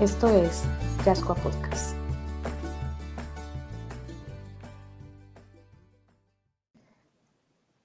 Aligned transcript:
Esto 0.00 0.30
es 0.30 0.62
Yascoa 1.04 1.34
Podcast. 1.34 1.94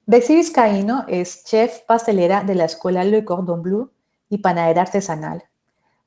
Betsy 0.05 0.35
Vizcaíno 0.35 1.03
es 1.09 1.43
chef 1.43 1.81
pastelera 1.81 2.45
de 2.45 2.55
la 2.55 2.63
escuela 2.63 3.03
Le 3.03 3.25
Cordon 3.25 3.61
Bleu 3.61 3.91
y 4.29 4.37
panadera 4.37 4.83
artesanal. 4.83 5.43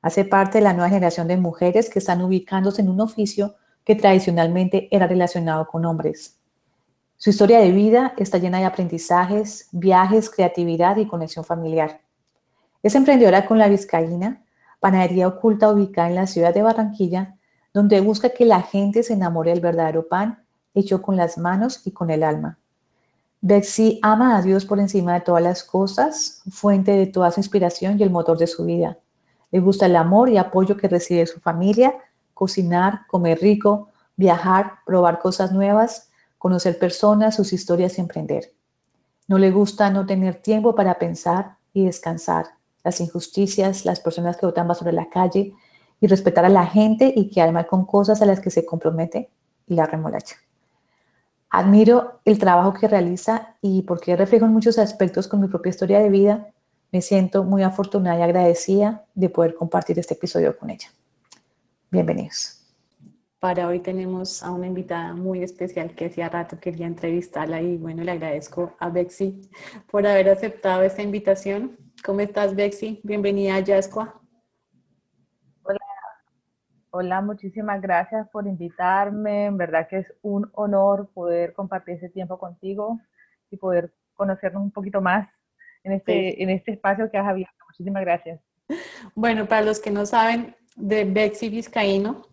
Hace 0.01 0.25
parte 0.25 0.57
de 0.57 0.63
la 0.63 0.73
nueva 0.73 0.89
generación 0.89 1.27
de 1.27 1.37
mujeres 1.37 1.91
que 1.91 1.99
están 1.99 2.23
ubicándose 2.23 2.81
en 2.81 2.89
un 2.89 3.01
oficio 3.01 3.53
que 3.83 3.93
tradicionalmente 3.93 4.87
era 4.89 5.05
relacionado 5.05 5.67
con 5.67 5.85
hombres. 5.85 6.39
Su 7.17 7.29
historia 7.29 7.59
de 7.59 7.71
vida 7.71 8.15
está 8.17 8.39
llena 8.39 8.57
de 8.57 8.65
aprendizajes, 8.65 9.69
viajes, 9.71 10.31
creatividad 10.31 10.97
y 10.97 11.05
conexión 11.05 11.45
familiar. 11.45 12.01
Es 12.81 12.95
emprendedora 12.95 13.45
con 13.45 13.59
la 13.59 13.67
Vizcaína 13.67 14.43
panadería 14.79 15.27
oculta 15.27 15.71
ubicada 15.71 16.09
en 16.09 16.15
la 16.15 16.27
ciudad 16.27 16.53
de 16.53 16.61
Barranquilla, 16.61 17.35
donde 17.73 18.01
busca 18.01 18.29
que 18.29 18.45
la 18.45 18.61
gente 18.61 19.03
se 19.03 19.13
enamore 19.13 19.51
del 19.51 19.61
verdadero 19.61 20.07
pan 20.07 20.43
hecho 20.73 21.01
con 21.01 21.17
las 21.17 21.37
manos 21.37 21.85
y 21.85 21.91
con 21.91 22.09
el 22.09 22.23
alma. 22.23 22.57
Betsy 23.41 23.99
ama 24.01 24.37
a 24.37 24.41
Dios 24.41 24.65
por 24.65 24.79
encima 24.79 25.13
de 25.13 25.21
todas 25.21 25.41
las 25.41 25.63
cosas, 25.63 26.41
fuente 26.49 26.91
de 26.91 27.07
toda 27.07 27.31
su 27.31 27.39
inspiración 27.39 27.99
y 27.99 28.03
el 28.03 28.09
motor 28.09 28.37
de 28.37 28.47
su 28.47 28.65
vida. 28.65 28.97
Le 29.51 29.59
gusta 29.59 29.85
el 29.85 29.95
amor 29.95 30.29
y 30.29 30.37
apoyo 30.37 30.77
que 30.77 30.87
recibe 30.87 31.21
de 31.21 31.27
su 31.27 31.39
familia, 31.39 31.95
cocinar, 32.33 33.07
comer 33.07 33.39
rico, 33.39 33.89
viajar, 34.15 34.79
probar 34.85 35.19
cosas 35.19 35.51
nuevas, 35.51 36.09
conocer 36.37 36.77
personas, 36.77 37.35
sus 37.35 37.53
historias 37.53 37.97
y 37.97 38.01
emprender. 38.01 38.53
No 39.27 39.37
le 39.37 39.51
gusta 39.51 39.89
no 39.89 40.05
tener 40.05 40.35
tiempo 40.35 40.75
para 40.75 40.99
pensar 40.99 41.57
y 41.73 41.85
descansar 41.85 42.58
las 42.89 43.01
injusticias, 43.01 43.85
las 43.85 43.99
personas 43.99 44.35
que 44.35 44.47
votan 44.47 44.73
sobre 44.73 44.93
la 44.93 45.09
calle 45.09 45.53
y 46.01 46.07
respetar 46.07 46.43
a 46.43 46.49
la 46.49 46.65
gente 46.65 47.13
y 47.15 47.29
que 47.29 47.51
mal 47.51 47.67
con 47.67 47.85
cosas 47.85 48.21
a 48.21 48.25
las 48.25 48.39
que 48.39 48.49
se 48.49 48.65
compromete 48.65 49.29
y 49.67 49.75
la 49.75 49.85
remolacha. 49.85 50.35
Admiro 51.51 52.21
el 52.25 52.39
trabajo 52.39 52.73
que 52.73 52.87
realiza 52.87 53.55
y 53.61 53.83
porque 53.83 54.15
reflejo 54.15 54.45
en 54.45 54.53
muchos 54.53 54.79
aspectos 54.79 55.27
con 55.27 55.39
mi 55.39 55.47
propia 55.47 55.69
historia 55.69 55.99
de 55.99 56.09
vida, 56.09 56.47
me 56.91 57.01
siento 57.01 57.43
muy 57.43 57.61
afortunada 57.61 58.17
y 58.19 58.23
agradecida 58.23 59.05
de 59.13 59.29
poder 59.29 59.53
compartir 59.53 59.99
este 59.99 60.15
episodio 60.15 60.57
con 60.57 60.71
ella. 60.71 60.87
Bienvenidos. 61.91 62.59
Para 63.39 63.67
hoy 63.67 63.79
tenemos 63.79 64.43
a 64.43 64.51
una 64.51 64.67
invitada 64.67 65.13
muy 65.13 65.43
especial 65.43 65.95
que 65.95 66.07
hacía 66.07 66.27
rato 66.27 66.59
quería 66.59 66.87
entrevistarla 66.87 67.61
y 67.61 67.77
bueno, 67.77 68.03
le 68.03 68.11
agradezco 68.11 68.73
a 68.79 68.89
Bexy 68.89 69.41
por 69.89 70.05
haber 70.05 70.29
aceptado 70.29 70.81
esta 70.83 71.01
invitación. 71.01 71.77
¿Cómo 72.05 72.21
estás, 72.21 72.55
Bexy? 72.55 73.01
Bienvenida 73.03 73.55
a 73.55 73.59
Yascua. 73.59 74.21
Hola, 75.63 75.79
hola, 76.91 77.21
muchísimas 77.21 77.81
gracias 77.81 78.27
por 78.29 78.47
invitarme. 78.47 79.45
En 79.45 79.57
verdad 79.57 79.87
que 79.87 79.97
es 79.97 80.13
un 80.21 80.49
honor 80.53 81.09
poder 81.13 81.53
compartir 81.53 81.95
ese 81.95 82.09
tiempo 82.09 82.39
contigo 82.39 82.99
y 83.51 83.57
poder 83.57 83.93
conocernos 84.13 84.63
un 84.63 84.71
poquito 84.71 85.01
más 85.01 85.29
en 85.83 85.93
este, 85.93 86.41
en 86.41 86.49
este 86.49 86.71
espacio 86.71 87.11
que 87.11 87.17
has 87.17 87.27
abierto. 87.27 87.65
Muchísimas 87.67 88.01
gracias. 88.01 88.39
Bueno, 89.13 89.47
para 89.47 89.61
los 89.61 89.79
que 89.79 89.91
no 89.91 90.05
saben 90.05 90.55
de 90.75 91.03
Bexy 91.03 91.49
Vizcaíno, 91.49 92.27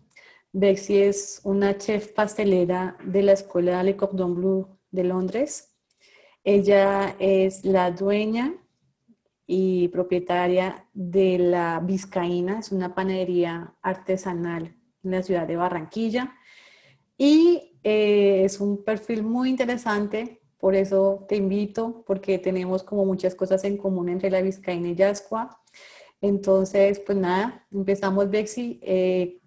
Bexy 0.53 1.01
es 1.01 1.41
una 1.43 1.77
chef 1.77 2.13
pastelera 2.13 2.95
de 3.03 3.21
la 3.21 3.33
Escuela 3.33 3.83
Le 3.83 3.97
Cordon 3.97 4.35
Bleu 4.35 4.77
de 4.91 5.03
Londres. 5.03 5.75
Ella 6.43 7.15
es 7.19 7.65
la 7.65 7.91
dueña 7.91 8.53
y 9.47 9.87
propietaria 9.87 10.85
de 10.93 11.39
la 11.39 11.79
Vizcaína, 11.79 12.59
es 12.59 12.73
una 12.73 12.93
panadería 12.93 13.73
artesanal 13.81 14.75
en 15.03 15.11
la 15.11 15.23
ciudad 15.23 15.47
de 15.47 15.55
Barranquilla. 15.55 16.35
Y 17.17 17.79
eh, 17.83 18.43
es 18.43 18.59
un 18.59 18.83
perfil 18.83 19.23
muy 19.23 19.49
interesante, 19.49 20.41
por 20.57 20.75
eso 20.75 21.25
te 21.29 21.37
invito, 21.37 22.03
porque 22.05 22.37
tenemos 22.39 22.83
como 22.83 23.05
muchas 23.05 23.35
cosas 23.35 23.63
en 23.63 23.77
común 23.77 24.09
entre 24.09 24.29
la 24.29 24.41
Vizcaína 24.41 24.89
y 24.89 24.95
Yascua. 24.95 25.61
Entonces, 26.19 26.99
pues 26.99 27.17
nada, 27.17 27.65
empezamos, 27.71 28.29
Bexi, 28.29 28.79
eh, 28.83 29.39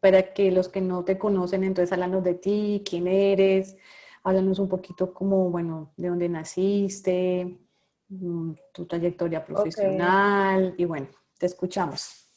para 0.00 0.32
que 0.34 0.50
los 0.50 0.68
que 0.68 0.80
no 0.80 1.04
te 1.04 1.16
conocen, 1.16 1.64
entonces 1.64 1.92
háblanos 1.92 2.24
de 2.24 2.34
ti, 2.34 2.82
quién 2.88 3.06
eres, 3.06 3.76
háblanos 4.24 4.58
un 4.58 4.68
poquito 4.68 5.14
como, 5.14 5.50
bueno, 5.50 5.92
de 5.96 6.08
dónde 6.08 6.28
naciste, 6.28 7.58
tu 8.08 8.86
trayectoria 8.86 9.44
profesional 9.44 10.74
y 10.76 10.84
bueno, 10.84 11.06
te 11.38 11.46
escuchamos. 11.46 12.28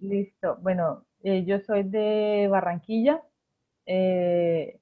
Listo. 0.00 0.58
Bueno, 0.60 1.04
eh, 1.22 1.44
yo 1.44 1.58
soy 1.60 1.84
de 1.84 2.48
Barranquilla. 2.50 3.22
Eh, 3.86 4.80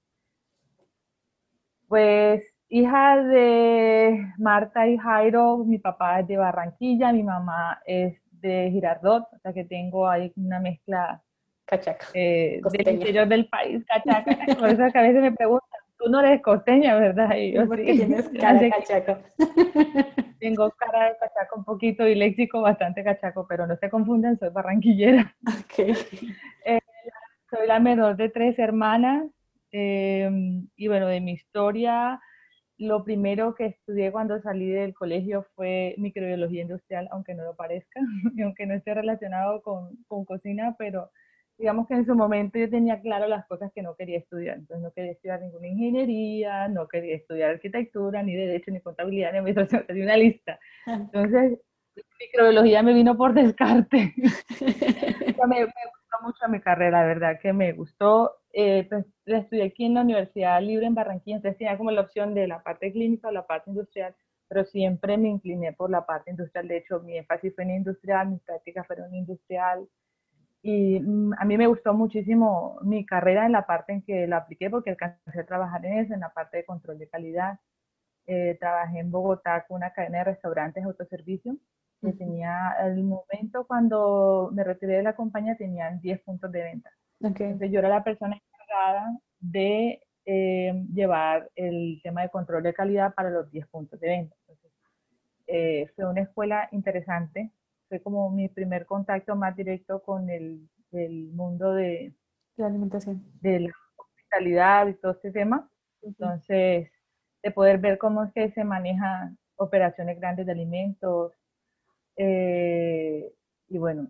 pues 1.88 2.42
hija 2.69 3.22
de 3.22 4.32
Marta 4.38 4.86
y 4.88 4.98
Jairo, 4.98 5.59
mi 5.59 5.78
papá 5.78 6.20
es 6.20 6.26
de 6.26 6.36
Barranquilla, 6.36 7.12
mi 7.12 7.22
mamá 7.22 7.81
es 7.86 8.20
de 8.32 8.70
Girardot, 8.72 9.22
o 9.32 9.38
sea 9.38 9.53
que 9.53 9.65
tengo 9.65 10.09
ahí 10.09 10.32
una 10.36 10.59
mezcla 10.59 11.22
cachaca, 11.65 12.06
eh, 12.15 12.60
del 12.72 12.94
interior 12.94 13.28
del 13.28 13.48
país, 13.48 13.84
cachaca. 13.86 14.25
Por 14.59 14.69
eso 14.69 14.92
que 14.92 14.98
a 14.98 15.03
veces 15.03 15.22
me 15.22 15.32
preguntan, 15.32 15.81
tú 15.99 16.11
no 16.11 16.21
eres 16.21 16.43
costeña, 16.43 16.97
¿verdad? 16.97 17.37
Y 17.37 17.53
yo 17.53 17.67
Porque 17.67 17.93
tienes 17.93 18.29
cara 18.41 18.59
de 18.59 18.71
cachaco. 18.71 19.19
Tengo 20.41 20.71
cara 20.73 21.11
de 21.11 21.17
cachaco 21.19 21.57
un 21.57 21.65
poquito 21.65 22.07
y 22.07 22.15
léxico 22.15 22.61
bastante 22.61 23.03
cachaco, 23.03 23.47
pero 23.49 23.67
no 23.67 23.77
se 23.77 23.91
confunden, 23.91 24.39
soy 24.39 24.51
barranquillera. 24.51 25.34
Okay. 25.65 25.95
Eh, 26.69 26.81
soy 27.49 27.69
la 27.69 27.79
menor 27.79 28.17
de 28.17 28.29
tres 28.29 28.59
hermanas 28.59 29.25
em, 29.71 30.67
y 30.75 30.89
bueno, 30.89 31.07
de 31.07 31.21
mi 31.21 31.31
historia, 31.31 32.21
lo 32.77 33.05
primero 33.05 33.55
que 33.55 33.67
estudié 33.67 34.11
cuando 34.11 34.41
salí 34.41 34.69
del 34.69 34.95
colegio 34.95 35.47
fue 35.55 35.95
microbiología 35.97 36.63
industrial, 36.63 37.09
aunque 37.13 37.34
no 37.34 37.45
lo 37.45 37.55
parezca, 37.55 38.01
y 38.34 38.43
aunque 38.43 38.67
no 38.67 38.75
esté 38.75 38.95
relacionado 38.95 39.63
con, 39.63 39.97
con 40.09 40.25
cocina, 40.25 40.75
pero 40.77 41.13
digamos 41.59 41.87
que 41.87 41.94
en 41.94 42.06
su 42.06 42.15
momento 42.15 42.59
yo 42.59 42.69
tenía 42.69 43.00
claro 43.00 43.27
las 43.28 43.47
cosas 43.47 43.72
que 43.75 43.83
no 43.83 43.94
quería 43.97 44.19
estudiar. 44.19 44.59
Entonces 44.59 44.83
no 44.83 44.93
quería 44.93 45.12
estudiar 45.12 45.41
ninguna 45.41 45.69
ingeniería, 45.69 46.69
no 46.69 46.87
quería 46.87 47.17
estudiar 47.17 47.50
arquitectura, 47.50 48.22
ni 48.22 48.34
derecho, 48.34 48.71
ni 48.71 48.81
contabilidad, 48.81 49.33
ni 49.33 49.39
administración, 49.39 49.84
tenía 49.87 50.05
una 50.05 50.16
lista. 50.16 50.59
Entonces, 50.87 51.59
microbiología 52.21 52.83
me 52.83 52.95
vino 52.95 53.16
por 53.16 53.33
descarte. 53.34 54.15
me, 55.49 55.65
gustó 55.65 56.16
mucho 56.22 56.49
mi 56.49 56.61
carrera, 56.61 57.00
la 57.03 57.06
verdad 57.06 57.39
que 57.41 57.53
me 57.53 57.72
gustó. 57.72 58.33
Eh, 58.53 58.87
pues, 58.89 59.06
la 59.25 59.39
estudié 59.39 59.65
aquí 59.65 59.87
en 59.87 59.95
la 59.95 60.03
Universidad 60.03 60.60
Libre 60.63 60.86
en 60.86 60.95
Barranquilla, 60.95 61.36
entonces 61.36 61.59
tenía 61.59 61.78
como 61.78 61.91
la 61.91 62.03
opción 62.03 62.34
de 62.34 62.48
la 62.48 62.63
parte 62.63 62.92
clínica 62.92 63.28
o 63.28 63.33
la 63.33 63.47
parte 63.47 63.71
industrial, 63.71 64.15
pero 64.48 64.65
siempre 64.65 65.16
me 65.16 65.28
incliné 65.28 65.72
por 65.72 65.91
la 65.91 66.04
parte 66.04 66.30
industrial. 66.30 66.69
De 66.69 66.78
hecho, 66.78 67.01
mi 67.01 67.16
énfasis 67.16 67.54
fue 67.54 67.65
en 67.65 67.71
industrial, 67.71 68.28
mis 68.28 68.42
prácticas 68.42 68.86
fueron 68.86 69.15
industrial. 69.15 69.89
Y 70.68 70.98
mm, 70.98 71.34
a 71.39 71.45
mí 71.45 71.57
me 71.57 71.68
gustó 71.68 71.95
muchísimo 71.95 72.78
mi 72.83 73.07
carrera 73.07 73.47
en 73.47 73.53
la 73.53 73.65
parte 73.66 73.92
en 73.92 74.03
que 74.03 74.27
la 74.27 74.39
apliqué 74.39 74.68
porque 74.68 74.91
alcancé 74.91 75.41
a 75.41 75.47
trabajar 75.47 75.86
en 75.86 76.01
eso, 76.01 76.13
en 76.13 76.18
la 76.21 76.30
parte 76.30 76.57
de 76.57 76.65
control 76.65 76.98
de 76.98 77.09
calidad. 77.09 77.60
Eh, 78.27 78.57
trabajé 78.59 78.98
en 78.98 79.13
Bogotá 79.13 79.65
con 79.68 79.77
una 79.77 79.92
cadena 79.92 80.18
de 80.18 80.24
restaurantes 80.24 80.83
de 80.83 80.89
autoservicio 80.89 81.57
que 82.03 82.13
tenía, 82.15 82.71
al 82.71 83.01
momento 83.04 83.65
cuando 83.65 84.51
me 84.53 84.65
retiré 84.65 84.97
de 84.97 85.03
la 85.04 85.15
compañía, 85.15 85.57
tenían 85.57 86.01
10 86.01 86.21
puntos 86.22 86.51
de 86.51 86.63
venta. 86.63 86.91
Entonces 87.21 87.71
yo 87.71 87.78
era 87.78 87.89
la 87.89 88.03
persona 88.03 88.36
encargada 88.36 89.18
de 89.39 90.03
eh, 90.24 90.84
llevar 90.92 91.48
el 91.54 92.01
tema 92.03 92.22
de 92.22 92.30
control 92.30 92.65
de 92.65 92.74
calidad 92.74 93.15
para 93.15 93.30
los 93.30 93.48
10 93.53 93.68
puntos 93.68 94.01
de 94.01 94.09
venta. 94.09 94.34
Entonces, 94.41 94.72
eh, 95.47 95.86
fue 95.95 96.07
una 96.07 96.22
escuela 96.22 96.68
interesante, 96.72 97.53
fue 97.88 98.00
como 98.00 98.30
mi 98.30 98.48
primer 98.48 98.86
contacto 98.86 99.36
más 99.36 99.56
directo 99.56 100.03
con 100.03 100.28
el, 100.30 100.68
mundo 101.33 101.74
de 101.74 102.15
la 102.56 102.66
alimentación, 102.68 103.22
de 103.41 103.60
la 103.60 103.72
hospitalidad 103.97 104.86
y 104.86 104.94
todo 104.94 105.12
este 105.12 105.30
tema. 105.30 105.71
Entonces, 106.00 106.91
de 107.42 107.50
poder 107.50 107.78
ver 107.78 107.98
cómo 107.98 108.24
es 108.24 108.33
que 108.33 108.50
se 108.53 108.65
manejan 108.65 109.36
operaciones 109.56 110.18
grandes 110.18 110.47
de 110.47 110.53
alimentos. 110.53 111.33
Eh, 112.16 113.30
y 113.68 113.78
bueno, 113.78 114.09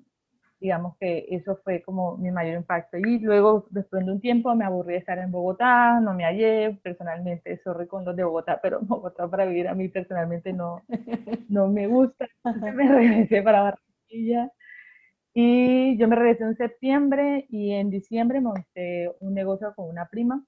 digamos 0.61 0.97
que 0.99 1.27
eso 1.31 1.61
fue 1.63 1.83
como 1.83 2.17
mi 2.17 2.31
mayor 2.31 2.57
impacto. 2.57 2.97
Y 2.99 3.19
luego, 3.19 3.67
después 3.71 4.05
de 4.05 4.13
un 4.13 4.21
tiempo, 4.21 4.55
me 4.55 4.65
aburrí 4.65 4.95
de 4.95 4.99
estar 4.99 5.19
en 5.19 5.31
Bogotá, 5.31 6.01
no 6.01 6.15
me 6.15 6.25
hallé, 6.25 6.79
personalmente, 6.83 7.61
sorry 7.63 7.87
con 7.87 8.05
los 8.05 8.17
de 8.17 8.25
Bogotá, 8.25 8.59
pero 8.63 8.81
Bogotá 8.81 9.29
para 9.29 9.45
vivir 9.45 9.69
a 9.69 9.75
mí 9.75 9.89
personalmente 9.89 10.53
no, 10.53 10.83
no 11.49 11.69
me 11.69 11.87
gusta. 11.87 12.27
me 12.75 12.89
regresé 12.89 13.43
para 13.43 13.63
Barranquilla. 13.63 14.51
Y 15.35 15.99
yo 15.99 16.09
me 16.09 16.17
regresé 16.17 16.45
en 16.45 16.57
septiembre 16.57 17.47
y 17.51 17.73
en 17.73 17.91
diciembre 17.91 18.41
monté 18.41 19.11
un 19.21 19.35
negocio 19.35 19.75
con 19.75 19.89
una 19.91 20.09
prima. 20.09 20.43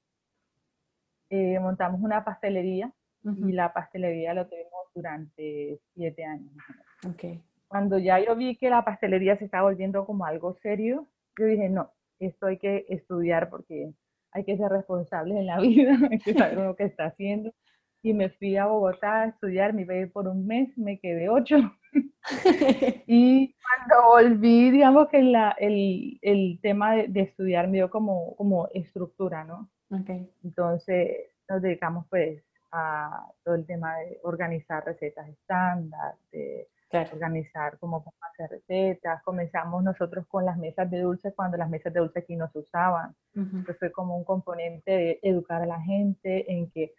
Eh, 1.29 1.59
montamos 1.61 2.01
una 2.01 2.25
pastelería 2.25 2.91
y 3.23 3.53
la 3.53 3.75
pastelería 3.75 4.33
lo 4.33 4.47
tuvimos 4.47 4.87
durante 4.95 5.79
siete 5.93 6.25
años. 6.25 6.51
Okay 7.07 7.43
cuando 7.69 7.99
ya 7.99 8.19
yo 8.19 8.35
vi 8.35 8.57
que 8.57 8.71
la 8.71 8.85
pastelería 8.85 9.37
se 9.37 9.45
estaba 9.45 9.65
volviendo 9.65 10.05
como 10.07 10.25
algo 10.25 10.55
serio, 10.63 11.07
yo 11.39 11.47
dije, 11.47 11.69
no, 11.69 11.93
esto 12.19 12.47
hay 12.47 12.59
que 12.59 12.87
estudiar 12.89 13.51
porque 13.51 13.93
hay 14.33 14.45
que 14.45 14.57
ser 14.57 14.71
responsable 14.71 15.39
en 15.39 15.47
la 15.47 15.61
vida, 15.61 15.97
hay 16.11 16.19
que 16.19 16.35
saber 16.35 16.59
lo 16.59 16.75
que 16.77 16.85
está 16.85 17.07
haciendo. 17.07 17.53
Y 18.03 18.15
me 18.15 18.31
fui 18.31 18.57
a 18.57 18.67
Bogotá 18.67 19.23
a 19.23 19.27
estudiar, 19.27 19.73
me 19.73 19.83
iba 19.83 19.95
por 20.13 20.29
un 20.29 20.47
mes, 20.47 20.77
me 20.79 20.99
quedé 21.01 21.29
ocho. 21.29 21.57
y 23.07 23.55
cuando 23.61 24.09
volví, 24.09 24.71
digamos 24.71 25.09
que 25.09 25.23
la, 25.23 25.51
el, 25.59 26.19
el, 26.23 26.61
tema 26.63 26.95
de, 26.95 27.09
de, 27.09 27.23
estudiar 27.23 27.67
me 27.67 27.79
dio 27.79 27.91
como, 27.91 28.37
como 28.37 28.69
estructura, 28.73 29.45
¿no? 29.45 29.69
Okay. 29.91 30.31
Entonces 30.45 31.33
nos 31.49 31.61
dedicamos 31.61 32.07
pues 32.09 32.43
a 32.71 33.27
todo 33.43 33.55
el 33.55 33.67
tema 33.67 33.97
de 33.97 34.21
organizar 34.23 34.85
recetas 34.85 35.29
estándar, 35.29 36.15
de 36.31 36.69
organizar 36.91 37.79
cómo 37.79 38.05
hacer 38.21 38.51
recetas. 38.51 39.23
Comenzamos 39.23 39.83
nosotros 39.83 40.27
con 40.27 40.45
las 40.45 40.57
mesas 40.57 40.91
de 40.91 41.01
dulce 41.01 41.33
cuando 41.35 41.57
las 41.57 41.69
mesas 41.69 41.93
de 41.93 42.01
dulce 42.01 42.21
aquí 42.21 42.37
no 42.37 42.49
se 42.51 42.61
usaban. 42.61 43.15
fue 43.79 43.93
como 43.93 44.17
un 44.17 44.25
componente 44.25 44.91
de 44.91 45.21
educar 45.23 45.63
a 45.63 45.67
la 45.67 45.81
gente 45.81 46.51
en 46.51 46.71
que 46.71 46.93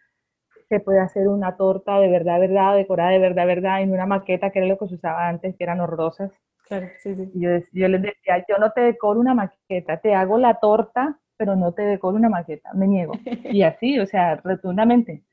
se 0.68 0.80
puede 0.80 1.00
hacer 1.00 1.26
una 1.26 1.56
torta 1.56 1.98
de 1.98 2.08
verdad, 2.08 2.38
verdad, 2.38 2.76
decorada 2.76 3.10
de 3.10 3.18
verdad, 3.18 3.46
verdad, 3.46 3.82
en 3.82 3.92
una 3.92 4.06
maqueta 4.06 4.50
que 4.50 4.60
era 4.60 4.68
lo 4.68 4.78
que 4.78 4.86
se 4.86 4.94
usaba 4.94 5.28
antes, 5.28 5.56
que 5.56 5.64
eran 5.64 5.80
horrorosas. 5.80 6.30
Claro, 6.68 6.88
sí, 6.98 7.16
sí. 7.16 7.28
Yo, 7.34 7.50
yo 7.72 7.88
les 7.88 8.02
decía, 8.02 8.44
yo 8.48 8.58
no 8.58 8.70
te 8.70 8.82
decoro 8.82 9.18
una 9.18 9.34
maqueta, 9.34 9.96
te 9.96 10.14
hago 10.14 10.38
la 10.38 10.60
torta, 10.60 11.18
pero 11.36 11.56
no 11.56 11.72
te 11.72 11.82
decoro 11.82 12.16
una 12.16 12.28
maqueta, 12.28 12.72
me 12.74 12.86
niego. 12.86 13.14
Y 13.50 13.62
así, 13.62 13.98
o 13.98 14.06
sea, 14.06 14.36
rotundamente. 14.36 15.24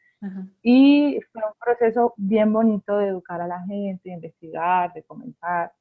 Y 0.63 1.19
fue 1.31 1.43
un 1.43 1.53
proceso 1.59 2.13
bien 2.17 2.51
bonito 2.51 2.97
de 2.97 3.07
educar 3.07 3.41
a 3.41 3.47
la 3.47 3.61
gente, 3.63 4.09
de 4.09 4.15
investigar, 4.15 4.93
de 4.93 5.03
comentar. 5.03 5.73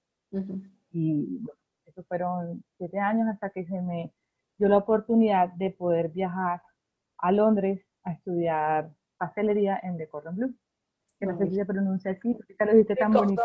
Y 0.93 1.39
bueno, 1.39 1.61
esos 1.87 2.07
fueron 2.07 2.63
siete 2.77 2.99
años 2.99 3.29
hasta 3.29 3.51
que 3.51 3.65
se 3.65 3.81
me 3.81 4.13
dio 4.59 4.69
la 4.69 4.79
oportunidad 4.79 5.49
de 5.55 5.71
poder 5.71 6.11
viajar 6.11 6.63
a 7.19 7.33
Londres 7.33 7.81
a 8.05 8.13
estudiar 8.13 8.91
pastelería 9.19 9.81
en 9.83 9.97
The 9.97 10.09
Cordon 10.09 10.37
Bleu. 10.37 10.55
Que 11.19 11.25
no 11.25 11.39
sé 11.39 11.47
si 11.47 11.55
se 11.55 11.65
pronuncia 11.65 12.11
así, 12.11 12.35
porque 12.35 12.55
lo 12.67 12.73
dijiste 12.73 12.97
tan 12.97 13.11
bonito. 13.11 13.43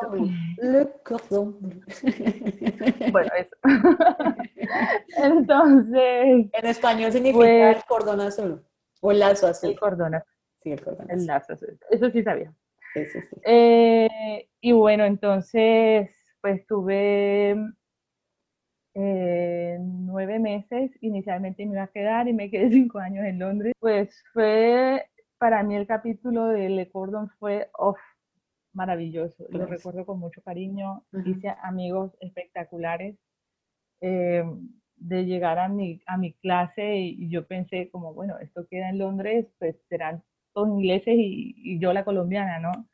Le 0.58 0.92
Cordon 1.06 1.58
Bleu. 1.60 1.82
bueno, 3.14 3.32
eso. 3.38 3.56
Entonces. 5.24 6.50
En 6.52 6.66
español 6.66 7.12
significa 7.14 7.72
el 7.72 7.84
cordón 7.86 8.20
azul. 8.20 8.62
O 9.00 9.12
el 9.12 9.20
lazo 9.20 9.48
azul. 9.48 9.70
El 9.70 9.80
cordón 9.80 10.16
azul. 10.16 10.31
Sí, 10.64 10.76
cordón 10.78 11.08
Eso 11.10 12.10
sí 12.12 12.24
sabía. 12.24 12.54
Sí, 12.94 13.06
sí, 13.06 13.20
sí. 13.22 13.36
Eh, 13.46 14.48
y 14.60 14.72
bueno, 14.74 15.06
entonces, 15.06 16.10
pues 16.42 16.66
tuve 16.68 17.56
eh, 18.94 19.78
nueve 19.80 20.40
meses. 20.40 20.92
Inicialmente 21.02 21.66
me 21.66 21.74
iba 21.74 21.84
a 21.84 21.88
quedar 21.88 22.28
y 22.28 22.34
me 22.34 22.50
quedé 22.50 22.70
cinco 22.72 23.00
años 23.00 23.26
en 23.26 23.40
Londres. 23.40 23.74
Pues 23.80 24.24
fue, 24.34 25.06
para 25.38 25.64
mí 25.64 25.76
el 25.76 25.88
capítulo 25.88 26.48
de 26.48 26.70
Le 26.70 26.90
Cordon 26.90 27.30
fue 27.40 27.70
off, 27.74 28.00
maravilloso. 28.74 29.46
Lo 29.50 29.66
recuerdo 29.66 30.06
con 30.06 30.20
mucho 30.20 30.42
cariño. 30.42 31.06
Hice 31.26 31.56
amigos 31.64 32.12
espectaculares. 32.20 33.18
Eh, 34.02 34.44
de 35.02 35.26
llegar 35.26 35.58
a 35.58 35.68
mi, 35.68 36.02
a 36.06 36.18
mi 36.18 36.34
clase 36.34 36.98
y, 36.98 37.30
yo 37.30 37.48
pensé 37.48 37.90
como, 37.90 38.14
bueno, 38.14 38.38
esto 38.40 38.68
queda 38.70 38.90
en 38.90 39.00
Londres, 39.00 39.48
pues 39.58 39.76
serán 39.90 40.24
todos 40.54 40.70
ingleses 40.70 41.14
y, 41.18 41.80
yo 41.80 41.94
la 41.94 42.04
colombiana, 42.04 42.60
¿no? 42.60 42.88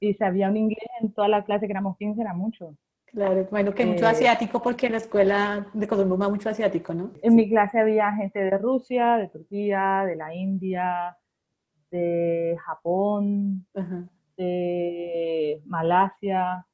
Y 0.00 0.14
sabía 0.14 0.48
un 0.48 0.56
inglés 0.56 0.88
en 1.00 1.12
toda 1.12 1.28
la 1.28 1.44
clase, 1.44 1.66
que 1.66 1.72
éramos 1.72 1.96
15, 1.96 2.20
era 2.20 2.34
mucho. 2.34 2.76
Claro, 3.06 3.46
bueno, 3.50 3.72
que 3.74 3.86
mucho 3.86 4.04
eh, 4.04 4.08
asiático 4.08 4.60
porque 4.60 4.86
en 4.86 4.92
la 4.92 4.98
escuela 4.98 5.66
de 5.72 5.88
Colombia 5.88 6.28
mucho 6.28 6.50
asiático, 6.50 6.92
¿no? 6.92 7.12
En 7.22 7.34
mi 7.34 7.48
clase 7.48 7.78
había 7.78 8.12
gente 8.12 8.38
de 8.38 8.58
Rusia, 8.58 9.16
de 9.16 9.28
Turquía, 9.28 10.04
de 10.06 10.16
la 10.16 10.34
India, 10.34 11.16
de 11.90 12.56
Japón, 12.66 13.66
de 14.36 15.62
Malasia 15.64 16.66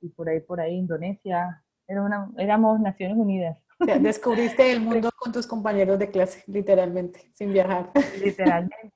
y 0.00 0.08
por 0.08 0.28
ahí, 0.30 0.40
por 0.40 0.60
ahí, 0.60 0.76
Indonesia. 0.76 1.62
Era 1.86 2.02
una, 2.02 2.30
éramos 2.38 2.80
Naciones 2.80 3.18
Unidas. 3.18 3.58
descubriste 4.00 4.72
el 4.72 4.80
mundo 4.80 5.10
con 5.16 5.32
tus 5.32 5.46
compañeros 5.46 5.98
de 5.98 6.10
clase, 6.10 6.44
literalmente, 6.46 7.30
sin 7.34 7.52
viajar. 7.52 7.90
Literalmente. 8.22 8.92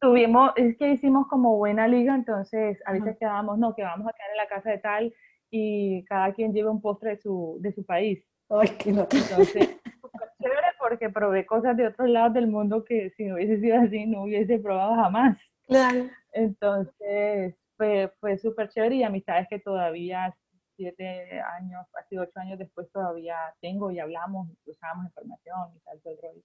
Tuvimos, 0.00 0.52
es 0.56 0.76
que 0.78 0.90
hicimos 0.90 1.28
como 1.28 1.56
buena 1.56 1.86
liga, 1.86 2.14
entonces 2.14 2.78
a 2.86 2.92
veces 2.92 3.16
quedábamos, 3.20 3.58
no, 3.58 3.74
que 3.74 3.82
vamos 3.82 4.08
a 4.08 4.12
quedar 4.12 4.30
en 4.30 4.36
la 4.36 4.48
casa 4.48 4.70
de 4.70 4.78
tal 4.78 5.14
y 5.50 6.04
cada 6.06 6.32
quien 6.32 6.52
lleva 6.52 6.70
un 6.70 6.80
postre 6.80 7.10
de 7.10 7.16
su, 7.18 7.58
de 7.60 7.72
su 7.72 7.84
país. 7.84 8.24
Ay, 8.48 8.68
qué 8.78 8.90
no. 8.90 9.02
Entonces, 9.02 9.54
chévere 10.42 10.66
porque 10.80 11.08
probé 11.08 11.46
cosas 11.46 11.76
de 11.76 11.86
otros 11.86 12.08
lados 12.08 12.34
del 12.34 12.48
mundo 12.48 12.84
que 12.84 13.10
si 13.10 13.26
no 13.26 13.34
hubiese 13.34 13.60
sido 13.60 13.80
así 13.80 14.06
no 14.06 14.24
hubiese 14.24 14.58
probado 14.58 14.96
jamás. 14.96 15.38
Claro. 15.68 16.08
Entonces, 16.32 17.54
fue, 17.76 18.12
fue 18.18 18.38
súper 18.38 18.70
chévere 18.70 18.96
y 18.96 19.02
amistades 19.04 19.46
que 19.48 19.60
todavía 19.60 20.34
siete 20.76 21.40
años, 21.40 21.86
casi 21.92 22.16
ocho 22.18 22.38
años 22.40 22.58
después 22.58 22.90
todavía 22.90 23.36
tengo 23.60 23.90
y 23.90 23.98
hablamos, 23.98 24.48
usamos 24.64 25.06
información 25.06 25.76
y 25.76 25.80
tal, 25.80 26.00
todo 26.00 26.12
el 26.14 26.22
rollo. 26.22 26.42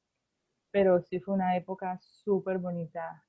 Pero 0.71 1.01
sí 1.01 1.19
fue 1.19 1.33
una 1.33 1.55
época 1.55 1.97
súper 2.01 2.57
bonita. 2.57 3.23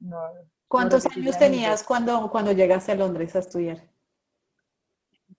No, 0.00 0.20
¿Cuántos 0.68 1.06
años 1.06 1.38
tenías 1.38 1.82
cuando, 1.82 2.30
cuando 2.30 2.52
llegaste 2.52 2.92
a 2.92 2.94
Londres 2.94 3.34
a 3.34 3.38
estudiar? 3.38 3.78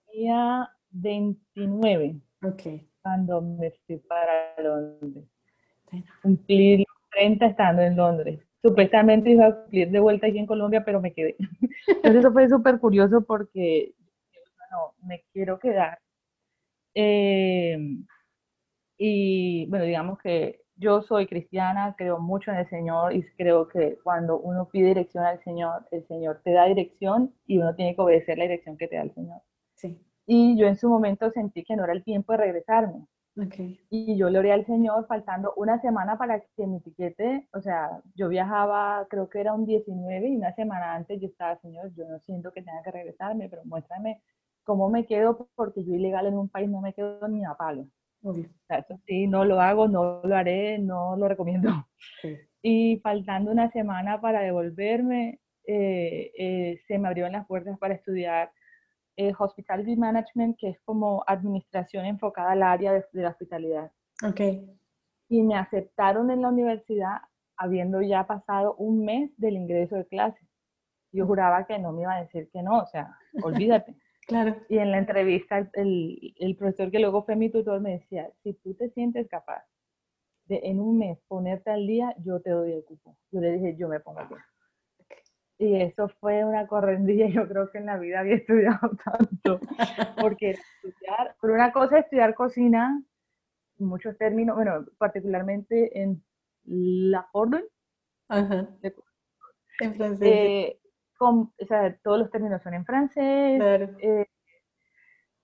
Tenía 0.06 0.68
29. 0.90 2.20
Ok. 2.42 2.62
Cuando 3.00 3.40
me 3.40 3.70
fui 3.86 3.98
para 3.98 4.60
Londres. 4.60 5.24
Cumplí 6.22 6.84
30 7.12 7.46
estando 7.46 7.82
en 7.82 7.96
Londres. 7.96 8.40
Supuestamente 8.62 9.30
iba 9.30 9.46
a 9.46 9.56
cumplir 9.62 9.90
de 9.90 10.00
vuelta 10.00 10.26
aquí 10.26 10.38
en 10.38 10.46
Colombia, 10.46 10.84
pero 10.84 11.00
me 11.00 11.12
quedé. 11.12 11.36
Entonces 11.86 12.16
eso 12.16 12.32
fue 12.32 12.48
súper 12.48 12.78
curioso 12.78 13.22
porque 13.22 13.94
no, 14.70 14.94
me 15.02 15.24
quiero 15.32 15.58
quedar. 15.58 15.98
Eh, 16.94 17.76
y 18.98 19.66
bueno, 19.66 19.84
digamos 19.84 20.18
que 20.18 20.60
yo 20.76 21.02
soy 21.02 21.26
cristiana, 21.26 21.94
creo 21.96 22.18
mucho 22.18 22.50
en 22.50 22.58
el 22.58 22.68
Señor 22.68 23.14
y 23.14 23.22
creo 23.36 23.68
que 23.68 23.98
cuando 24.02 24.38
uno 24.40 24.68
pide 24.68 24.88
dirección 24.88 25.24
al 25.24 25.42
Señor, 25.44 25.86
el 25.90 26.06
Señor 26.06 26.40
te 26.42 26.52
da 26.52 26.64
dirección 26.64 27.34
y 27.46 27.58
uno 27.58 27.74
tiene 27.74 27.94
que 27.94 28.00
obedecer 28.00 28.38
la 28.38 28.44
dirección 28.44 28.78
que 28.78 28.88
te 28.88 28.96
da 28.96 29.02
el 29.02 29.12
Señor. 29.12 29.42
Sí. 29.74 30.02
Y 30.26 30.56
yo 30.58 30.66
en 30.66 30.76
su 30.76 30.88
momento 30.88 31.30
sentí 31.30 31.64
que 31.64 31.76
no 31.76 31.84
era 31.84 31.92
el 31.92 32.02
tiempo 32.02 32.32
de 32.32 32.38
regresarme. 32.38 33.06
Okay. 33.36 33.80
Y 33.90 34.16
yo 34.16 34.28
le 34.28 34.38
oré 34.38 34.52
al 34.52 34.66
Señor 34.66 35.06
faltando 35.06 35.52
una 35.56 35.80
semana 35.80 36.18
para 36.18 36.40
que 36.40 36.66
mi 36.66 36.80
tiquete, 36.80 37.48
o 37.52 37.60
sea, 37.60 38.00
yo 38.14 38.28
viajaba, 38.28 39.06
creo 39.08 39.28
que 39.28 39.40
era 39.40 39.54
un 39.54 39.66
19 39.66 40.28
y 40.28 40.36
una 40.36 40.52
semana 40.54 40.94
antes 40.94 41.20
yo 41.20 41.28
estaba, 41.28 41.56
Señor, 41.58 41.92
yo 41.94 42.06
no 42.08 42.18
siento 42.20 42.52
que 42.52 42.62
tenga 42.62 42.82
que 42.82 42.90
regresarme, 42.90 43.48
pero 43.48 43.64
muéstrame 43.64 44.20
cómo 44.64 44.88
me 44.90 45.06
quedo, 45.06 45.48
porque 45.54 45.84
yo 45.84 45.94
ilegal 45.94 46.26
en 46.26 46.38
un 46.38 46.48
país 46.48 46.68
no 46.68 46.80
me 46.80 46.92
quedo 46.92 47.26
ni 47.28 47.44
a 47.44 47.54
palo. 47.54 47.86
O 48.22 48.34
sea, 48.66 48.78
eso 48.78 49.00
sí, 49.06 49.26
no 49.26 49.44
lo 49.44 49.60
hago, 49.60 49.88
no 49.88 50.20
lo 50.22 50.36
haré, 50.36 50.78
no 50.78 51.16
lo 51.16 51.28
recomiendo. 51.28 51.70
Y 52.62 53.00
faltando 53.02 53.50
una 53.50 53.70
semana 53.70 54.20
para 54.20 54.42
devolverme, 54.42 55.40
eh, 55.66 56.30
eh, 56.36 56.80
se 56.86 56.98
me 56.98 57.08
abrieron 57.08 57.32
las 57.32 57.46
puertas 57.46 57.78
para 57.78 57.94
estudiar 57.94 58.52
eh, 59.16 59.32
Hospitality 59.38 59.96
Management, 59.96 60.58
que 60.58 60.70
es 60.70 60.80
como 60.80 61.24
administración 61.26 62.04
enfocada 62.04 62.52
al 62.52 62.62
área 62.62 62.92
de, 62.92 63.04
la 63.12 63.30
hospitalidad. 63.30 63.90
Okay. 64.22 64.66
Y 65.28 65.42
me 65.42 65.56
aceptaron 65.56 66.30
en 66.30 66.42
la 66.42 66.48
universidad 66.48 67.18
habiendo 67.56 68.02
ya 68.02 68.26
pasado 68.26 68.74
un 68.76 69.04
mes 69.04 69.30
del 69.36 69.56
ingreso 69.56 69.96
de 69.96 70.06
clase. 70.06 70.40
Yo 71.12 71.26
juraba 71.26 71.66
que 71.66 71.78
no 71.78 71.92
me 71.92 72.02
iba 72.02 72.14
a 72.14 72.22
decir 72.22 72.48
que 72.52 72.62
no, 72.62 72.78
o 72.78 72.86
sea, 72.86 73.16
olvídate. 73.42 73.94
Claro. 74.26 74.56
Y 74.68 74.78
en 74.78 74.92
la 74.92 74.98
entrevista, 74.98 75.70
el, 75.74 76.34
el, 76.36 76.56
profesor 76.56 76.90
que 76.90 77.00
luego 77.00 77.24
fue 77.24 77.36
mi 77.36 77.50
tutor 77.50 77.80
me 77.80 77.98
decía, 77.98 78.30
si 78.42 78.54
tú 78.54 78.74
te 78.74 78.90
sientes 78.90 79.28
capaz 79.28 79.64
de 80.46 80.60
en 80.64 80.80
un 80.80 80.98
mes 80.98 81.18
ponerte 81.28 81.70
al 81.70 81.86
día, 81.86 82.14
yo 82.18 82.40
te 82.40 82.50
doy 82.50 82.72
el 82.72 82.84
cupo. 82.84 83.16
Yo 83.32 83.40
le 83.40 83.52
dije, 83.52 83.76
yo 83.76 83.88
me 83.88 84.00
pongo 84.00 84.20
al 84.20 84.28
día. 84.28 84.44
Y 85.60 85.76
eso 85.76 86.08
fue 86.20 86.42
una 86.42 86.66
correndilla, 86.66 87.26
yo 87.28 87.46
creo 87.46 87.70
que 87.70 87.78
en 87.78 87.86
la 87.86 87.98
vida 87.98 88.20
había 88.20 88.36
estudiado 88.36 88.78
tanto, 89.04 89.60
porque 90.18 90.50
estudiar, 90.50 91.36
por 91.40 91.50
una 91.50 91.70
cosa 91.70 91.98
estudiar 91.98 92.34
cocina, 92.34 93.02
muchos 93.78 94.16
términos, 94.16 94.56
bueno, 94.56 94.86
particularmente 94.96 96.00
en 96.00 96.24
la 96.64 97.28
Cordon, 97.30 97.64
en 98.30 99.94
francés. 99.96 100.28
Eh, 100.28 100.79
o 101.20 101.66
sea, 101.66 101.96
todos 102.02 102.18
los 102.18 102.30
términos 102.30 102.62
son 102.62 102.74
en 102.74 102.84
francés, 102.84 103.60
eh, 104.00 104.26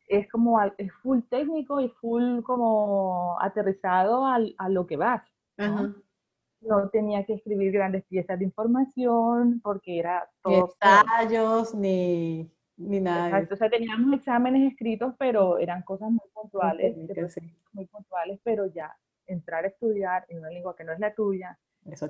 es 0.09 0.29
como, 0.31 0.61
es 0.61 0.93
full 1.03 1.21
técnico 1.29 1.81
y 1.81 1.89
full 1.89 2.43
como 2.43 3.37
aterrizado 3.41 4.25
a 4.27 4.69
lo 4.69 4.87
que 4.87 4.97
vas. 4.97 5.23
¿no? 5.59 6.89
tenía 6.91 7.25
que 7.25 7.35
escribir 7.35 7.73
grandes 7.73 8.05
piezas 8.07 8.39
de 8.39 8.45
información 8.45 9.61
porque 9.63 9.99
era 9.99 10.29
todo. 10.43 10.53
Ni 10.53 10.61
ensayos, 10.61 11.75
ni, 11.75 12.51
ni 12.77 13.01
nada. 13.01 13.27
Exacto, 13.29 13.55
o 13.55 13.57
sea, 13.57 13.71
teníamos 13.71 14.19
exámenes 14.19 14.73
escritos, 14.73 15.15
pero 15.19 15.59
eran 15.59 15.83
cosas 15.83 16.11
muy 16.11 16.29
puntuales, 16.33 16.97
muy 17.73 17.87
puntuales, 17.87 18.41
pero 18.43 18.67
ya 18.67 18.97
entrar 19.27 19.65
a 19.65 19.69
estudiar 19.69 20.25
en 20.29 20.39
una 20.39 20.51
lengua 20.51 20.75
que 20.77 20.85
no 20.85 20.93
es 20.93 20.99
la 20.99 21.15
tuya. 21.15 21.59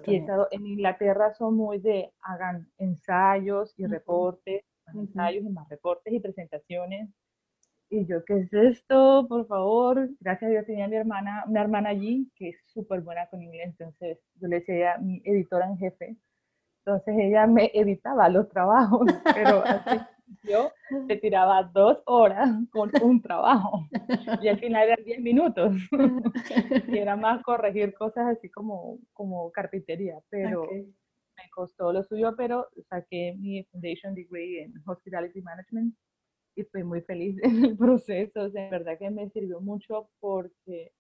Y 0.07 0.17
en 0.17 0.67
Inglaterra 0.67 1.35
son 1.35 1.57
muy 1.57 1.79
de 1.79 2.13
hagan 2.23 2.69
ensayos 2.79 3.75
y 3.77 3.87
reportes, 3.87 4.65
ensayos 4.95 5.45
y 5.45 5.49
más 5.49 5.69
reportes 5.69 6.13
y 6.13 6.21
presentaciones 6.21 7.11
y 7.89 8.05
yo, 8.07 8.25
¿qué 8.25 8.39
es 8.39 8.53
esto? 8.53 9.27
Por 9.29 9.47
favor. 9.47 10.09
Gracias 10.21 10.49
a 10.49 10.51
Dios 10.51 10.67
tenía 10.67 10.89
mi 10.89 10.97
hermana, 10.97 11.45
una 11.47 11.61
hermana 11.61 11.91
allí 11.91 12.31
que 12.35 12.49
es 12.51 12.57
súper 12.67 13.01
buena 13.01 13.29
con 13.29 13.43
inglés. 13.43 13.69
Entonces 13.79 14.19
yo 14.35 14.49
le 14.49 14.57
decía 14.57 14.95
a 14.95 14.99
mi 14.99 15.23
editora 15.25 15.67
en 15.67 15.79
jefe. 15.79 16.17
Entonces 16.85 17.15
ella 17.19 17.47
me 17.47 17.71
editaba 17.75 18.29
los 18.29 18.49
trabajos, 18.49 19.07
pero 19.35 19.63
así 19.65 19.99
yo 20.43 20.73
te 21.09 21.17
tiraba 21.17 21.63
dos 21.63 22.03
horas 22.07 22.49
con 22.71 22.91
un 23.03 23.21
trabajo 23.21 23.89
y 24.43 24.49
al 24.49 24.59
final 24.59 24.89
eran 24.89 25.05
diez 25.05 25.21
minutos. 25.21 25.75
y 26.89 26.99
era 26.99 27.17
más 27.17 27.43
corregir 27.43 27.95
cosas 27.95 28.37
así 28.37 28.51
como, 28.51 28.99
como 29.13 29.51
carpintería, 29.53 30.19
pero 30.29 30.69
me 30.71 31.51
costó 31.51 31.93
lo 31.93 32.03
suyo, 32.03 32.35
pero 32.37 32.69
saqué 32.89 33.35
mi 33.39 33.65
foundation 33.65 34.15
degree 34.15 34.63
en 34.63 34.75
hospitality 34.87 35.41
management 35.43 35.95
y 36.55 36.63
estoy 36.63 36.83
muy 36.83 37.03
feliz 37.03 37.37
en 37.43 37.65
el 37.65 37.77
proceso. 37.77 38.43
O 38.43 38.51
sea, 38.51 38.65
en 38.65 38.71
verdad 38.71 38.99
que 38.99 39.11
me 39.11 39.31
sirvió 39.31 39.61
mucho 39.61 40.09
porque 40.21 40.93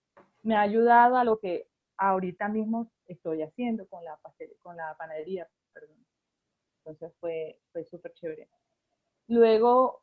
me 0.42 0.54
ha 0.54 0.60
ayudado 0.60 1.16
a 1.16 1.24
lo 1.24 1.38
que 1.38 1.68
ahorita 1.98 2.48
mismo 2.48 2.92
estoy 3.06 3.42
haciendo 3.42 3.86
con 3.88 4.04
la, 4.04 4.18
con 4.62 4.76
la 4.76 4.94
panadería. 4.98 5.48
Perdón. 5.72 5.96
Entonces 6.84 7.16
fue, 7.18 7.58
fue 7.72 7.84
súper 7.84 8.12
chévere. 8.14 8.48
Luego, 9.28 10.02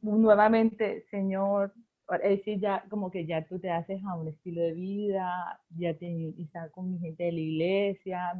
nuevamente, 0.00 1.06
Señor, 1.10 1.72
es 2.22 2.38
decir, 2.38 2.60
ya 2.60 2.84
como 2.88 3.10
que 3.10 3.26
ya 3.26 3.44
tú 3.46 3.58
te 3.58 3.70
haces 3.70 4.02
a 4.04 4.16
un 4.16 4.28
estilo 4.28 4.62
de 4.62 4.72
vida, 4.72 5.60
ya 5.76 5.94
te 5.94 6.34
estás 6.38 6.70
con 6.70 6.90
mi 6.90 6.98
gente 6.98 7.24
de 7.24 7.32
la 7.32 7.40
iglesia, 7.40 8.32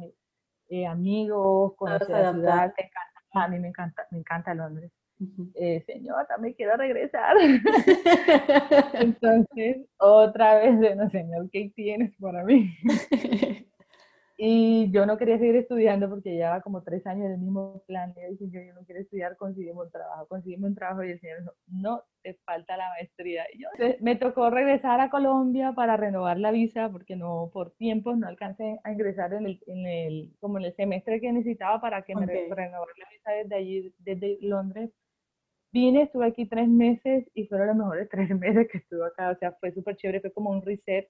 eh, 0.69 0.85
amigos, 0.85 1.73
conocer 1.75 2.09
la 2.09 2.31
ciudad, 2.33 2.73
a 3.33 3.47
mí 3.47 3.59
me 3.59 3.67
encanta, 3.69 4.07
me 4.11 4.19
encanta 4.19 4.53
Londres 4.53 4.91
eh, 5.55 5.83
señor, 5.85 6.25
también 6.27 6.53
quiero 6.55 6.75
regresar. 6.75 7.35
Entonces, 8.93 9.77
otra 9.97 10.55
vez, 10.59 10.97
no, 10.97 11.09
señor, 11.09 11.49
¿qué 11.51 11.71
tienes 11.75 12.13
para 12.19 12.43
mí? 12.43 12.75
y 14.37 14.91
yo 14.91 15.05
no 15.05 15.17
quería 15.17 15.37
seguir 15.37 15.55
estudiando 15.55 16.09
porque 16.09 16.33
llevaba 16.33 16.61
como 16.61 16.83
tres 16.83 17.05
años 17.07 17.27
en 17.27 17.31
el 17.33 17.37
mismo 17.39 17.81
plan. 17.87 18.13
Y 18.17 18.21
yo 18.21 18.45
dije, 18.45 18.67
yo, 18.67 18.73
no 18.73 18.85
quiero 18.85 19.01
estudiar, 19.01 19.37
conseguimos 19.37 19.85
un 19.85 19.91
trabajo, 19.91 20.27
conseguimos 20.27 20.69
un 20.69 20.75
trabajo. 20.75 21.03
Y 21.03 21.11
el 21.11 21.19
señor 21.21 21.39
dijo, 21.39 21.53
no, 21.67 22.03
te 22.21 22.33
falta 22.45 22.75
la 22.75 22.89
maestría. 22.89 23.45
Y 23.53 23.61
yo, 23.61 23.69
me 24.01 24.15
tocó 24.17 24.49
regresar 24.49 24.99
a 24.99 25.09
Colombia 25.09 25.73
para 25.73 25.95
renovar 25.97 26.37
la 26.37 26.51
visa 26.51 26.89
porque 26.89 27.15
no, 27.15 27.49
por 27.53 27.71
tiempo 27.75 28.15
no 28.15 28.27
alcancé 28.27 28.79
a 28.83 28.91
ingresar 28.91 29.33
en 29.33 29.45
el, 29.45 29.59
en 29.67 29.85
el 29.85 30.33
como 30.39 30.57
en 30.57 30.65
el 30.65 30.75
semestre 30.75 31.21
que 31.21 31.31
necesitaba 31.31 31.79
para 31.79 32.01
que 32.01 32.15
me 32.15 32.25
renovar 32.25 32.87
la 32.97 33.09
visa 33.09 33.31
desde 33.31 33.55
allí, 33.55 33.93
desde 33.99 34.37
Londres 34.41 34.91
Vine, 35.75 36.03
estuve 36.03 36.25
aquí 36.27 36.45
tres 36.45 36.69
meses 36.69 37.25
y 37.33 37.47
fueron 37.47 37.67
los 37.67 37.75
mejores 37.75 38.07
tres 38.09 38.29
meses 38.29 38.69
que 38.71 38.77
estuve 38.77 39.07
acá, 39.07 39.31
o 39.31 39.37
sea, 39.37 39.51
fue 39.59 39.73
súper 39.73 39.97
chévere, 39.97 40.21
fue 40.21 40.31
como 40.31 40.49
un 40.49 40.61
reset. 40.61 41.09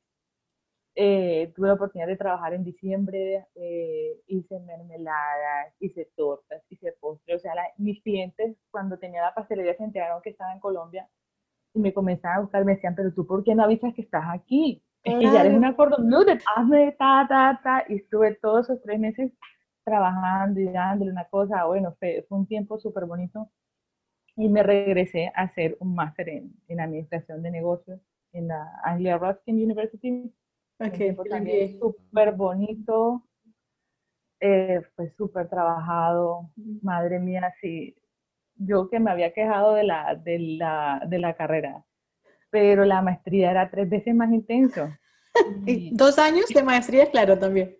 Eh, 0.97 1.51
tuve 1.53 1.67
la 1.67 1.73
oportunidad 1.73 2.07
de 2.07 2.15
trabajar 2.15 2.53
en 2.53 2.63
diciembre, 2.63 3.45
eh, 3.55 4.21
hice 4.27 4.59
mermeladas, 4.61 5.73
hice 5.81 6.09
tortas, 6.15 6.63
hice 6.69 6.93
postres, 7.01 7.35
o 7.35 7.39
sea, 7.39 7.53
mis 7.77 8.01
clientes 8.01 8.55
cuando 8.71 8.97
tenía 8.97 9.21
la 9.21 9.33
pastelería 9.33 9.75
se 9.75 9.83
enteraron 9.83 10.21
que 10.21 10.29
estaba 10.29 10.53
en 10.53 10.61
Colombia 10.61 11.09
y 11.73 11.79
me 11.79 11.93
comenzaban 11.93 12.37
a 12.37 12.41
buscar, 12.41 12.63
me 12.63 12.75
decían, 12.75 12.95
pero 12.95 13.13
tú, 13.13 13.27
¿por 13.27 13.43
qué 13.43 13.53
no 13.53 13.63
avisas 13.63 13.93
que 13.93 14.03
estás 14.03 14.23
aquí? 14.29 14.81
Es 15.03 15.19
que 15.19 15.25
ya 15.25 15.41
eres 15.41 15.53
una 15.53 15.75
cordón 15.75 16.07
blue, 16.07 16.25
hazme 16.55 16.95
ta, 16.97 17.25
ta, 17.27 17.59
ta, 17.61 17.83
y 17.89 17.97
estuve 17.97 18.35
todos 18.35 18.69
esos 18.69 18.81
tres 18.81 18.97
meses 18.97 19.33
trabajando 19.83 20.61
y 20.61 20.65
dándole 20.65 21.11
una 21.11 21.25
cosa, 21.25 21.65
bueno, 21.65 21.93
fue, 21.99 22.25
fue 22.29 22.37
un 22.39 22.47
tiempo 22.47 22.79
súper 22.79 23.05
bonito 23.05 23.51
y 24.37 24.49
me 24.49 24.63
regresé 24.63 25.31
a 25.35 25.43
hacer 25.43 25.77
un 25.79 25.93
máster 25.93 26.29
en, 26.29 26.53
en, 26.69 26.79
administración 26.79 27.43
de 27.43 27.51
negocios 27.51 27.99
en 28.33 28.47
la 28.47 28.79
Anglia 28.83 29.17
Ruskin 29.17 29.61
University. 29.61 30.33
Okay, 30.79 31.15
también 31.29 31.79
súper 31.79 32.33
bonito, 32.33 33.23
eh, 34.39 34.81
fue 34.95 35.09
súper 35.15 35.47
trabajado, 35.47 36.51
madre 36.81 37.19
mía, 37.19 37.53
sí, 37.61 37.95
yo 38.55 38.89
que 38.89 38.99
me 38.99 39.11
había 39.11 39.33
quejado 39.33 39.73
de 39.73 39.83
la, 39.83 40.15
de 40.15 40.39
la, 40.39 41.01
de 41.07 41.19
la 41.19 41.33
carrera, 41.35 41.85
pero 42.49 42.83
la 42.83 43.01
maestría 43.01 43.51
era 43.51 43.69
tres 43.69 43.89
veces 43.89 44.13
más 44.15 44.31
intenso. 44.31 44.87
Y, 45.65 45.93
dos 45.93 46.17
años 46.17 46.47
de 46.47 46.63
maestría, 46.63 47.11
claro, 47.11 47.37
también. 47.37 47.77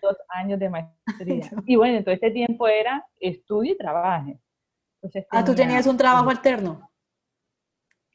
Dos 0.00 0.16
años 0.28 0.58
de 0.58 0.70
maestría. 0.70 1.50
y 1.66 1.76
bueno, 1.76 2.02
todo 2.02 2.14
este 2.14 2.30
tiempo 2.30 2.66
era 2.66 3.06
estudio 3.20 3.72
y 3.72 3.76
trabaje 3.76 4.40
ah, 5.30 5.44
tú 5.44 5.54
tenías 5.54 5.86
un 5.86 5.96
trabajo 5.96 6.30
alterno. 6.30 6.90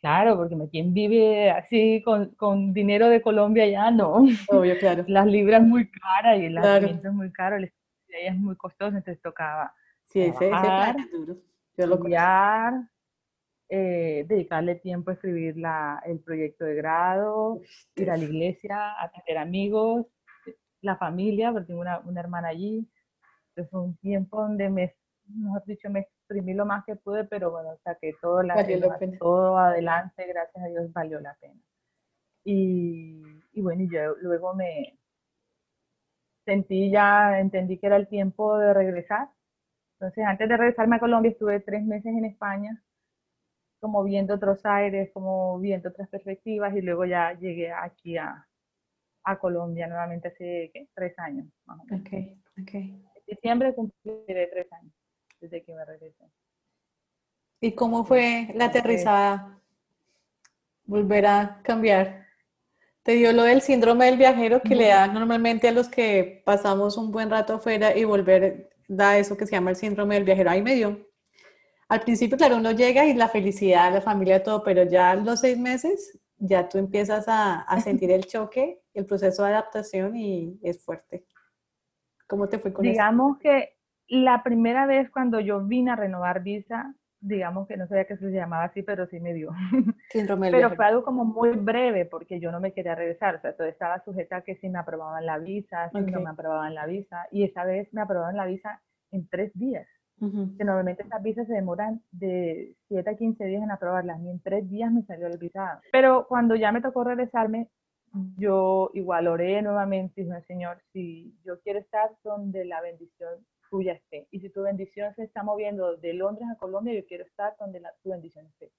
Claro, 0.01 0.37
porque 0.37 0.55
quien 0.71 0.93
vive 0.93 1.51
así 1.51 2.01
con, 2.03 2.29
con, 2.35 2.73
dinero 2.73 3.09
de 3.09 3.21
Colombia 3.21 3.67
ya 3.67 3.91
no. 3.91 4.23
Obvio, 4.49 4.77
claro. 4.79 5.03
Las 5.07 5.25
libras 5.25 5.61
muy 5.61 5.89
caras 5.89 6.39
y 6.39 6.45
el 6.45 6.55
claro. 6.55 6.87
es 6.87 7.13
muy 7.13 7.31
caro, 7.31 7.57
el 7.57 7.71
es 8.07 8.35
muy 8.35 8.55
costoso, 8.55 8.97
entonces 8.97 9.21
tocaba 9.21 9.73
sí, 10.05 10.21
ese, 10.21 10.49
ese 10.49 10.89
es 10.97 11.11
duro. 11.11 11.37
Yo 11.77 11.87
lo 11.87 11.95
estudiar, 11.95 12.73
eh, 13.69 14.25
dedicarle 14.27 14.75
tiempo 14.75 15.11
a 15.11 15.13
escribir 15.13 15.57
la, 15.57 16.01
el 16.05 16.19
proyecto 16.19 16.65
de 16.65 16.75
grado, 16.75 17.61
ir 17.95 18.09
a 18.09 18.17
la 18.17 18.23
iglesia, 18.23 19.01
a 19.01 19.11
tener 19.11 19.37
amigos, 19.37 20.07
la 20.81 20.97
familia, 20.97 21.51
porque 21.51 21.67
tengo 21.67 21.81
una, 21.81 21.99
una 21.99 22.19
hermana 22.19 22.49
allí. 22.49 22.89
Entonces 23.49 23.71
fue 23.71 23.81
un 23.81 23.97
tiempo 23.97 24.41
donde 24.41 24.69
me, 24.69 24.95
mejor 25.35 25.65
dicho, 25.65 25.89
me 25.89 26.01
exprimí 26.01 26.53
lo 26.53 26.65
más 26.65 26.83
que 26.85 26.95
pude, 26.95 27.23
pero 27.25 27.51
bueno, 27.51 27.77
que 28.01 28.13
todo, 28.21 28.43
la 28.43 28.55
todo 29.19 29.57
adelante, 29.57 30.25
gracias 30.27 30.63
a 30.63 30.67
Dios, 30.67 30.93
valió 30.93 31.19
la 31.19 31.35
pena. 31.35 31.59
Y, 32.43 33.21
y 33.51 33.61
bueno, 33.61 33.83
yo 33.91 34.15
luego 34.21 34.53
me 34.53 34.97
sentí 36.45 36.89
ya, 36.89 37.39
entendí 37.39 37.77
que 37.77 37.87
era 37.87 37.97
el 37.97 38.07
tiempo 38.07 38.57
de 38.57 38.73
regresar. 38.73 39.29
Entonces, 39.99 40.25
antes 40.25 40.47
de 40.47 40.57
regresarme 40.57 40.95
a 40.95 40.99
Colombia, 40.99 41.31
estuve 41.31 41.59
tres 41.59 41.83
meses 41.83 42.07
en 42.15 42.25
España, 42.25 42.81
como 43.79 44.03
viendo 44.03 44.35
otros 44.35 44.65
aires, 44.65 45.11
como 45.13 45.59
viendo 45.59 45.89
otras 45.89 46.09
perspectivas, 46.09 46.73
y 46.75 46.81
luego 46.81 47.05
ya 47.05 47.33
llegué 47.33 47.71
aquí 47.71 48.17
a, 48.17 48.47
a 49.25 49.39
Colombia 49.39 49.87
nuevamente 49.87 50.29
hace 50.29 50.71
tres 50.95 51.19
años, 51.19 51.47
más 51.65 51.79
o 51.79 51.83
menos. 51.83 52.01
Okay, 52.01 52.41
okay. 52.61 53.05
En 53.15 53.35
diciembre 53.35 53.75
cumpliré 53.75 54.47
tres 54.47 54.71
años 54.73 54.93
desde 55.39 55.63
que 55.63 55.73
me 55.73 55.85
regresé. 55.85 56.25
¿Y 57.61 57.73
cómo 57.73 58.05
fue 58.05 58.51
la 58.55 58.65
aterrizada? 58.65 59.59
Volver 60.85 61.25
a 61.25 61.61
cambiar. 61.63 62.27
¿Te 63.03 63.13
dio 63.13 63.33
lo 63.33 63.43
del 63.43 63.61
síndrome 63.61 64.05
del 64.05 64.17
viajero 64.17 64.61
que 64.61 64.75
le 64.75 64.87
da 64.87 65.07
normalmente 65.07 65.67
a 65.67 65.71
los 65.71 65.89
que 65.89 66.41
pasamos 66.45 66.97
un 66.97 67.11
buen 67.11 67.29
rato 67.29 67.55
afuera 67.55 67.95
y 67.95 68.03
volver 68.03 68.69
da 68.87 69.17
eso 69.17 69.37
que 69.37 69.45
se 69.45 69.53
llama 69.53 69.71
el 69.71 69.75
síndrome 69.75 70.15
del 70.15 70.23
viajero? 70.23 70.49
Ahí 70.49 70.61
me 70.61 70.75
dio. 70.75 71.07
Al 71.89 72.01
principio, 72.01 72.37
claro, 72.37 72.57
uno 72.57 72.71
llega 72.71 73.05
y 73.05 73.13
la 73.13 73.29
felicidad, 73.29 73.91
la 73.91 74.01
familia, 74.01 74.43
todo, 74.43 74.63
pero 74.63 74.83
ya 74.83 75.11
a 75.11 75.15
los 75.15 75.39
seis 75.39 75.57
meses 75.57 76.19
ya 76.37 76.69
tú 76.69 76.77
empiezas 76.77 77.27
a, 77.27 77.61
a 77.61 77.81
sentir 77.81 78.11
el 78.11 78.25
choque, 78.25 78.81
el 78.93 79.05
proceso 79.05 79.43
de 79.43 79.49
adaptación 79.49 80.15
y 80.15 80.59
es 80.61 80.83
fuerte. 80.83 81.25
¿Cómo 82.27 82.47
te 82.47 82.59
fue 82.59 82.71
con 82.71 82.85
eso? 82.85 82.91
Digamos 82.91 83.37
que 83.39 83.75
la 84.07 84.43
primera 84.43 84.85
vez 84.85 85.09
cuando 85.09 85.39
yo 85.39 85.61
vine 85.61 85.91
a 85.91 85.95
renovar 85.95 86.43
visa, 86.43 86.95
digamos 87.21 87.67
que 87.67 87.77
no 87.77 87.87
sabía 87.87 88.05
que 88.05 88.17
se 88.17 88.31
llamaba 88.31 88.65
así, 88.65 88.81
pero 88.81 89.07
sí 89.07 89.19
me 89.19 89.33
dio. 89.33 89.51
pero 90.51 90.75
fue 90.75 90.85
algo 90.85 91.03
como 91.03 91.25
muy 91.25 91.51
breve 91.51 92.05
porque 92.05 92.39
yo 92.39 92.51
no 92.51 92.59
me 92.59 92.73
quería 92.73 92.95
regresar, 92.95 93.35
o 93.35 93.41
sea, 93.41 93.55
todo 93.55 93.67
estaba 93.67 94.03
sujeta 94.03 94.37
a 94.37 94.41
que 94.41 94.55
si 94.55 94.69
me 94.69 94.79
aprobaban 94.79 95.25
la 95.25 95.37
visa, 95.37 95.89
si 95.91 95.99
no 95.99 96.21
me 96.21 96.29
aprobaban 96.29 96.73
la 96.75 96.85
visa, 96.85 97.27
y 97.31 97.43
esa 97.43 97.65
vez 97.65 97.93
me 97.93 98.01
aprobaron 98.01 98.35
la 98.35 98.45
visa 98.45 98.81
en 99.11 99.27
tres 99.27 99.51
días. 99.53 99.87
que 100.19 100.65
normalmente 100.65 101.03
estas 101.03 101.23
visas 101.23 101.47
se 101.47 101.53
demoran 101.53 102.01
de 102.11 102.75
7 102.89 103.09
a 103.09 103.15
15 103.15 103.45
días 103.45 103.63
en 103.63 103.71
aprobarlas, 103.71 104.19
y 104.21 104.29
en 104.29 104.41
3 104.41 104.69
días 104.69 104.91
me 104.91 105.03
salió 105.03 105.27
el 105.27 105.37
visado. 105.37 105.79
Pero 105.91 106.25
cuando 106.27 106.55
ya 106.55 106.71
me 106.71 106.81
tocó 106.81 107.03
regresarme, 107.03 107.69
yo 108.37 108.89
igual 108.93 109.27
oré 109.27 109.61
nuevamente 109.61 110.21
y 110.21 110.25
dije, 110.25 110.41
Señor, 110.47 110.81
si 110.91 111.37
yo 111.45 111.59
quiero 111.61 111.79
estar 111.79 112.09
donde 112.23 112.65
la 112.65 112.81
bendición 112.81 113.45
tuya 113.69 113.93
esté, 113.93 114.27
y 114.31 114.39
si 114.39 114.49
tu 114.49 114.63
bendición 114.63 115.13
se 115.15 115.23
está 115.23 115.43
moviendo 115.43 115.95
de 115.97 116.13
Londres 116.13 116.47
a 116.51 116.57
Colombia, 116.57 116.93
yo 116.93 117.05
quiero 117.05 117.23
estar 117.25 117.55
donde 117.59 117.79
la, 117.79 117.91
tu 118.03 118.09
bendición 118.09 118.45
esté. 118.47 118.71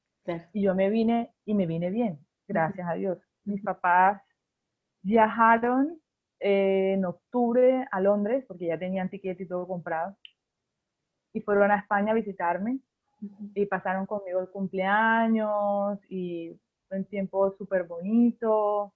Y 0.52 0.62
yo 0.62 0.74
me 0.74 0.90
vine, 0.90 1.32
y 1.44 1.54
me 1.54 1.66
vine 1.66 1.90
bien, 1.90 2.18
gracias 2.46 2.88
a 2.88 2.94
Dios. 2.94 3.18
Mis 3.44 3.62
papás 3.62 4.22
viajaron 5.02 6.00
eh, 6.38 6.94
en 6.94 7.04
octubre 7.04 7.86
a 7.90 8.00
Londres, 8.00 8.44
porque 8.46 8.66
ya 8.66 8.78
tenían 8.78 9.08
ticket 9.08 9.40
y 9.40 9.46
todo 9.46 9.66
comprado 9.66 10.16
y 11.32 11.40
fueron 11.40 11.70
a 11.70 11.76
España 11.76 12.12
a 12.12 12.14
visitarme 12.14 12.80
y 13.54 13.66
pasaron 13.66 14.06
conmigo 14.06 14.40
el 14.40 14.48
cumpleaños 14.48 15.98
y 16.08 16.58
un 16.90 17.04
tiempo 17.04 17.54
súper 17.56 17.84
bonito. 17.84 18.92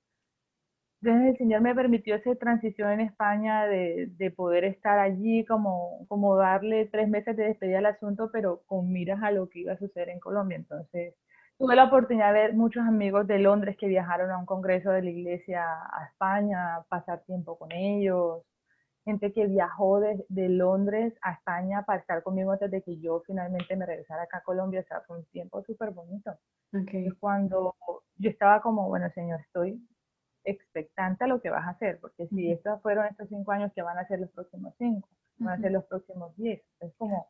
Entonces 1.04 1.32
el 1.32 1.37
Señor 1.37 1.61
me 1.61 1.75
permitió 1.75 2.14
esa 2.14 2.34
transición 2.37 2.92
en 2.92 3.00
España 3.00 3.66
de, 3.66 4.06
de, 4.16 4.30
poder 4.30 4.64
estar 4.64 4.99
allí, 4.99 5.44
como, 5.44 6.06
como 6.08 6.34
darle 6.34 6.87
tres 6.87 7.11
meses 7.11 7.37
de 7.37 7.44
despedida 7.44 7.80
al 7.80 7.87
asunto, 7.87 8.30
pero 8.32 8.62
con 8.64 8.90
miras 8.90 9.23
a 9.23 9.30
lo 9.30 9.50
que 9.50 9.58
iba 9.58 9.75
a 9.75 9.78
suceder 9.78 10.08
en 10.08 10.18
Colombia. 10.18 10.56
Entonces 10.56 11.14
tuve 11.58 11.76
la 11.76 11.84
oportunidad 11.84 12.32
de 12.32 12.40
ver 12.40 12.54
muchos 12.54 12.84
amigos 12.84 13.26
de 13.26 13.38
Londres 13.38 13.76
que 13.78 13.87
viajaron 13.87 14.30
a 14.30 14.38
un 14.38 14.46
congreso 14.46 14.92
de 14.92 15.02
la 15.02 15.11
iglesia 15.11 15.62
a 15.62 16.06
España, 16.11 16.82
pasar 16.88 17.23
tiempo 17.26 17.58
con 17.58 17.70
ellos, 17.73 18.42
gente 19.04 19.30
que 19.34 19.46
viajó 19.46 20.00
de, 20.00 20.25
de, 20.30 20.49
Londres 20.49 21.12
a 21.20 21.32
España 21.32 21.82
para 21.84 22.00
estar 22.00 22.23
conmigo 22.23 22.52
antes 22.52 22.70
de 22.70 22.80
que 22.80 22.99
yo 22.99 23.23
finalmente 23.26 23.76
me 23.76 23.84
regresara 23.84 24.23
acá 24.23 24.38
a 24.38 24.42
Colombia. 24.42 24.80
O 24.80 24.84
sea, 24.84 25.02
fue 25.02 25.18
un 25.18 25.25
tiempo 25.26 25.62
súper 25.64 25.90
bonito. 25.90 26.32
Okay. 26.73 27.11
cuando 27.20 27.75
yo 28.16 28.30
estaba 28.30 28.62
como, 28.62 28.88
bueno, 28.88 29.08
señor, 29.14 29.40
estoy 29.42 29.80
expectante 30.44 31.24
a 31.24 31.26
lo 31.26 31.40
que 31.40 31.50
vas 31.50 31.66
a 31.66 31.70
hacer, 31.70 31.98
porque 32.00 32.26
si 32.28 32.50
estos 32.50 32.80
fueron 32.82 33.06
estos 33.06 33.28
cinco 33.28 33.52
años, 33.52 33.72
que 33.74 33.82
van 33.82 33.98
a 33.98 34.06
ser 34.06 34.20
los 34.20 34.30
próximos 34.30 34.74
cinco? 34.78 35.08
Van 35.38 35.58
a 35.58 35.60
ser 35.60 35.72
los 35.72 35.84
próximos 35.84 36.36
diez. 36.36 36.62
Es 36.80 36.92
como, 36.96 37.28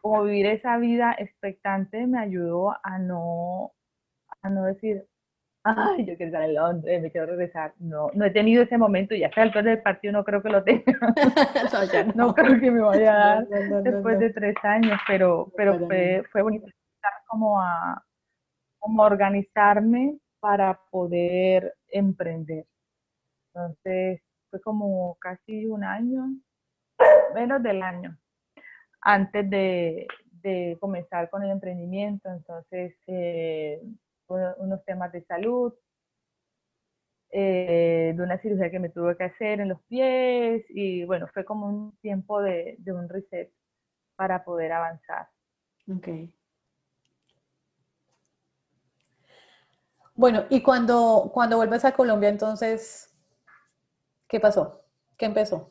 como 0.00 0.24
vivir 0.24 0.46
esa 0.46 0.78
vida 0.78 1.14
expectante 1.18 2.06
me 2.06 2.18
ayudó 2.18 2.76
a 2.82 2.98
no, 2.98 3.72
a 4.42 4.48
no 4.48 4.64
decir, 4.64 5.06
ay, 5.64 6.06
yo 6.06 6.16
quiero 6.16 6.26
estar 6.26 6.42
en 6.42 6.54
Londres, 6.54 7.02
me 7.02 7.10
quiero 7.10 7.26
regresar. 7.26 7.74
No, 7.78 8.10
no 8.14 8.24
he 8.24 8.30
tenido 8.30 8.62
ese 8.62 8.78
momento 8.78 9.14
y 9.14 9.24
hasta 9.24 9.42
el 9.42 9.48
altura 9.48 9.70
del 9.70 9.82
partido 9.82 10.12
no 10.12 10.24
creo 10.24 10.42
que 10.42 10.48
lo 10.48 10.62
tenga. 10.64 10.84
no, 12.14 12.34
creo 12.34 12.60
que 12.60 12.70
me 12.70 12.80
vaya 12.80 13.14
a 13.14 13.44
dar 13.44 13.46
después 13.82 14.18
de 14.18 14.30
tres 14.30 14.56
años, 14.62 14.98
pero, 15.06 15.52
pero 15.56 15.78
fue, 15.86 16.24
fue 16.30 16.42
bonito 16.42 16.66
estar 16.66 17.12
como 17.26 17.60
a, 17.60 18.02
como 18.78 19.02
organizarme 19.02 20.18
para 20.40 20.80
poder 20.90 21.74
emprender. 21.92 22.66
Entonces, 23.54 24.20
fue 24.50 24.60
como 24.60 25.16
casi 25.20 25.66
un 25.66 25.84
año, 25.84 26.26
menos 27.34 27.62
del 27.62 27.82
año, 27.82 28.18
antes 29.00 29.48
de, 29.48 30.06
comenzar 30.80 31.30
con 31.30 31.42
el 31.44 31.50
emprendimiento. 31.50 32.28
Entonces, 32.30 32.96
eh, 33.06 33.80
unos 34.28 34.84
temas 34.84 35.12
de 35.12 35.24
salud, 35.24 35.72
eh, 37.30 38.12
de 38.14 38.22
una 38.22 38.38
cirugía 38.38 38.70
que 38.70 38.78
me 38.78 38.90
tuve 38.90 39.16
que 39.16 39.24
hacer 39.24 39.60
en 39.60 39.68
los 39.68 39.80
pies 39.84 40.64
y 40.68 41.04
bueno, 41.04 41.28
fue 41.32 41.44
como 41.44 41.66
un 41.66 41.96
tiempo 41.98 42.42
de, 42.42 42.76
de 42.78 42.92
un 42.92 43.08
reset 43.08 43.50
para 44.16 44.44
poder 44.44 44.72
avanzar. 44.72 45.28
Ok. 45.88 46.08
Bueno, 50.14 50.44
y 50.50 50.60
cuando, 50.62 51.30
cuando 51.32 51.56
vuelves 51.56 51.84
a 51.84 51.92
Colombia, 51.92 52.28
entonces, 52.28 53.14
¿qué 54.28 54.40
pasó? 54.40 54.84
¿Qué 55.16 55.26
empezó? 55.26 55.70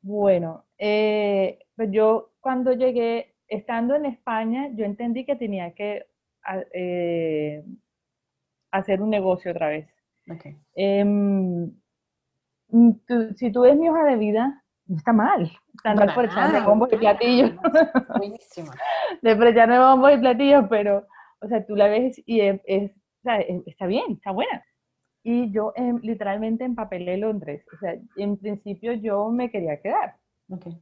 Bueno, 0.00 0.64
eh, 0.78 1.58
pues 1.76 1.90
yo 1.90 2.32
cuando 2.40 2.72
llegué, 2.72 3.34
estando 3.48 3.94
en 3.94 4.06
España, 4.06 4.70
yo 4.74 4.84
entendí 4.84 5.24
que 5.24 5.36
tenía 5.36 5.74
que 5.74 6.06
eh, 6.72 7.64
hacer 8.70 9.02
un 9.02 9.10
negocio 9.10 9.50
otra 9.50 9.68
vez. 9.68 9.88
Em, 10.74 11.70
si 13.36 13.52
tú 13.52 13.60
ves 13.62 13.76
mi 13.76 13.88
hoja 13.88 14.04
de 14.04 14.16
vida, 14.16 14.64
no 14.86 14.96
está 14.96 15.12
mal. 15.12 15.52
Están 15.74 15.96
no, 15.96 16.14
por 16.14 16.24
echarme 16.24 16.60
bombos 16.62 16.92
y 16.92 16.96
platillos. 16.96 17.52
Buenísima. 18.16 18.74
de 19.20 19.50
echarme 19.50 19.78
bombos 19.78 20.12
y 20.14 20.18
platillos, 20.18 20.64
pero, 20.70 21.06
o 21.40 21.48
sea, 21.48 21.64
tú 21.66 21.76
la 21.76 21.88
ves 21.88 22.20
y 22.26 22.40
es, 22.40 22.92
está 23.66 23.86
bien, 23.86 24.12
está 24.12 24.30
buena. 24.30 24.64
Y 25.24 25.52
yo 25.52 25.72
em, 25.76 26.00
literalmente 26.02 26.64
empapelé 26.64 27.16
Londres. 27.16 27.64
O 27.72 27.78
sea, 27.78 27.96
en 28.16 28.36
principio 28.36 28.92
yo 28.94 29.30
me 29.30 29.50
quería 29.50 29.80
quedar. 29.80 30.16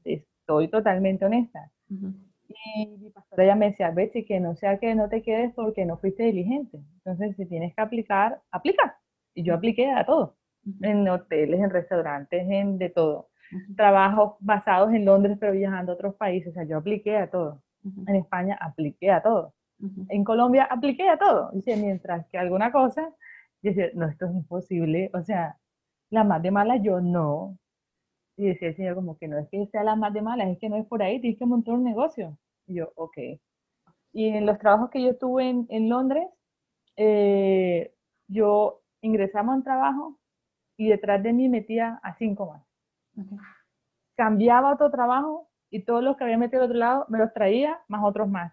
Estoy 0.04 0.68
totalmente 0.68 1.24
honesta. 1.24 1.70
Y 1.88 2.86
mi 2.98 3.10
pastora 3.10 3.46
ya 3.46 3.54
me 3.54 3.70
decía, 3.70 3.90
Betsy, 3.90 4.24
que 4.24 4.40
no 4.40 4.56
sea 4.56 4.78
que 4.78 4.94
no 4.94 5.08
te 5.08 5.22
quedes 5.22 5.52
porque 5.54 5.84
no 5.84 5.98
fuiste 5.98 6.24
diligente. 6.24 6.80
Entonces, 6.96 7.36
si 7.36 7.46
tienes 7.46 7.74
que 7.74 7.82
aplicar, 7.82 8.40
aplica. 8.50 8.98
Y 9.34 9.44
yo 9.44 9.54
apliqué 9.54 9.90
a 9.90 10.04
todo, 10.04 10.36
en 10.82 11.08
hoteles, 11.08 11.60
en 11.60 11.70
restaurantes, 11.70 12.44
en 12.48 12.78
de 12.78 12.90
todo. 12.90 13.28
Trabajos 13.76 14.34
basados 14.40 14.92
en 14.92 15.04
Londres, 15.04 15.36
pero 15.38 15.52
viajando 15.52 15.92
a 15.92 15.94
otros 15.94 16.14
países. 16.16 16.50
O 16.50 16.54
sea, 16.54 16.64
yo 16.64 16.78
apliqué 16.78 17.16
a 17.16 17.30
todo. 17.30 17.62
En 18.06 18.16
España 18.16 18.58
apliqué 18.60 19.10
a 19.10 19.22
todo. 19.22 19.54
En 20.08 20.24
Colombia 20.24 20.64
apliqué 20.70 21.08
a 21.08 21.18
todo. 21.18 21.50
Dice, 21.52 21.76
mientras 21.76 22.26
que 22.28 22.38
alguna 22.38 22.70
cosa, 22.72 23.14
dice, 23.62 23.92
no, 23.94 24.08
esto 24.08 24.26
es 24.26 24.32
imposible. 24.32 25.10
O 25.14 25.22
sea, 25.22 25.56
la 26.10 26.24
más 26.24 26.42
de 26.42 26.50
mala 26.50 26.76
yo 26.76 27.00
no. 27.00 27.58
Y 28.36 28.46
decía 28.46 28.68
el 28.68 28.76
señor 28.76 28.94
como 28.94 29.18
que 29.18 29.28
no 29.28 29.38
es 29.38 29.48
que 29.50 29.66
sea 29.66 29.84
la 29.84 29.96
más 29.96 30.12
de 30.12 30.22
malas, 30.22 30.48
es 30.48 30.58
que 30.58 30.68
no 30.68 30.76
es 30.76 30.86
por 30.86 31.02
ahí, 31.02 31.20
tienes 31.20 31.38
que 31.38 31.46
montar 31.46 31.74
un 31.74 31.84
negocio. 31.84 32.38
Y 32.66 32.76
yo, 32.76 32.92
ok. 32.96 33.18
Y 34.12 34.28
en 34.28 34.46
los 34.46 34.58
trabajos 34.58 34.90
que 34.90 35.02
yo 35.02 35.16
tuve 35.16 35.48
en, 35.48 35.66
en 35.68 35.88
Londres, 35.88 36.26
eh, 36.96 37.94
yo 38.28 38.82
ingresaba 39.02 39.52
a 39.52 39.56
un 39.56 39.62
trabajo 39.62 40.18
y 40.76 40.88
detrás 40.88 41.22
de 41.22 41.32
mí 41.32 41.48
metía 41.48 42.00
a 42.02 42.14
cinco 42.14 42.46
más. 42.46 42.62
Cambiaba 44.16 44.72
otro 44.72 44.90
trabajo 44.90 45.48
y 45.70 45.84
todos 45.84 46.02
los 46.02 46.16
que 46.16 46.24
había 46.24 46.38
metido 46.38 46.62
al 46.62 46.68
otro 46.68 46.78
lado 46.78 47.06
me 47.08 47.18
los 47.18 47.32
traía, 47.32 47.80
más 47.88 48.02
otros 48.04 48.28
más. 48.28 48.52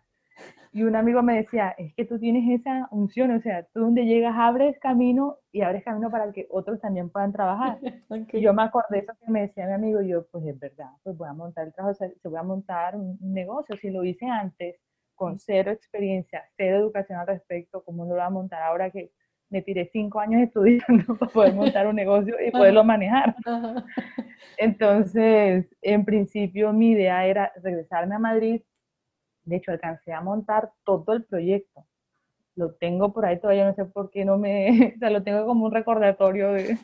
Y 0.74 0.84
un 0.84 0.96
amigo 0.96 1.24
me 1.24 1.38
decía, 1.38 1.74
es 1.78 1.94
que 1.96 2.06
tú 2.06 2.20
tienes 2.20 2.60
esa 2.60 2.88
unción, 2.92 3.32
o 3.32 3.42
sea, 3.42 3.64
tú 3.74 3.80
donde 3.80 4.06
llegas 4.06 4.36
abres 4.38 4.78
camino 4.80 5.38
y 5.52 5.62
abres 5.62 5.84
camino 5.84 6.12
para 6.12 6.32
que 6.32 6.48
otros 6.52 6.80
también 6.80 7.10
puedan 7.10 7.32
trabajar. 7.32 7.80
Y 8.34 8.42
yo 8.42 8.54
me 8.54 8.64
acordé 8.64 9.00
eso 9.00 9.14
que 9.20 9.32
me 9.32 9.42
decía 9.42 9.66
mi 9.66 9.74
amigo 9.74 10.02
y 10.02 10.10
yo, 10.10 10.28
pues 10.28 10.46
es 10.46 10.60
verdad, 10.60 10.90
pues 11.04 11.18
voy 11.18 11.30
a 11.30 11.34
montar 11.34 11.68
el 11.68 11.74
trabajo, 11.74 11.96
se 11.96 12.28
voy 12.28 12.38
a 12.38 12.44
montar 12.44 12.96
un 12.96 13.18
negocio. 13.22 13.76
Si 13.78 13.90
lo 13.90 14.04
hice 14.04 14.28
antes, 14.28 14.76
con 15.18 15.40
cero 15.40 15.72
experiencia, 15.72 16.44
cero 16.56 16.78
educación 16.78 17.20
al 17.20 17.28
respecto, 17.28 17.84
¿cómo 17.84 18.06
no 18.06 18.10
lo 18.12 18.16
voy 18.16 18.26
a 18.26 18.30
montar 18.30 18.62
ahora 18.62 18.92
que 18.92 19.12
me 19.50 19.62
tiré 19.62 19.90
cinco 19.92 20.20
años 20.20 20.42
estudiando 20.44 21.18
para 21.18 21.32
poder 21.32 21.54
montar 21.54 21.88
un 21.88 21.96
negocio 21.96 22.36
y 22.40 22.52
poderlo 22.52 22.84
manejar? 22.86 23.36
Entonces, 24.58 25.68
en 25.82 26.06
principio 26.06 26.72
mi 26.72 26.92
idea 26.92 27.26
era 27.26 27.52
regresarme 27.62 28.16
a 28.16 28.20
Madrid, 28.20 28.62
de 29.48 29.56
hecho, 29.56 29.72
alcancé 29.72 30.12
a 30.12 30.22
montar 30.22 30.72
todo 30.84 31.14
el 31.14 31.24
proyecto. 31.24 31.86
Lo 32.56 32.74
tengo 32.74 33.14
por 33.14 33.26
ahí 33.26 33.40
todavía, 33.40 33.66
no 33.66 33.74
sé 33.76 33.86
por 33.86 34.10
qué 34.12 34.26
no 34.26 34.38
me... 34.38 34.68
O 34.96 35.00
sea, 35.00 35.10
lo 35.10 35.24
tengo 35.24 35.46
como 35.46 35.66
un 35.66 35.72
recordatorio 35.72 36.52
de, 36.52 36.78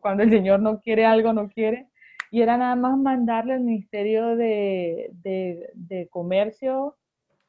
cuando 0.00 0.22
el 0.22 0.30
Señor 0.30 0.60
no 0.60 0.80
quiere 0.80 1.04
algo, 1.04 1.32
no 1.32 1.48
quiere. 1.48 1.88
Y 2.30 2.42
era 2.42 2.56
nada 2.56 2.76
más 2.76 2.96
mandarle 2.96 3.54
al 3.54 3.60
Ministerio 3.60 4.36
de, 4.36 5.10
de, 5.12 6.08
Comercio, 6.10 6.96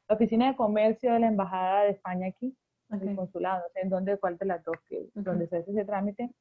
la 0.08 0.16
Oficina 0.16 0.48
de 0.48 0.56
Comercio 0.56 1.14
de 1.14 1.20
la 1.20 1.28
Embajada 1.28 1.84
de 1.84 1.92
España 1.92 2.28
aquí, 2.28 2.56
el 2.90 3.16
consulado, 3.16 3.60
no 3.60 3.70
sé 3.74 3.82
en 3.82 3.90
dónde, 3.90 4.18
cuál 4.18 4.38
de 4.38 4.46
las 4.46 4.64
dos, 4.64 4.78
que, 4.88 5.10
donde 5.14 5.48
se 5.48 5.58
hace 5.58 5.72
ese 5.72 5.86
trámite, 5.86 6.32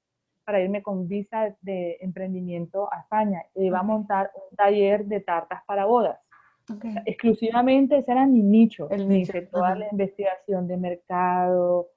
para 0.45 0.63
irme 0.63 0.83
con 0.83 1.09
visa 1.09 1.55
de 1.61 1.99
emprendimiento 2.01 2.91
a 2.91 3.01
España. 3.01 3.43
E 3.55 3.65
iba 3.65 3.81
a 3.81 3.83
montar 3.83 4.31
un 4.35 4.57
taller 4.57 5.05
de 5.05 5.21
tartas 5.21 5.63
para 5.67 5.85
bodas. 5.85 6.19
Exclusivamente 7.07 7.99
ese 7.99 8.13
era 8.13 8.27
mi 8.27 8.43
nicho. 8.43 8.91
El 8.91 9.09
nicho. 9.09 9.33
toda 9.51 9.75
la 9.75 9.87
investigación 9.91 10.67
de 10.67 10.77
mercado. 10.77 11.89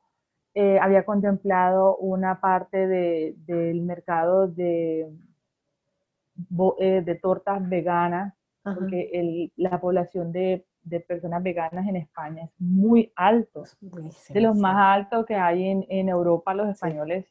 Eh, 0.54 0.78
había 0.80 1.06
contemplado 1.06 1.96
una 1.98 2.42
parte 2.42 2.86
de, 2.88 3.36
del 3.46 3.82
mercado 3.82 4.48
de, 4.48 5.10
eh, 6.80 7.02
de 7.06 7.16
tortas 7.16 7.68
veganas, 7.70 8.34
porque 8.64 9.10
el, 9.14 9.54
la 9.56 9.80
población 9.80 10.34
de, 10.34 10.66
de, 10.84 11.00
personas 11.00 11.42
veganas 11.42 11.88
en 11.88 11.96
España 11.96 12.44
es 12.44 12.52
muy 12.60 13.14
alto. 13.16 13.64
de 14.30 14.42
los 14.42 14.58
más 14.58 14.76
altos 14.78 15.26
que 15.26 15.36
hay 15.36 15.68
en, 15.68 15.86
en 15.88 16.10
Europa, 16.10 16.54
los 16.54 16.68
españoles. 16.68 17.26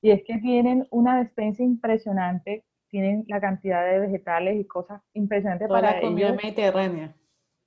Y 0.00 0.10
es 0.10 0.22
que 0.22 0.38
tienen 0.38 0.86
una 0.90 1.18
despensa 1.18 1.64
impresionante 1.64 2.64
tienen 2.90 3.24
la 3.28 3.40
cantidad 3.40 3.84
de 3.84 4.00
vegetales 4.00 4.60
y 4.60 4.64
cosas 4.64 5.00
impresionantes 5.14 5.68
para 5.68 5.94
la 5.94 6.00
comida 6.00 6.32
mediterránea. 6.32 7.14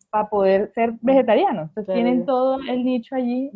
para 0.10 0.30
poder 0.30 0.72
ser 0.74 0.94
vegetarianos. 1.02 1.70
Entonces 1.70 1.96
tienen 1.96 2.26
todo 2.26 2.60
el 2.60 2.84
nicho 2.84 3.16
allí 3.16 3.52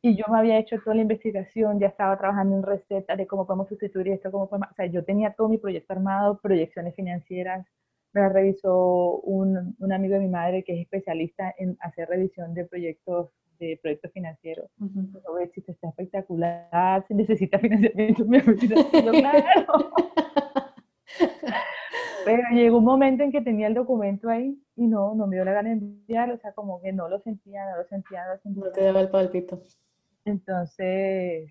y 0.00 0.16
yo 0.16 0.24
me 0.30 0.38
había 0.38 0.58
hecho 0.58 0.78
toda 0.80 0.94
la 0.94 1.02
investigación, 1.02 1.80
ya 1.80 1.88
estaba 1.88 2.16
trabajando 2.16 2.56
en 2.56 2.62
recetas 2.62 3.18
de 3.18 3.26
cómo 3.26 3.46
podemos 3.46 3.68
sustituir 3.68 4.08
esto, 4.08 4.30
cómo 4.30 4.48
podemos, 4.48 4.70
o 4.70 4.74
sea, 4.74 4.86
yo 4.86 5.04
tenía 5.04 5.32
todo 5.32 5.48
mi 5.48 5.58
proyecto 5.58 5.92
armado, 5.92 6.38
proyecciones 6.40 6.94
financieras, 6.94 7.66
me 8.12 8.20
la 8.20 8.28
revisó 8.28 9.18
un, 9.20 9.76
un, 9.78 9.92
amigo 9.92 10.14
de 10.14 10.20
mi 10.20 10.28
madre 10.28 10.62
que 10.62 10.74
es 10.74 10.80
especialista 10.80 11.54
en 11.58 11.76
hacer 11.80 12.08
revisión 12.08 12.54
de 12.54 12.64
proyectos 12.64 13.30
de 13.58 13.78
proyectos 13.82 14.12
financieros. 14.12 14.70
Uh 14.78 14.86
-huh. 14.86 15.50
si 15.52 15.60
está 15.66 15.88
espectacular, 15.88 17.04
si 17.06 17.14
necesita 17.14 17.58
financiamiento, 17.58 18.24
me 18.24 18.40
claro. 19.20 19.90
Pero 22.24 22.42
llegó 22.52 22.78
un 22.78 22.84
momento 22.84 23.22
en 23.22 23.32
que 23.32 23.40
tenía 23.40 23.66
el 23.68 23.74
documento 23.74 24.28
ahí 24.28 24.60
y 24.76 24.86
no, 24.86 25.14
no 25.14 25.26
me 25.26 25.36
dio 25.36 25.44
la 25.44 25.52
gana 25.52 25.70
de 25.70 25.76
enviarlo, 25.76 26.34
o 26.34 26.38
sea, 26.38 26.52
como 26.52 26.80
que 26.80 26.92
no 26.92 27.08
lo 27.08 27.20
sentía, 27.20 27.64
no 27.70 27.78
lo 27.78 27.84
sentía, 27.84 28.26
no 28.26 28.34
lo 28.34 28.40
sentía. 28.40 28.64
No 28.64 28.72
te 28.72 28.84
daba 28.84 29.00
el 29.00 29.10
palpito. 29.10 29.62
Entonces, 30.24 31.50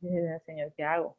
dije, 0.00 0.40
señor, 0.46 0.72
¿qué 0.76 0.84
hago? 0.84 1.16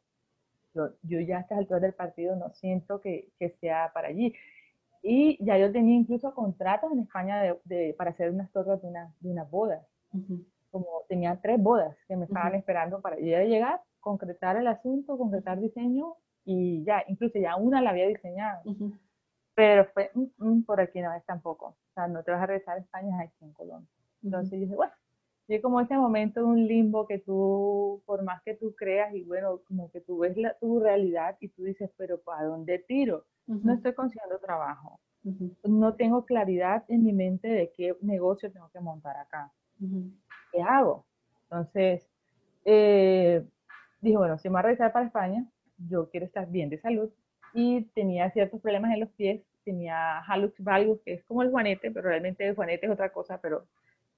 Yo, 0.74 0.90
yo 1.02 1.20
ya 1.20 1.38
a 1.38 1.40
estas 1.40 1.58
alturas 1.58 1.82
del 1.82 1.94
partido 1.94 2.36
no 2.36 2.50
siento 2.50 3.00
que, 3.00 3.28
que, 3.38 3.50
sea 3.60 3.90
para 3.94 4.08
allí. 4.08 4.34
Y 5.02 5.42
ya 5.44 5.56
yo 5.56 5.70
tenía 5.72 5.94
incluso 5.94 6.34
contratos 6.34 6.92
en 6.92 7.00
España 7.00 7.40
de, 7.42 7.58
de, 7.64 7.94
para 7.96 8.10
hacer 8.10 8.30
unas 8.30 8.50
tortas 8.50 8.82
de, 8.82 8.88
una, 8.88 9.12
de 9.20 9.30
unas 9.30 9.50
bodas. 9.50 9.86
Uh 10.12 10.18
-huh. 10.18 10.44
Como 10.70 10.86
tenía 11.08 11.40
tres 11.40 11.62
bodas 11.62 11.96
que 12.06 12.16
me 12.16 12.24
estaban 12.24 12.52
uh 12.52 12.54
-huh. 12.56 12.58
esperando 12.58 13.00
para 13.00 13.16
yo 13.16 13.24
llegar, 13.24 13.80
concretar 14.00 14.56
el 14.56 14.66
asunto, 14.66 15.16
concretar 15.16 15.60
diseño 15.60 16.16
y 16.50 16.82
ya, 16.82 17.04
incluso 17.08 17.38
ya 17.38 17.56
una 17.56 17.82
la 17.82 17.90
había 17.90 18.08
diseñado. 18.08 18.62
Uh 18.64 18.72
-huh. 18.72 18.98
Pero 19.54 19.84
fue, 19.92 20.10
mm, 20.14 20.24
mm, 20.38 20.62
por 20.64 20.80
aquí 20.80 20.98
no 21.02 21.12
es 21.12 21.22
tampoco. 21.26 21.66
O 21.66 21.92
sea, 21.94 22.08
no 22.08 22.22
te 22.22 22.30
vas 22.30 22.42
a 22.42 22.46
regresar 22.46 22.78
a 22.78 22.80
España, 22.80 23.22
es 23.22 23.28
aquí 23.28 23.44
en 23.44 23.52
Colombia. 23.52 23.90
Entonces 24.22 24.52
yo 24.52 24.60
dije, 24.60 24.74
bueno, 24.74 24.92
y 25.46 25.60
como 25.60 25.78
ese 25.80 25.94
momento 25.96 26.40
de 26.40 26.46
un 26.46 26.66
limbo 26.66 27.06
que 27.06 27.18
tú, 27.18 28.02
por 28.06 28.22
más 28.22 28.42
que 28.44 28.54
tú 28.54 28.74
creas, 28.74 29.14
y 29.14 29.24
bueno, 29.24 29.60
como 29.68 29.90
que 29.90 30.00
tú 30.00 30.18
ves 30.20 30.38
la, 30.38 30.54
tu 30.54 30.80
realidad 30.80 31.36
y 31.38 31.48
tú 31.48 31.64
dices, 31.64 31.90
pero 31.98 32.18
¿para 32.18 32.44
dónde 32.44 32.78
tiro? 32.78 33.26
Uh 33.46 33.56
-huh. 33.56 33.62
No 33.64 33.74
estoy 33.74 33.92
consiguiendo 33.92 34.38
trabajo. 34.38 34.98
Uh 35.24 35.32
-huh. 35.32 35.68
No 35.68 35.96
tengo 35.96 36.24
claridad 36.24 36.82
en 36.88 37.04
mi 37.04 37.12
mente 37.12 37.48
de 37.48 37.72
qué 37.72 37.94
negocio 38.00 38.50
tengo 38.50 38.70
que 38.70 38.80
montar 38.80 39.16
acá. 39.18 39.52
Uh 39.80 39.86
-huh. 39.86 40.10
¿Qué 40.52 40.62
hago? 40.62 41.04
Entonces, 41.42 42.08
eh, 42.64 43.44
dije, 44.00 44.16
bueno, 44.16 44.38
si 44.38 44.48
me 44.48 44.52
voy 44.52 44.58
a 44.60 44.62
regresar 44.62 44.92
para 44.92 45.06
España, 45.06 45.44
yo 45.78 46.10
quiero 46.10 46.26
estar 46.26 46.50
bien 46.50 46.70
de 46.70 46.80
salud 46.80 47.10
y 47.54 47.82
tenía 47.94 48.30
ciertos 48.30 48.60
problemas 48.60 48.92
en 48.92 49.00
los 49.00 49.10
pies. 49.10 49.42
Tenía 49.64 50.20
hallux 50.20 50.54
valgus, 50.62 51.00
que 51.02 51.14
es 51.14 51.24
como 51.24 51.42
el 51.42 51.50
juanete, 51.50 51.90
pero 51.90 52.08
realmente 52.08 52.46
el 52.46 52.54
juanete 52.54 52.86
es 52.86 52.92
otra 52.92 53.10
cosa, 53.10 53.38
pero 53.40 53.66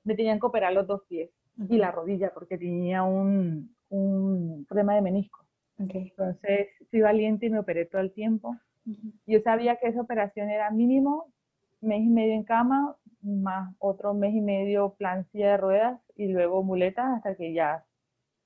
me 0.04 0.14
tenían 0.14 0.38
que 0.38 0.46
operar 0.46 0.72
los 0.72 0.86
dos 0.86 1.02
pies 1.08 1.30
y 1.68 1.76
la 1.76 1.90
rodilla 1.90 2.32
porque 2.32 2.56
tenía 2.56 3.02
un, 3.02 3.74
un 3.90 4.64
problema 4.68 4.94
de 4.94 5.02
menisco. 5.02 5.44
Okay. 5.82 6.08
Entonces 6.08 6.68
fui 6.90 7.00
valiente 7.00 7.46
y 7.46 7.50
me 7.50 7.58
operé 7.58 7.86
todo 7.86 8.00
el 8.00 8.12
tiempo. 8.12 8.56
Uh 8.86 8.90
-huh. 8.90 9.12
Yo 9.26 9.40
sabía 9.40 9.76
que 9.76 9.88
esa 9.88 10.00
operación 10.00 10.50
era 10.50 10.70
mínimo 10.70 11.32
mes 11.80 12.00
y 12.02 12.08
medio 12.08 12.34
en 12.34 12.44
cama, 12.44 12.96
más 13.22 13.74
otro 13.78 14.14
mes 14.14 14.34
y 14.34 14.40
medio 14.40 14.94
plan 14.94 15.26
silla 15.30 15.52
de 15.52 15.56
ruedas 15.56 16.00
y 16.16 16.28
luego 16.28 16.62
muletas 16.62 17.06
hasta 17.16 17.34
que 17.34 17.52
ya 17.52 17.84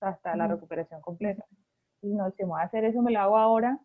hasta 0.00 0.30
uh 0.30 0.34
-huh. 0.34 0.38
la 0.38 0.46
recuperación 0.48 1.00
completa. 1.00 1.44
Y 2.04 2.14
no, 2.14 2.30
si 2.32 2.42
me 2.42 2.50
voy 2.50 2.60
a 2.60 2.64
hacer 2.64 2.84
eso, 2.84 3.02
me 3.02 3.12
lo 3.12 3.20
hago 3.20 3.38
ahora 3.38 3.80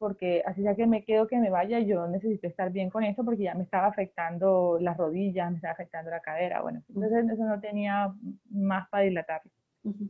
porque 0.00 0.42
así 0.46 0.62
ya 0.62 0.74
que 0.74 0.86
me 0.86 1.04
quedo 1.04 1.26
que 1.26 1.36
me 1.36 1.50
vaya, 1.50 1.78
yo 1.80 2.08
necesito 2.08 2.46
estar 2.46 2.72
bien 2.72 2.88
con 2.88 3.04
eso 3.04 3.22
porque 3.22 3.42
ya 3.42 3.54
me 3.54 3.64
estaba 3.64 3.86
afectando 3.86 4.78
las 4.80 4.96
rodillas, 4.96 5.50
me 5.50 5.56
estaba 5.56 5.74
afectando 5.74 6.10
la 6.10 6.20
cadera, 6.20 6.62
bueno, 6.62 6.82
entonces 6.88 7.28
eso 7.30 7.44
no 7.44 7.60
tenía 7.60 8.10
más 8.48 8.88
para 8.88 9.04
dilatar. 9.04 9.42
Uh 9.84 9.90
-huh. 9.90 10.08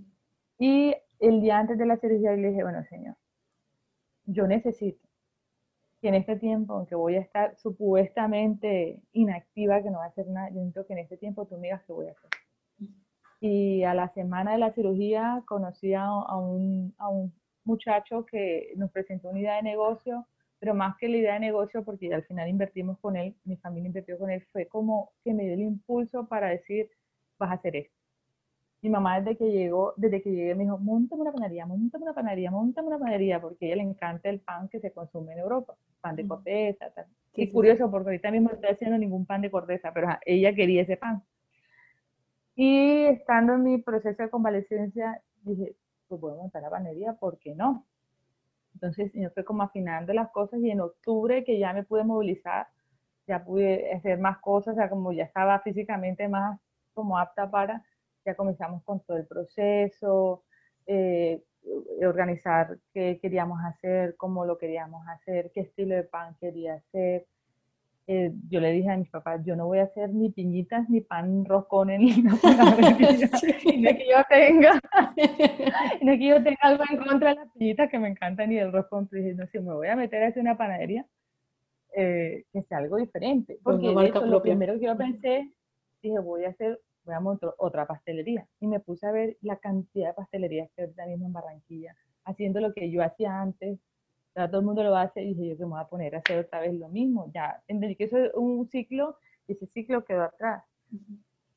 Y 0.60 0.94
el 1.18 1.40
día 1.40 1.58
antes 1.58 1.76
de 1.76 1.86
la 1.86 1.96
cirugía 1.96 2.36
le 2.36 2.50
dije, 2.50 2.62
bueno, 2.62 2.84
señor, 2.84 3.16
yo 4.26 4.46
necesito 4.46 5.08
que 6.00 6.08
en 6.08 6.14
este 6.14 6.36
tiempo, 6.36 6.74
aunque 6.74 6.94
voy 6.94 7.16
a 7.16 7.20
estar 7.20 7.56
supuestamente 7.56 9.02
inactiva, 9.12 9.82
que 9.82 9.90
no 9.90 9.98
va 9.98 10.04
a 10.04 10.08
hacer 10.08 10.28
nada, 10.28 10.50
yo 10.50 10.60
necesito 10.60 10.86
que 10.86 10.92
en 10.92 10.98
este 11.00 11.16
tiempo 11.16 11.46
tú 11.46 11.56
me 11.56 11.62
digas 11.66 11.82
qué 11.84 11.92
voy 11.92 12.06
a 12.06 12.12
hacer. 12.12 12.30
Y 13.40 13.82
a 13.84 13.94
la 13.94 14.08
semana 14.08 14.52
de 14.52 14.58
la 14.58 14.72
cirugía 14.72 15.42
conocí 15.46 15.94
a, 15.94 16.04
a, 16.04 16.36
un, 16.36 16.94
a 16.98 17.08
un 17.08 17.32
muchacho 17.64 18.26
que 18.26 18.72
nos 18.76 18.90
presentó 18.90 19.30
una 19.30 19.40
idea 19.40 19.56
de 19.56 19.62
negocio, 19.62 20.26
pero 20.58 20.74
más 20.74 20.96
que 20.98 21.08
la 21.08 21.16
idea 21.16 21.34
de 21.34 21.40
negocio, 21.40 21.82
porque 21.82 22.12
al 22.12 22.22
final 22.24 22.48
invertimos 22.48 22.98
con 22.98 23.16
él, 23.16 23.34
mi 23.44 23.56
familia 23.56 23.88
invirtió 23.88 24.18
con 24.18 24.30
él, 24.30 24.42
fue 24.52 24.66
como 24.66 25.12
que 25.24 25.32
me 25.32 25.44
dio 25.44 25.54
el 25.54 25.60
impulso 25.60 26.28
para 26.28 26.48
decir, 26.48 26.90
vas 27.38 27.50
a 27.50 27.54
hacer 27.54 27.76
esto. 27.76 27.94
Mi 28.82 28.88
mamá 28.88 29.20
desde 29.20 29.36
que 29.36 29.50
llegó, 29.50 29.94
desde 29.96 30.22
que 30.22 30.30
llegué 30.30 30.54
me 30.54 30.64
dijo, 30.64 30.78
montame 30.78 31.22
una 31.22 31.32
panadería, 31.32 31.66
montame 31.66 32.04
una 32.04 32.14
panadería, 32.14 32.50
montame 32.50 32.88
una 32.88 32.98
panadería, 32.98 33.40
porque 33.40 33.66
a 33.66 33.68
ella 33.68 33.76
le 33.76 33.90
encanta 33.90 34.28
el 34.28 34.40
pan 34.40 34.68
que 34.68 34.80
se 34.80 34.92
consume 34.92 35.32
en 35.32 35.40
Europa, 35.40 35.76
pan 36.00 36.16
de 36.16 36.26
corteza, 36.26 36.90
tal. 36.90 37.06
Sí, 37.34 37.42
y 37.42 37.46
sí, 37.46 37.52
curioso, 37.52 37.86
sí. 37.86 37.90
porque 37.90 38.08
ahorita 38.08 38.30
mismo 38.30 38.48
no 38.48 38.54
estoy 38.54 38.70
haciendo 38.70 38.98
ningún 38.98 39.26
pan 39.26 39.42
de 39.42 39.50
corteza, 39.50 39.92
pero 39.92 40.08
ella 40.24 40.54
quería 40.54 40.82
ese 40.82 40.96
pan. 40.96 41.22
Y 42.62 43.06
estando 43.06 43.54
en 43.54 43.62
mi 43.62 43.78
proceso 43.78 44.22
de 44.22 44.28
convalescencia, 44.28 45.22
dije, 45.44 45.76
pues 46.06 46.20
voy 46.20 46.34
a 46.34 46.36
montar 46.36 46.60
la 46.60 46.68
panadería, 46.68 47.14
¿por 47.14 47.38
qué 47.38 47.54
no? 47.54 47.86
Entonces 48.74 49.10
yo 49.14 49.30
fue 49.30 49.46
como 49.46 49.62
afinando 49.62 50.12
las 50.12 50.30
cosas 50.30 50.60
y 50.60 50.70
en 50.70 50.82
octubre 50.82 51.42
que 51.42 51.58
ya 51.58 51.72
me 51.72 51.84
pude 51.84 52.04
movilizar, 52.04 52.66
ya 53.26 53.42
pude 53.42 53.90
hacer 53.94 54.18
más 54.18 54.40
cosas, 54.40 54.74
o 54.74 54.76
sea, 54.76 54.90
como 54.90 55.10
ya 55.10 55.24
estaba 55.24 55.58
físicamente 55.60 56.28
más 56.28 56.60
como 56.92 57.16
apta 57.16 57.50
para, 57.50 57.82
ya 58.26 58.34
comenzamos 58.34 58.82
con 58.84 59.00
todo 59.06 59.16
el 59.16 59.26
proceso, 59.26 60.44
eh, 60.86 61.42
organizar 62.06 62.76
qué 62.92 63.18
queríamos 63.22 63.58
hacer, 63.64 64.16
cómo 64.18 64.44
lo 64.44 64.58
queríamos 64.58 65.08
hacer, 65.08 65.50
qué 65.54 65.60
estilo 65.60 65.94
de 65.94 66.04
pan 66.04 66.36
quería 66.38 66.74
hacer, 66.74 67.26
eh, 68.12 68.32
yo 68.48 68.58
le 68.58 68.72
dije 68.72 68.90
a 68.90 68.96
mis 68.96 69.08
papás, 69.08 69.40
yo 69.44 69.54
no 69.54 69.68
voy 69.68 69.78
a 69.78 69.84
hacer 69.84 70.10
ni 70.10 70.30
piñitas, 70.30 70.90
ni 70.90 71.00
pan 71.00 71.44
roscones, 71.44 72.00
ni 72.00 72.22
nada. 72.22 72.38
sí. 73.38 73.80
no 73.80 73.88
es 73.88 73.96
que 73.98 74.08
yo 74.08 74.16
tenga, 74.28 74.80
no 76.02 76.12
es 76.12 76.18
que 76.18 76.26
yo 76.26 76.42
tenga 76.42 76.58
algo 76.62 76.82
en 76.90 76.96
contra 76.98 77.28
de 77.28 77.34
las 77.36 77.52
piñitas 77.52 77.88
que 77.88 78.00
me 78.00 78.08
encantan 78.08 78.48
ni 78.48 78.56
del 78.56 78.72
roscón, 78.72 79.06
pero 79.06 79.22
dije, 79.22 79.36
no, 79.36 79.46
si 79.46 79.60
me 79.60 79.72
voy 79.74 79.86
a 79.86 79.94
meter 79.94 80.24
a 80.24 80.26
hacer 80.26 80.42
una 80.42 80.58
panadería, 80.58 81.06
eh, 81.94 82.46
que 82.52 82.62
sea 82.62 82.78
algo 82.78 82.96
diferente. 82.96 83.60
Porque 83.62 83.94
de 83.94 84.06
hecho, 84.06 84.26
lo 84.26 84.42
primero 84.42 84.76
que 84.80 84.86
yo 84.86 84.96
pensé, 84.96 85.48
dije, 86.02 86.18
voy 86.18 86.46
a 86.46 86.48
hacer, 86.48 86.80
voy 87.04 87.14
a 87.14 87.20
montar 87.20 87.54
otra 87.58 87.86
pastelería. 87.86 88.44
Y 88.58 88.66
me 88.66 88.80
puse 88.80 89.06
a 89.06 89.12
ver 89.12 89.36
la 89.40 89.58
cantidad 89.58 90.08
de 90.08 90.14
pastelerías 90.14 90.68
que 90.74 90.82
ahorita 90.82 91.06
mismo 91.06 91.26
en 91.26 91.32
Barranquilla, 91.32 91.94
haciendo 92.24 92.60
lo 92.60 92.72
que 92.72 92.90
yo 92.90 93.04
hacía 93.04 93.40
antes, 93.40 93.78
ya 94.34 94.48
todo 94.48 94.60
el 94.60 94.66
mundo 94.66 94.82
lo 94.82 94.96
hace 94.96 95.22
y 95.22 95.34
dije 95.34 95.50
yo 95.50 95.56
que 95.56 95.64
me 95.64 95.70
voy 95.70 95.80
a 95.80 95.88
poner 95.88 96.14
a 96.14 96.18
hacer 96.18 96.38
otra 96.38 96.60
vez 96.60 96.74
lo 96.74 96.88
mismo. 96.88 97.30
Ya 97.34 97.62
entendí 97.66 97.96
que 97.96 98.04
eso 98.04 98.18
es 98.18 98.32
un 98.34 98.68
ciclo 98.68 99.16
y 99.46 99.52
ese 99.52 99.66
ciclo 99.66 100.04
quedó 100.04 100.22
atrás. 100.22 100.64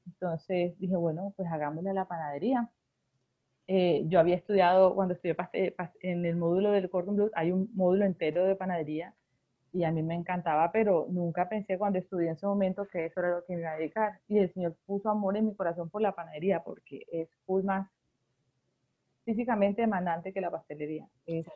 Entonces 0.05 0.77
dije, 0.79 0.95
bueno, 0.95 1.33
pues 1.35 1.47
hagámosle 1.49 1.91
a 1.91 1.93
la 1.93 2.07
panadería. 2.07 2.69
Eh, 3.67 4.03
yo 4.07 4.19
había 4.19 4.35
estudiado, 4.35 4.93
cuando 4.93 5.13
estudié 5.13 5.35
en 6.01 6.25
el 6.25 6.35
módulo 6.35 6.71
del 6.71 6.89
Cordon 6.89 7.15
Bleu, 7.15 7.31
hay 7.33 7.51
un 7.51 7.69
módulo 7.73 8.05
entero 8.05 8.45
de 8.45 8.55
panadería 8.55 9.13
y 9.71 9.85
a 9.85 9.91
mí 9.91 10.03
me 10.03 10.15
encantaba, 10.15 10.71
pero 10.71 11.07
nunca 11.09 11.49
pensé 11.49 11.77
cuando 11.77 11.97
estudié 11.97 12.27
en 12.27 12.33
ese 12.33 12.45
momento 12.45 12.87
que 12.87 13.05
eso 13.05 13.21
era 13.21 13.37
lo 13.37 13.45
que 13.45 13.55
me 13.55 13.61
iba 13.61 13.71
a 13.71 13.77
dedicar. 13.77 14.19
Y 14.27 14.37
el 14.39 14.53
Señor 14.53 14.75
puso 14.85 15.09
amor 15.09 15.37
en 15.37 15.47
mi 15.47 15.55
corazón 15.55 15.89
por 15.89 16.01
la 16.01 16.13
panadería 16.13 16.63
porque 16.63 17.05
es 17.11 17.29
más 17.63 17.89
físicamente 19.25 19.81
demandante 19.81 20.33
que 20.33 20.41
la 20.41 20.51
pastelería. 20.51 21.07
Es 21.25 21.47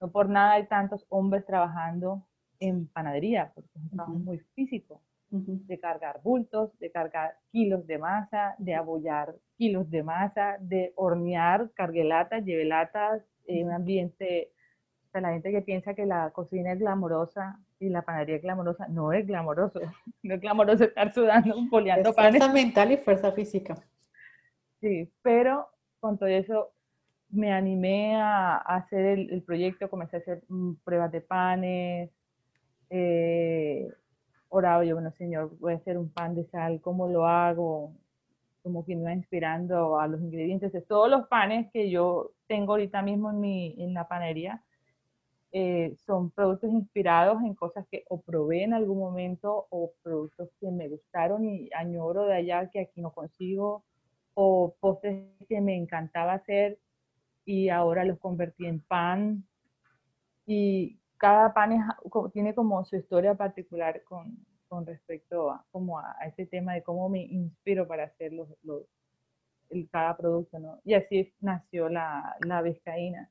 no 0.00 0.10
por 0.10 0.28
nada 0.28 0.52
hay 0.52 0.66
tantos 0.66 1.06
hombres 1.08 1.44
trabajando 1.46 2.26
en 2.60 2.86
panadería, 2.88 3.52
porque 3.54 3.70
es 3.74 3.82
un 3.82 3.90
trabajo 3.90 4.14
muy 4.14 4.38
físico, 4.54 5.00
uh 5.30 5.38
-huh. 5.38 5.66
de 5.66 5.78
cargar 5.78 6.20
bultos, 6.22 6.78
de 6.78 6.90
cargar 6.90 7.36
kilos 7.50 7.86
de 7.86 7.98
masa, 7.98 8.54
de 8.58 8.74
abollar 8.74 9.34
kilos 9.56 9.90
de 9.90 10.02
masa, 10.02 10.56
de 10.60 10.92
hornear, 10.96 11.70
carguelatas, 11.74 12.44
llevelatas, 12.44 13.22
en 13.46 13.66
un 13.66 13.72
ambiente, 13.72 14.52
o 15.06 15.10
sea, 15.10 15.20
la 15.20 15.32
gente 15.32 15.52
que 15.52 15.62
piensa 15.62 15.94
que 15.94 16.06
la 16.06 16.30
cocina 16.30 16.72
es 16.72 16.78
glamorosa 16.78 17.58
y 17.78 17.88
la 17.88 18.02
panadería 18.02 18.36
es 18.36 18.42
glamorosa, 18.42 18.88
no 18.88 19.12
es 19.12 19.26
glamoroso, 19.26 19.80
no 20.22 20.34
es 20.34 20.40
glamoroso 20.40 20.84
estar 20.84 21.12
sudando, 21.12 21.54
boleando 21.70 22.10
es 22.10 22.16
panes. 22.16 22.38
Fuerza 22.38 22.52
mental 22.52 22.92
y 22.92 22.96
fuerza 22.96 23.32
física. 23.32 23.76
Sí, 24.80 25.10
pero 25.22 25.68
con 26.00 26.18
todo 26.18 26.28
eso 26.28 26.72
me 27.34 27.52
animé 27.52 28.16
a, 28.16 28.56
hacer 28.56 29.18
el, 29.18 29.42
proyecto, 29.42 29.90
comencé 29.90 30.16
a 30.16 30.20
hacer 30.20 30.42
um, 30.48 30.76
pruebas 30.84 31.12
de 31.12 31.20
panes, 31.20 32.10
eh, 32.90 33.88
oraba 34.48 34.84
yo, 34.84 34.94
bueno, 34.94 35.10
señor, 35.12 35.56
voy 35.58 35.74
a 35.74 35.76
hacer 35.76 35.98
un 35.98 36.10
pan 36.10 36.34
de 36.34 36.44
sal, 36.46 36.80
¿cómo 36.80 37.08
lo 37.08 37.26
hago? 37.26 37.92
Como 38.62 38.84
que 38.84 38.94
me 38.94 39.02
iba 39.02 39.12
inspirando 39.12 39.98
a 39.98 40.06
los 40.06 40.20
ingredientes 40.20 40.72
todos 40.86 41.10
los 41.10 41.26
panes 41.28 41.70
que 41.72 41.90
yo 41.90 42.32
tengo 42.46 42.72
ahorita 42.72 43.02
mismo 43.02 43.30
en, 43.30 43.40
mi, 43.40 43.74
en 43.78 43.94
la 43.94 44.06
panería. 44.08 44.62
eh, 45.52 45.94
son 46.06 46.30
productos 46.30 46.70
inspirados 46.70 47.42
en 47.42 47.54
cosas 47.54 47.86
que 47.90 48.04
o 48.08 48.20
probé 48.20 48.64
en 48.64 48.74
algún 48.74 48.98
momento 48.98 49.66
o 49.70 49.92
productos 50.02 50.50
que 50.60 50.70
me 50.70 50.88
gustaron 50.88 51.44
y 51.44 51.70
añoro 51.74 52.24
de 52.24 52.34
allá 52.34 52.68
que 52.70 52.80
aquí 52.80 53.00
no 53.00 53.12
consigo 53.12 53.84
o 54.34 54.74
postres 54.80 55.28
que 55.48 55.60
me 55.60 55.76
encantaba 55.76 56.34
hacer 56.34 56.78
y 57.44 57.68
ahora 57.68 58.04
los 58.04 58.18
convertí 58.18 58.66
en 58.66 58.80
pan 58.80 59.44
y 60.46 60.98
cada 61.16 61.54
pan 61.54 61.70
tiene 62.32 62.54
como 62.54 62.84
su 62.84 62.96
historia 62.96 63.34
particular 63.34 64.02
con, 64.04 64.36
con 64.68 64.86
respecto 64.86 65.50
a, 65.50 65.64
como 65.70 65.98
a, 65.98 66.16
ese 66.26 66.46
tema 66.46 66.74
de 66.74 66.82
cómo 66.82 67.08
me 67.08 67.22
inspiro 67.22 67.86
para 67.86 68.04
hacer 68.04 68.32
los, 68.32 68.48
los 68.62 68.82
el, 69.70 69.88
cada 69.90 70.16
producto, 70.16 70.58
¿no? 70.58 70.80
Y 70.84 70.94
así 70.94 71.32
nació 71.40 71.88
la, 71.88 72.36
la 72.46 72.62
vizcaína 72.62 73.30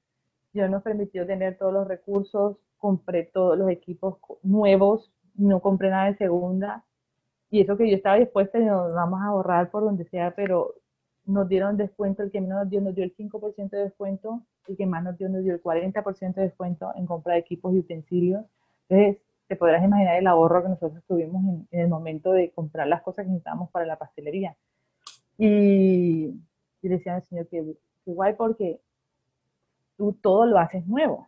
Dios 0.54 0.70
nos 0.70 0.84
permitió 0.84 1.26
tener 1.26 1.58
todos 1.58 1.74
los 1.74 1.88
recursos, 1.88 2.58
compré 2.78 3.24
todos 3.24 3.58
los 3.58 3.70
equipos 3.70 4.18
nuevos, 4.44 5.12
no 5.36 5.60
compré 5.62 5.90
nada 5.90 6.06
de 6.06 6.18
segunda. 6.18 6.86
Y 7.50 7.62
eso 7.62 7.76
que 7.76 7.90
yo 7.90 7.96
estaba 7.96 8.18
dispuesta 8.18 8.60
nos 8.60 8.94
vamos 8.94 9.20
a 9.22 9.26
ahorrar 9.26 9.72
por 9.72 9.84
donde 9.84 10.06
sea, 10.06 10.36
pero 10.36 10.76
nos 11.26 11.48
dieron 11.48 11.78
descuento, 11.78 12.24
el 12.24 12.32
que 12.32 12.42
menos 12.42 12.60
nos 12.64 12.70
dio 12.70 12.82
nos 12.82 12.96
dio 12.96 13.04
el 13.04 13.16
5% 13.16 13.70
de 13.70 13.84
descuento, 13.84 14.42
el 14.68 14.78
que 14.78 14.86
más 14.86 15.04
nos 15.04 15.18
dio 15.18 15.30
nos 15.30 15.44
dio 15.44 15.54
el 15.54 15.62
40% 15.62 16.34
de 16.36 16.44
descuento 16.44 16.92
en 16.96 17.06
compra 17.06 17.34
de 17.34 17.40
equipos 17.40 17.74
y 17.74 17.80
utensilios. 17.80 18.46
Entonces, 18.90 19.22
te 19.48 19.56
podrás 19.56 19.84
imaginar 19.84 20.18
el 20.18 20.28
ahorro 20.28 20.64
que 20.64 20.70
nosotros 20.70 21.04
tuvimos 21.08 21.44
en, 21.72 21.80
el 21.80 21.88
momento 21.88 22.32
de 22.32 22.52
comprar 22.52 22.88
las 22.88 23.02
cosas 23.02 23.26
que 23.26 23.30
necesitábamos 23.32 23.70
para 23.72 23.86
la 23.86 23.98
pastelería. 23.98 24.56
Y, 25.38 26.34
y 26.82 26.88
decía 26.88 27.16
al 27.16 27.24
Señor 27.24 27.48
que, 27.48 27.76
que 28.06 28.12
guay 28.12 28.34
porque 28.34 28.80
tú 29.98 30.14
todo 30.14 30.46
lo 30.46 30.58
haces 30.60 30.86
nuevo, 30.88 31.28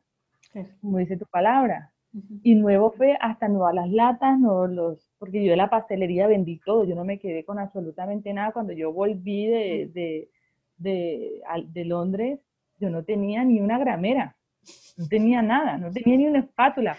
como 0.81 0.97
dice 0.97 1.17
tu 1.17 1.25
palabra. 1.25 1.91
Y 2.43 2.55
nuevo 2.55 2.91
fue 2.91 3.17
hasta 3.19 3.49
nuevas 3.49 3.75
las 3.75 3.89
latas, 3.89 4.39
nuevos 4.39 4.69
los, 4.69 5.11
porque 5.17 5.43
yo 5.43 5.51
de 5.51 5.57
la 5.57 5.69
pastelería 5.69 6.27
vendí 6.27 6.59
todo, 6.65 6.85
yo 6.85 6.95
no 6.95 7.03
me 7.03 7.19
quedé 7.19 7.43
con 7.43 7.59
absolutamente 7.59 8.33
nada. 8.33 8.53
Cuando 8.53 8.71
yo 8.71 8.93
volví 8.93 9.47
de, 9.47 9.89
de, 9.93 10.29
de, 10.77 11.41
de 11.67 11.85
Londres, 11.85 12.39
yo 12.79 12.89
no 12.89 13.03
tenía 13.03 13.43
ni 13.43 13.59
una 13.59 13.77
gramera, 13.77 14.35
no 14.97 15.07
tenía 15.07 15.41
nada, 15.41 15.77
no 15.77 15.91
tenía 15.91 16.17
ni 16.17 16.27
una 16.27 16.39
espátula. 16.39 16.95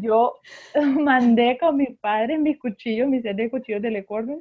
Yo 0.00 0.34
mandé 0.98 1.58
con 1.58 1.76
mis 1.76 1.96
padres 1.98 2.40
mis 2.40 2.58
cuchillos, 2.58 3.08
mis 3.08 3.22
set 3.22 3.36
de 3.36 3.50
cuchillos 3.50 3.82
de 3.82 3.90
Le 3.90 4.04
Cordon, 4.04 4.40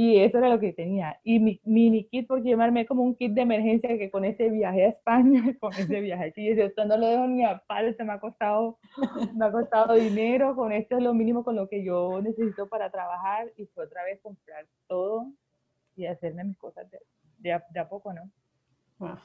y 0.00 0.20
eso 0.20 0.38
era 0.38 0.48
lo 0.48 0.60
que 0.60 0.72
tenía. 0.72 1.18
Y 1.24 1.40
mi 1.40 1.60
mini 1.64 2.04
kit, 2.04 2.28
porque 2.28 2.50
yo 2.50 2.86
como 2.86 3.02
un 3.02 3.16
kit 3.16 3.32
de 3.32 3.40
emergencia 3.40 3.98
que 3.98 4.12
con 4.12 4.24
ese 4.24 4.48
viaje 4.48 4.84
a 4.84 4.88
España, 4.90 5.42
con 5.60 5.72
ese 5.72 6.00
viaje 6.00 6.32
y 6.36 6.50
esto 6.50 6.84
no 6.84 6.96
lo 6.96 7.08
dejo 7.08 7.26
ni 7.26 7.44
a 7.44 7.58
palo, 7.66 7.92
se 7.92 8.04
me 8.04 8.12
ha 8.12 8.20
costado, 8.20 8.78
me 9.34 9.46
ha 9.46 9.50
costado 9.50 9.94
dinero, 9.94 10.54
con 10.54 10.70
esto 10.70 10.98
es 10.98 11.02
lo 11.02 11.14
mínimo 11.14 11.42
con 11.42 11.56
lo 11.56 11.68
que 11.68 11.82
yo 11.82 12.22
necesito 12.22 12.68
para 12.68 12.92
trabajar 12.92 13.50
y 13.56 13.66
fue 13.66 13.86
otra 13.86 14.04
vez 14.04 14.20
comprar 14.20 14.68
todo 14.86 15.32
y 15.96 16.06
hacerme 16.06 16.44
mis 16.44 16.58
cosas 16.58 16.86
de, 17.38 17.52
a, 17.52 17.88
poco, 17.88 18.12
¿no? 18.12 18.30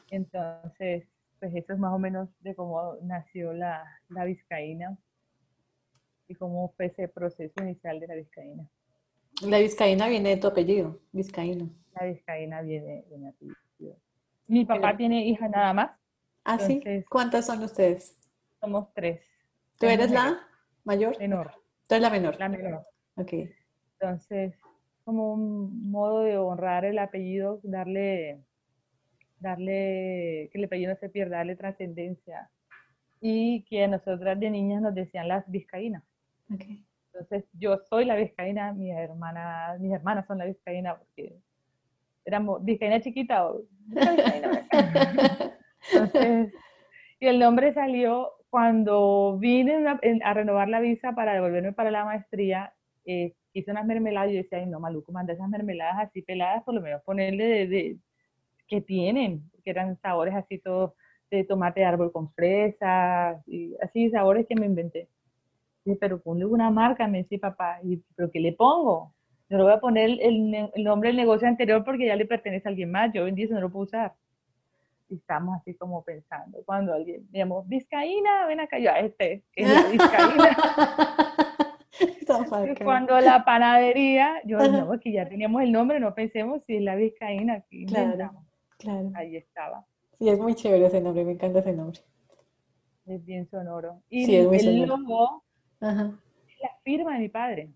Entonces, 0.09 1.07
pues 1.39 1.53
eso 1.53 1.73
es 1.73 1.77
más 1.77 1.93
o 1.93 1.99
menos 1.99 2.29
de 2.39 2.55
cómo 2.55 2.95
nació 3.03 3.53
la, 3.53 3.85
la 4.09 4.25
vizcaína 4.25 4.97
y 6.27 6.33
cómo 6.33 6.73
fue 6.75 6.87
ese 6.87 7.07
proceso 7.09 7.53
inicial 7.61 7.99
de 7.99 8.07
la 8.07 8.15
vizcaína. 8.15 8.67
La 9.41 9.59
vizcaína 9.59 10.07
viene 10.07 10.29
de 10.29 10.37
tu 10.37 10.47
apellido, 10.47 11.01
vizcaíno. 11.11 11.69
La 11.95 12.05
vizcaína 12.05 12.61
viene 12.61 13.03
de 13.09 13.17
mi 13.17 13.27
apellido. 13.27 13.97
Mi 14.47 14.65
papá 14.65 14.95
tiene 14.95 15.25
hija 15.25 15.47
nada 15.47 15.73
más. 15.73 15.91
¿Ah, 16.43 16.59
sí? 16.59 16.81
¿Cuántas 17.09 17.47
son 17.47 17.63
ustedes? 17.63 18.19
Somos 18.59 18.93
tres. 18.93 19.21
¿Tú 19.79 19.87
eres 19.87 20.11
la 20.11 20.39
mayor? 20.83 21.17
Menor. 21.19 21.51
¿Tú 21.87 21.95
eres 21.95 22.01
la 22.03 22.09
menor? 22.09 22.39
La 22.39 22.49
menor. 22.49 22.85
Ok. 23.15 23.33
Entonces, 23.99 24.53
como 25.03 25.33
un 25.33 25.89
modo 25.89 26.21
de 26.21 26.37
honrar 26.37 26.85
el 26.85 26.99
apellido, 26.99 27.59
darle, 27.63 28.43
darle, 29.39 30.49
que 30.51 30.59
el 30.59 30.65
apellido 30.65 30.93
no 30.93 30.99
se 30.99 31.09
pierda, 31.09 31.37
darle 31.37 31.55
trascendencia. 31.55 32.49
Y 33.19 33.63
que 33.63 33.83
a 33.83 33.87
nosotras 33.87 34.39
de 34.39 34.49
niñas 34.49 34.81
nos 34.81 34.93
decían 34.93 35.27
las 35.27 35.49
vizcaínas. 35.49 36.03
Okay. 36.53 36.83
Entonces 37.13 37.45
yo 37.59 37.77
soy 37.89 38.05
la 38.05 38.15
vizcaína, 38.15 38.73
mis 38.73 38.91
hermanas, 38.95 39.79
mis 39.79 39.93
hermanas 39.93 40.25
son 40.25 40.39
la 40.39 40.45
vizcaína 40.45 40.97
porque 40.97 41.35
éramos 42.25 42.63
vizcaína 42.65 43.01
chiquita 43.01 43.47
o 43.47 43.61
Entonces, 45.91 46.53
y 47.19 47.27
el 47.27 47.37
nombre 47.39 47.73
salió 47.73 48.31
cuando 48.49 49.37
vine 49.37 49.85
a, 50.23 50.33
renovar 50.33 50.69
la 50.69 50.79
visa 50.79 51.13
para 51.13 51.33
devolverme 51.33 51.73
para 51.73 51.91
la 51.91 52.05
maestría, 52.05 52.73
eh, 53.05 53.33
hice 53.53 53.71
unas 53.71 53.85
mermeladas 53.85 54.31
y 54.31 54.35
yo 54.35 54.41
decía, 54.43 54.59
ay 54.59 54.65
no, 54.65 54.79
maluco, 54.79 55.11
manda 55.11 55.33
esas 55.33 55.49
mermeladas 55.49 56.07
así 56.07 56.21
peladas, 56.21 56.63
por 56.63 56.73
lo 56.73 56.81
menos 56.81 57.03
ponerle 57.03 57.45
de, 57.45 57.67
de 57.67 57.97
que 58.67 58.81
tienen, 58.81 59.43
que 59.63 59.69
eran 59.69 59.97
sabores 59.97 60.33
así 60.33 60.57
todos 60.57 60.93
de 61.29 61.43
tomate 61.43 61.81
de 61.81 61.85
árbol 61.85 62.11
con 62.11 62.31
fresas, 62.33 63.41
y 63.47 63.75
así 63.81 64.09
sabores 64.09 64.47
que 64.47 64.55
me 64.55 64.65
inventé 64.65 65.09
pero 65.99 66.21
ponle 66.21 66.45
una 66.45 66.69
marca, 66.69 67.07
me 67.07 67.19
dice 67.19 67.37
papá, 67.37 67.79
¿y, 67.83 67.97
¿pero 68.15 68.31
qué 68.31 68.39
le 68.39 68.53
pongo? 68.53 69.13
No 69.49 69.57
le 69.57 69.63
voy 69.63 69.73
a 69.73 69.79
poner 69.79 70.17
el, 70.21 70.71
el, 70.73 70.83
nombre 70.83 71.09
del 71.09 71.17
negocio 71.17 71.47
anterior 71.47 71.83
porque 71.83 72.07
ya 72.07 72.15
le 72.15 72.25
pertenece 72.25 72.67
a 72.67 72.71
alguien 72.71 72.91
más, 72.91 73.11
yo 73.13 73.25
vendí 73.25 73.43
eso, 73.43 73.53
no 73.53 73.61
lo 73.61 73.69
puedo 73.69 73.83
usar. 73.83 74.13
Y 75.09 75.15
estamos 75.15 75.57
así 75.59 75.75
como 75.75 76.03
pensando, 76.03 76.59
cuando 76.65 76.93
alguien, 76.93 77.27
digamos, 77.31 77.67
Vizcaína, 77.67 78.47
ven 78.47 78.61
acá, 78.61 78.79
yo, 78.79 78.89
a 78.89 78.99
este, 78.99 79.43
que 79.51 79.63
es 79.63 79.69
la 79.69 79.89
Vizcaína. 79.89 80.57
cuando 82.83 83.19
la 83.19 83.43
panadería, 83.43 84.41
yo, 84.45 84.57
no, 84.59 84.99
que 84.99 85.11
ya 85.11 85.27
teníamos 85.27 85.61
el 85.61 85.71
nombre, 85.71 85.99
no 85.99 86.15
pensemos 86.15 86.63
si 86.63 86.77
es 86.77 86.81
la 86.81 86.95
Vizcaína, 86.95 87.55
aquí 87.55 87.85
claro, 87.85 88.31
claro. 88.79 89.11
Ahí 89.15 89.35
estaba. 89.35 89.85
Sí, 90.17 90.29
es 90.29 90.39
muy 90.39 90.55
chévere 90.55 90.85
ese 90.85 91.01
nombre, 91.01 91.25
me 91.25 91.33
encanta 91.33 91.59
ese 91.59 91.73
nombre. 91.73 91.99
Es 93.05 93.23
bien 93.25 93.47
sonoro. 93.49 94.01
Y 94.09 94.25
sí, 94.25 94.37
es 94.37 94.47
muy 94.47 94.57
el 94.57 94.83
logo 94.83 95.43
Ajá. 95.83 96.17
la 96.61 96.69
firma 96.83 97.13
de 97.13 97.19
mi 97.19 97.29
padre. 97.29 97.69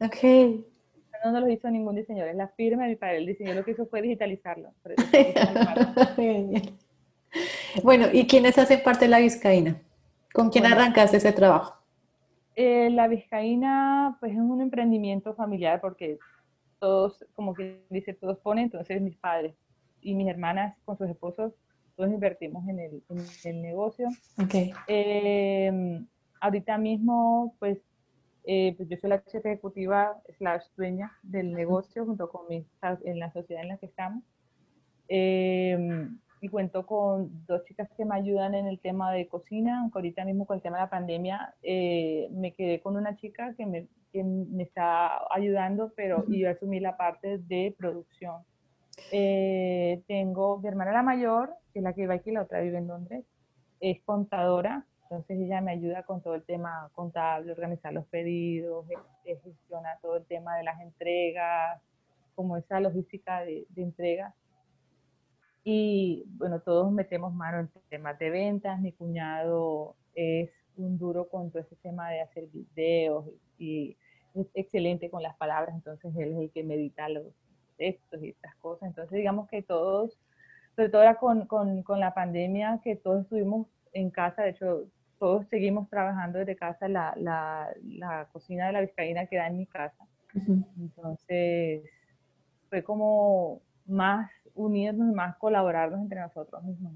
Ok. 0.00 0.22
No, 1.24 1.32
no 1.32 1.40
lo 1.40 1.48
hizo 1.48 1.70
ningún 1.70 1.96
diseñador, 1.96 2.30
es 2.30 2.36
la 2.36 2.48
firma 2.48 2.84
de 2.84 2.90
mi 2.90 2.96
padre. 2.96 3.18
El 3.18 3.26
diseñador 3.26 3.58
lo 3.58 3.64
que 3.64 3.72
hizo 3.72 3.86
fue 3.86 4.02
digitalizarlo. 4.02 4.72
bueno, 7.82 8.06
¿y 8.12 8.26
quiénes 8.26 8.58
hacen 8.58 8.82
parte 8.82 9.04
de 9.04 9.10
la 9.10 9.18
Vizcaína? 9.18 9.80
¿Con 10.32 10.50
quién 10.50 10.66
arrancaste 10.66 11.16
ese 11.16 11.32
trabajo? 11.32 11.76
Eh, 12.54 12.90
la 12.90 13.08
Vizcaína, 13.08 14.16
pues 14.20 14.32
es 14.32 14.38
un 14.38 14.60
emprendimiento 14.60 15.34
familiar 15.34 15.80
porque 15.80 16.18
todos, 16.78 17.24
como 17.34 17.54
que 17.54 17.84
dice, 17.90 18.14
todos 18.14 18.38
ponen, 18.38 18.64
entonces 18.64 19.00
mis 19.00 19.16
padres 19.16 19.54
y 20.00 20.14
mis 20.14 20.28
hermanas 20.28 20.76
con 20.84 20.98
sus 20.98 21.08
esposos, 21.08 21.52
todos 21.96 22.10
invertimos 22.10 22.66
en 22.68 22.80
el, 22.80 23.02
en 23.10 23.26
el 23.44 23.62
negocio. 23.62 24.08
Okay. 24.38 24.72
Eh, 24.88 26.02
ahorita 26.42 26.76
mismo, 26.76 27.54
pues, 27.58 27.78
eh, 28.44 28.74
pues 28.76 28.88
yo 28.88 28.96
soy 28.98 29.10
la 29.10 29.24
chef 29.24 29.46
ejecutiva 29.46 30.20
slash 30.36 30.64
dueña 30.76 31.12
del 31.22 31.52
negocio 31.52 32.04
junto 32.04 32.28
con 32.28 32.48
mis, 32.48 32.66
en 33.04 33.20
la 33.20 33.32
sociedad 33.32 33.62
en 33.62 33.68
la 33.68 33.78
que 33.78 33.86
estamos. 33.86 34.24
Em, 35.08 36.18
y 36.40 36.48
cuento 36.48 36.84
con 36.84 37.46
dos 37.46 37.64
chicas 37.64 37.88
que 37.96 38.04
me 38.04 38.16
ayudan 38.16 38.54
en 38.54 38.66
el 38.66 38.80
tema 38.80 39.12
de 39.12 39.28
cocina, 39.28 39.80
aunque 39.80 39.98
ahorita 39.98 40.24
mismo 40.24 40.44
con 40.44 40.56
el 40.56 40.62
tema 40.62 40.78
de 40.78 40.82
la 40.82 40.90
pandemia 40.90 41.54
eh, 41.62 42.28
me 42.32 42.52
quedé 42.52 42.80
con 42.80 42.96
una 42.96 43.14
chica 43.16 43.54
que 43.56 43.64
me, 43.64 43.86
que 44.12 44.24
me 44.24 44.64
está 44.64 45.20
ayudando, 45.32 45.92
pero 45.94 46.24
yo 46.28 46.50
asumí 46.50 46.80
la 46.80 46.96
parte 46.96 47.38
de 47.38 47.72
producción. 47.78 48.42
Eh, 49.12 50.02
tengo 50.08 50.58
mi 50.58 50.68
hermana 50.68 50.92
la 50.92 51.04
mayor, 51.04 51.54
que 51.72 51.78
es 51.78 51.84
la 51.84 51.92
que 51.92 52.02
vive 52.02 52.14
aquí, 52.14 52.32
la 52.32 52.42
otra 52.42 52.60
vive 52.60 52.78
en 52.78 52.88
Londres, 52.88 53.24
es 53.78 54.00
contadora, 54.02 54.84
entonces 55.12 55.40
ella 55.40 55.60
me 55.60 55.72
ayuda 55.72 56.04
con 56.04 56.22
todo 56.22 56.34
el 56.34 56.42
tema 56.42 56.90
contable, 56.94 57.52
organizar 57.52 57.92
los 57.92 58.06
pedidos, 58.06 58.86
gestiona 59.26 59.98
todo 60.00 60.16
el 60.16 60.24
tema 60.24 60.56
de 60.56 60.64
las 60.64 60.80
entregas, 60.80 61.82
como 62.34 62.56
esa 62.56 62.80
logística 62.80 63.40
de, 63.40 63.66
entrega. 63.76 64.34
Y 65.64 66.24
bueno, 66.38 66.60
todos 66.60 66.90
metemos 66.90 67.34
mano 67.34 67.58
en 67.58 67.70
temas 67.90 68.18
de 68.18 68.30
ventas. 68.30 68.80
Mi 68.80 68.92
cuñado 68.92 69.96
es 70.14 70.48
un 70.78 70.96
duro 70.96 71.28
con 71.28 71.50
todo 71.50 71.60
ese 71.60 71.76
tema 71.76 72.08
de 72.08 72.22
hacer 72.22 72.46
videos 72.46 73.26
y 73.58 73.98
es 74.34 74.46
excelente 74.54 75.10
con 75.10 75.22
las 75.22 75.36
palabras, 75.36 75.74
entonces 75.74 76.10
él 76.16 76.32
es 76.32 76.38
el 76.38 76.50
que 76.52 76.64
medita 76.64 77.10
los 77.10 77.26
textos 77.76 78.22
y 78.22 78.30
estas 78.30 78.56
cosas. 78.56 78.88
Entonces 78.88 79.14
digamos 79.14 79.46
que 79.50 79.60
todos, 79.60 80.18
sobre 80.74 80.88
todo 80.88 81.02
ahora 81.02 81.18
con, 81.18 81.44
con, 81.44 81.82
con 81.82 82.00
la 82.00 82.14
pandemia, 82.14 82.80
que 82.82 82.96
todos 82.96 83.24
estuvimos 83.24 83.66
en 83.92 84.08
casa, 84.08 84.44
de 84.44 84.50
hecho 84.50 84.86
todos 85.22 85.46
seguimos 85.46 85.88
trabajando 85.88 86.40
desde 86.40 86.56
casa, 86.56 86.88
la, 86.88 87.14
la, 87.16 87.72
la 87.84 88.26
cocina 88.32 88.66
de 88.66 88.72
la 88.72 88.80
Vizcaína 88.80 89.26
queda 89.26 89.46
en 89.46 89.56
mi 89.56 89.66
casa. 89.66 90.04
Entonces, 90.76 91.84
fue 92.68 92.82
como 92.82 93.60
más 93.86 94.28
unirnos 94.56 95.12
y 95.12 95.14
más 95.14 95.36
colaborarnos 95.36 96.00
entre 96.00 96.18
nosotros 96.18 96.64
mismos. 96.64 96.92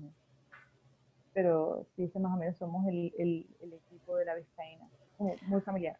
pero 1.33 1.87
sí, 1.95 2.11
más 2.19 2.35
o 2.35 2.37
menos 2.37 2.57
somos 2.57 2.85
el, 2.89 3.15
el, 3.17 3.73
equipo 3.73 4.17
de 4.17 4.25
la 4.25 4.35
Vizcaína, 4.35 4.89
muy 5.43 5.61
familiar. 5.61 5.97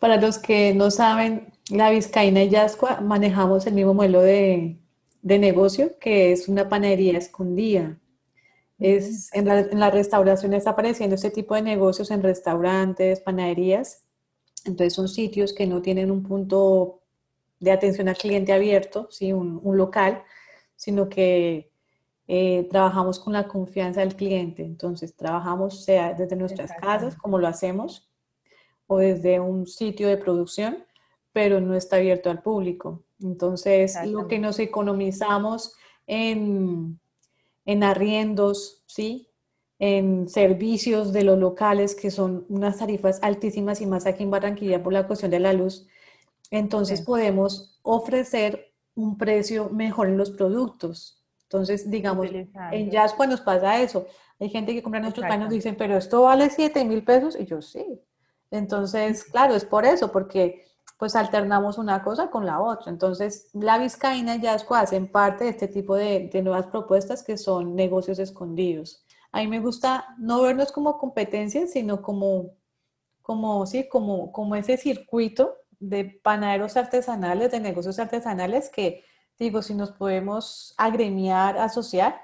Para 0.00 0.16
los 0.16 0.36
que 0.36 0.74
no 0.74 0.90
saben, 0.90 1.52
la 1.70 1.90
Vizcaína 1.90 2.42
y 2.42 2.48
Yascua 2.48 3.00
manejamos 3.02 3.68
el 3.68 3.74
mismo 3.74 3.94
modelo 3.94 4.20
de, 4.20 4.80
de 5.22 5.38
negocio, 5.38 5.96
que 6.00 6.32
es 6.32 6.48
una 6.48 6.68
panadería 6.68 7.16
escondida. 7.16 7.99
Es, 8.80 9.32
en, 9.34 9.46
la, 9.46 9.60
en 9.60 9.78
la 9.78 9.90
restauración 9.90 10.54
está 10.54 10.70
apareciendo 10.70 11.14
este 11.14 11.30
tipo 11.30 11.54
de 11.54 11.62
negocios 11.62 12.10
en 12.10 12.22
restaurantes, 12.22 13.20
panaderías. 13.20 14.04
Entonces 14.64 14.94
son 14.94 15.08
sitios 15.08 15.52
que 15.52 15.66
no 15.66 15.82
tienen 15.82 16.10
un 16.10 16.22
punto 16.22 17.02
de 17.60 17.72
atención 17.72 18.08
al 18.08 18.16
cliente 18.16 18.52
abierto, 18.52 19.08
¿sí? 19.10 19.32
un, 19.32 19.60
un 19.62 19.76
local, 19.76 20.22
sino 20.76 21.08
que 21.08 21.70
eh, 22.26 22.68
trabajamos 22.70 23.18
con 23.18 23.32
la 23.32 23.48
confianza 23.48 24.00
del 24.00 24.16
cliente. 24.16 24.64
Entonces 24.64 25.14
trabajamos 25.14 25.84
sea 25.84 26.14
desde 26.14 26.36
nuestras 26.36 26.72
casas, 26.80 27.16
como 27.16 27.38
lo 27.38 27.48
hacemos, 27.48 28.08
o 28.86 28.98
desde 28.98 29.40
un 29.40 29.66
sitio 29.66 30.08
de 30.08 30.16
producción, 30.16 30.84
pero 31.32 31.60
no 31.60 31.74
está 31.74 31.96
abierto 31.96 32.30
al 32.30 32.42
público. 32.42 33.02
Entonces, 33.20 33.96
lo 34.06 34.26
que 34.26 34.38
nos 34.38 34.58
economizamos 34.58 35.74
en, 36.06 36.98
en 37.70 37.84
arriendos, 37.84 38.82
¿sí? 38.86 39.28
en 39.78 40.28
servicios 40.28 41.12
de 41.12 41.22
los 41.22 41.38
locales, 41.38 41.94
que 41.94 42.10
son 42.10 42.44
unas 42.48 42.78
tarifas 42.78 43.20
altísimas 43.22 43.80
y 43.80 43.86
más 43.86 44.06
aquí 44.06 44.24
en 44.24 44.30
Barranquilla 44.30 44.82
por 44.82 44.92
la 44.92 45.06
cuestión 45.06 45.30
de 45.30 45.38
la 45.38 45.52
luz, 45.52 45.86
entonces 46.50 47.00
podemos 47.02 47.78
ofrecer 47.82 48.72
un 48.96 49.16
precio 49.16 49.70
mejor 49.70 50.08
en 50.08 50.18
los 50.18 50.32
productos. 50.32 51.22
Entonces, 51.44 51.88
digamos, 51.88 52.26
en 52.72 52.90
Jaspa 52.90 53.28
nos 53.28 53.40
pasa 53.40 53.80
eso. 53.80 54.04
Hay 54.40 54.50
gente 54.50 54.74
que 54.74 54.82
compra 54.82 55.00
nuestros 55.00 55.28
paños 55.28 55.52
y 55.52 55.56
dicen, 55.56 55.76
pero 55.78 55.96
esto 55.96 56.22
vale 56.22 56.50
7 56.50 56.84
mil 56.84 57.04
pesos. 57.04 57.38
Y 57.38 57.46
yo, 57.46 57.62
sí, 57.62 58.00
entonces, 58.50 59.22
claro, 59.32 59.54
es 59.54 59.64
por 59.64 59.86
eso, 59.86 60.10
porque 60.10 60.66
pues 60.98 61.16
alternamos 61.16 61.78
una 61.78 62.02
cosa 62.02 62.30
con 62.30 62.46
la 62.46 62.60
otra. 62.60 62.90
Entonces, 62.90 63.48
la 63.52 63.78
Vizcaína 63.78 64.36
y 64.36 64.40
Yasco 64.42 64.74
hacen 64.74 65.10
parte 65.10 65.44
de 65.44 65.50
este 65.50 65.68
tipo 65.68 65.94
de, 65.94 66.30
nuevas 66.42 66.66
propuestas 66.66 67.22
que 67.22 67.36
son 67.36 67.74
negocios 67.74 68.18
escondidos. 68.18 69.04
A 69.32 69.40
mí 69.40 69.48
me 69.48 69.60
gusta 69.60 70.14
no 70.18 70.42
vernos 70.42 70.72
como 70.72 70.98
competencia, 70.98 71.66
sino 71.66 72.02
como, 72.02 72.50
como, 73.22 73.66
sí, 73.66 73.88
como, 73.88 74.32
como 74.32 74.56
ese 74.56 74.76
circuito 74.76 75.56
de 75.78 76.20
panaderos 76.22 76.76
artesanales, 76.76 77.50
de 77.50 77.60
negocios 77.60 77.98
artesanales 77.98 78.68
que, 78.68 79.04
digo, 79.38 79.62
si 79.62 79.74
nos 79.74 79.92
podemos 79.92 80.74
agremiar, 80.76 81.56
asociar, 81.58 82.20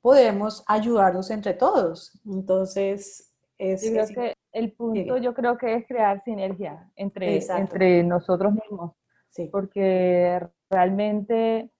podemos 0.00 0.64
ayudarnos 0.66 1.30
entre 1.30 1.54
todos. 1.54 2.20
Entonces, 2.26 3.32
es... 3.58 3.82
que 3.82 4.37
el 4.58 4.72
punto 4.72 5.16
yo 5.18 5.34
creo 5.34 5.56
que 5.56 5.74
es 5.74 5.86
crear 5.86 6.22
sinergia 6.24 6.90
entre, 6.96 7.38
entre 7.38 8.02
nosotros 8.02 8.52
mismos. 8.52 8.92
Sí. 9.30 9.48
Porque 9.52 10.40
realmente, 10.70 11.70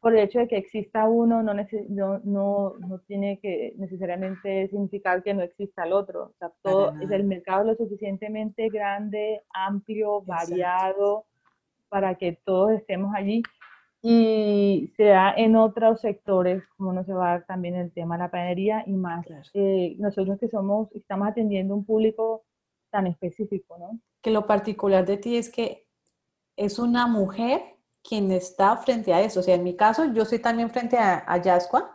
por 0.00 0.14
el 0.14 0.20
hecho 0.20 0.38
de 0.38 0.48
que 0.48 0.56
exista 0.56 1.08
uno, 1.08 1.42
no, 1.42 1.52
no, 1.54 2.74
no, 2.78 2.98
tiene 3.06 3.38
que 3.40 3.74
necesariamente 3.76 4.68
significar 4.68 5.22
que 5.22 5.34
no 5.34 5.42
exista 5.42 5.84
el 5.84 5.92
otro. 5.92 6.24
O 6.24 6.34
sea, 6.38 6.52
todo, 6.62 6.94
es 7.00 7.10
el 7.10 7.24
mercado 7.24 7.64
lo 7.64 7.74
suficientemente 7.74 8.68
grande, 8.68 9.42
amplio, 9.52 10.22
variado, 10.22 11.26
para 11.88 12.14
que 12.14 12.38
todos 12.44 12.72
estemos 12.72 13.14
allí 13.14 13.42
y 14.02 14.92
se 14.96 15.04
da 15.04 15.32
en 15.36 15.56
otros 15.56 16.00
sectores, 16.00 16.62
como 16.76 16.92
no 16.92 17.04
se 17.04 17.12
va 17.12 17.28
a 17.28 17.30
dar 17.32 17.46
también 17.46 17.74
el 17.74 17.92
tema 17.92 18.16
de 18.16 18.24
la 18.24 18.30
panadería 18.30 18.84
y 18.86 18.92
más. 18.92 19.26
Eh, 19.54 19.96
nosotros 19.98 20.38
que 20.38 20.48
somos, 20.48 20.92
estamos 20.94 21.28
atendiendo 21.28 21.74
un 21.74 21.84
público 21.84 22.44
tan 22.90 23.06
específico, 23.06 23.76
¿no? 23.78 23.98
Que 24.22 24.30
lo 24.30 24.46
particular 24.46 25.04
de 25.06 25.16
ti 25.16 25.36
es 25.36 25.50
que 25.50 25.86
es 26.56 26.78
una 26.78 27.06
mujer 27.06 27.62
quien 28.02 28.30
está 28.30 28.76
frente 28.76 29.12
a 29.12 29.20
eso. 29.20 29.40
O 29.40 29.42
sea, 29.42 29.56
en 29.56 29.64
mi 29.64 29.76
caso, 29.76 30.04
yo 30.12 30.24
soy 30.24 30.38
también 30.38 30.70
frente 30.70 30.96
a, 30.96 31.24
a 31.26 31.40
Yascua, 31.40 31.92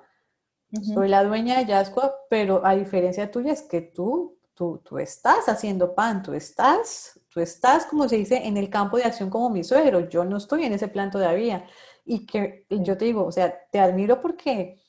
soy 0.94 1.10
la 1.10 1.24
dueña 1.24 1.60
de 1.60 1.66
Yascua, 1.66 2.14
pero 2.30 2.66
a 2.66 2.76
diferencia 2.76 3.30
tuya 3.30 3.52
es 3.52 3.62
que 3.62 3.82
tú, 3.82 4.38
tú, 4.54 4.82
tú 4.86 5.00
estás 5.00 5.50
haciendo 5.50 5.94
pan, 5.94 6.24
tú 6.24 6.34
estás, 6.34 7.20
tú 7.30 7.42
estás, 7.42 7.86
como 7.86 8.08
se 8.08 8.16
dice, 8.16 8.48
en 8.48 8.56
el 8.56 8.70
campo 8.70 8.96
de 8.96 9.04
acción 9.04 9.30
como 9.30 9.50
mi 9.50 9.66
suegro. 9.66 10.08
Yo 10.08 10.24
no 10.24 10.38
estoy 10.38 10.64
en 10.64 10.74
ese 10.74 10.88
plan 10.88 11.12
todavía. 11.12 11.66
Y 12.04 12.26
que 12.26 12.66
yo 12.70 12.98
te 12.98 13.06
digo, 13.06 13.26
o 13.26 13.32
sea, 13.32 13.54
te 13.72 13.80
admiro 13.80 14.22
porque 14.22 14.80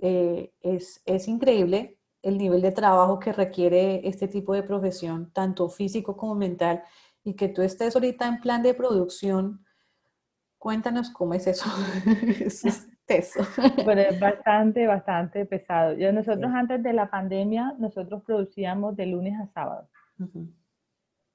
eh, 0.00 0.52
es, 0.60 1.02
es 1.04 1.28
increíble 1.28 1.98
el 2.22 2.38
nivel 2.38 2.60
de 2.60 2.72
trabajo 2.72 3.20
que 3.20 3.32
requiere 3.32 4.06
este 4.08 4.28
tipo 4.28 4.52
de 4.54 4.62
profesión, 4.62 5.30
tanto 5.32 5.68
físico 5.68 6.16
como 6.16 6.34
mental, 6.34 6.82
y 7.22 7.34
que 7.34 7.48
tú 7.48 7.62
estés 7.62 7.94
ahorita 7.94 8.26
en 8.26 8.40
plan 8.40 8.62
de 8.62 8.74
producción. 8.74 9.64
Cuéntanos 10.58 11.10
cómo 11.10 11.34
es 11.34 11.46
eso. 11.46 11.68
es 12.40 12.86
Bueno, 13.84 14.00
es 14.00 14.18
bastante, 14.20 14.86
bastante 14.86 15.46
pesado. 15.46 15.94
Yo, 15.94 16.12
nosotros 16.12 16.50
antes 16.52 16.82
de 16.82 16.92
la 16.92 17.10
pandemia, 17.10 17.74
nosotros 17.78 18.22
producíamos 18.24 18.96
de 18.96 19.06
lunes 19.06 19.38
a 19.40 19.46
sábado. 19.48 19.88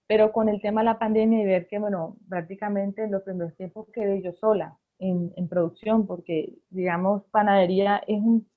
Pero 0.07 0.31
con 0.31 0.49
el 0.49 0.61
tema 0.61 0.81
de 0.81 0.85
la 0.85 0.99
pandemia 0.99 1.41
y 1.41 1.45
ver 1.45 1.67
que, 1.67 1.79
bueno, 1.79 2.17
prácticamente 2.27 3.07
los 3.07 3.23
primeros 3.23 3.55
tiempos 3.55 3.87
quedé 3.93 4.21
yo 4.21 4.33
sola 4.33 4.77
en, 5.01 5.47
producción, 5.47 6.05
porque, 6.05 6.59
digamos, 6.69 7.23
panadería 7.31 8.03
es, 8.07 8.21
un, 8.21 8.47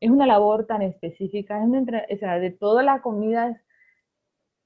es 0.00 0.10
una 0.10 0.26
labor 0.26 0.66
tan 0.66 0.82
específica, 0.82 1.58
es 1.58 1.64
una, 1.64 2.04
o 2.10 2.16
sea, 2.16 2.38
de 2.38 2.50
toda 2.50 2.82
la 2.82 3.00
comida, 3.00 3.60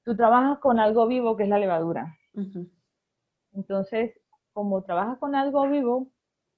tú 0.03 0.15
trabajas 0.15 0.59
con 0.59 0.79
algo 0.79 1.07
vivo 1.07 1.37
que 1.37 1.43
es 1.43 1.49
la 1.49 1.57
levadura. 1.57 2.17
Entonces, 3.53 4.19
como 4.53 4.83
trabajas 4.83 5.17
con 5.17 5.33
algo 5.33 5.67
vivo, 5.69 6.11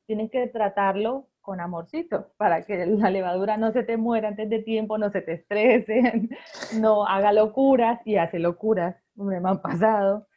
tienes 0.08 0.32
que 0.32 0.48
tratarlo 0.48 1.28
con 1.41 1.60
amorcito 1.60 2.34
para 2.38 2.65
que 2.65 2.86
la 2.86 3.10
levadura 3.10 3.58
no 3.58 3.72
se 3.72 3.84
te 3.84 3.98
muera 3.98 4.30
antes 4.30 4.50
de 4.50 4.60
tiempo, 4.60 4.98
no 4.98 5.12
se 5.12 5.22
te 5.22 5.34
estrese, 5.34 6.30
no 6.80 7.06
haga 7.06 7.34
locuras 7.34 8.00
y 8.06 8.15
hace 8.15 8.39
locuras, 8.39 8.96
me 9.15 9.38
han 9.38 9.62
pasado. 9.62 10.28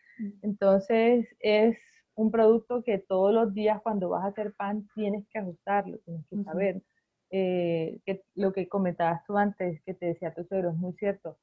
Entonces, 0.42 1.26
es 1.40 1.76
un 2.16 2.30
producto 2.30 2.82
que 2.82 2.98
todos 2.98 3.32
los 3.32 3.54
días 3.54 3.80
cuando 3.82 4.10
vas 4.10 4.24
a 4.24 4.28
hacer 4.28 4.54
pan 4.54 4.88
tienes 4.94 5.26
que 5.28 5.38
ajustarlo, 5.38 5.98
tienes 6.04 6.26
que 6.28 6.42
saber. 6.42 6.82
Eh, 7.30 7.98
que 8.06 8.22
lo 8.36 8.52
que 8.52 8.68
comentabas 8.68 9.24
tú 9.26 9.36
antes, 9.36 9.82
que 9.82 9.94
te 9.94 10.06
decía 10.06 10.32
tu 10.34 10.44
suegro, 10.44 10.70
es 10.70 10.76
muy 10.76 10.92
cierto. 10.92 11.36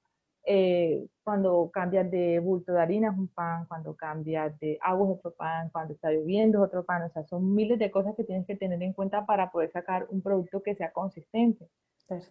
Eh, 0.46 1.06
cuando 1.24 1.70
cambias 1.72 2.10
de 2.10 2.40
bulto 2.40 2.72
de 2.72 2.82
harina 2.82 3.12
es 3.12 3.18
un 3.18 3.28
pan, 3.28 3.66
cuando 3.68 3.96
cambias 3.96 4.58
de 4.60 4.80
agua 4.82 5.08
es 5.08 5.20
otro 5.20 5.34
pan, 5.34 5.70
cuando 5.72 5.94
está 5.94 6.12
lloviendo 6.12 6.60
es 6.60 6.70
otro 6.70 6.84
pan, 6.84 7.04
o 7.04 7.10
sea, 7.10 7.24
son 7.26 7.54
miles 7.54 7.78
de 7.78 7.92
cosas 7.92 8.16
que 8.16 8.24
tienes 8.24 8.48
que 8.48 8.56
tener 8.56 8.82
en 8.82 8.94
cuenta 8.94 9.26
para 9.26 9.52
poder 9.52 9.72
sacar 9.72 10.08
un 10.10 10.22
producto 10.22 10.64
que 10.64 10.76
sea 10.76 10.92
consistente. 10.92 11.68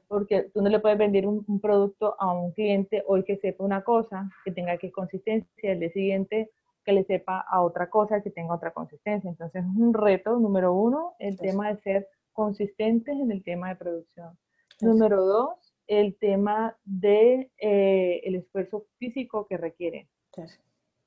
Porque 0.09 0.51
tú 0.53 0.61
no 0.61 0.69
le 0.69 0.79
puedes 0.79 0.99
vender 0.99 1.27
un, 1.27 1.43
un, 1.47 1.59
producto 1.59 2.15
a 2.19 2.35
un 2.35 2.53
cliente 2.53 3.03
hoy 3.07 3.25
que 3.25 3.39
sepa 3.39 3.65
una 3.65 3.83
cosa, 3.83 4.29
que 4.45 4.53
tenga 4.53 4.77
que 4.77 4.91
consistencia, 4.91 5.73
el 5.73 5.81
día 5.81 5.91
siguiente 5.91 6.51
que 6.91 6.95
le 6.95 7.05
sepa 7.05 7.45
a 7.49 7.63
otra 7.63 7.89
cosa, 7.89 8.21
que 8.21 8.31
tenga 8.31 8.55
otra 8.55 8.73
consistencia. 8.73 9.31
Entonces 9.31 9.63
es 9.63 9.77
un 9.77 9.95
reto, 9.95 10.39
número 10.39 10.75
uno, 10.75 11.15
el 11.21 11.39
tema 11.39 11.73
de 11.73 11.81
ser 11.83 12.09
consistentes 12.33 13.15
en 13.15 13.31
el 13.31 13.45
tema 13.45 13.69
de 13.69 13.77
producción. 13.77 14.37
Número 14.81 15.25
dos, 15.25 15.75
el 15.87 16.17
tema 16.19 16.77
de 16.85 17.51
eh, 17.59 18.21
el 18.25 18.35
esfuerzo 18.35 18.87
físico 18.99 19.47
que 19.47 19.57
requiere. 19.57 20.09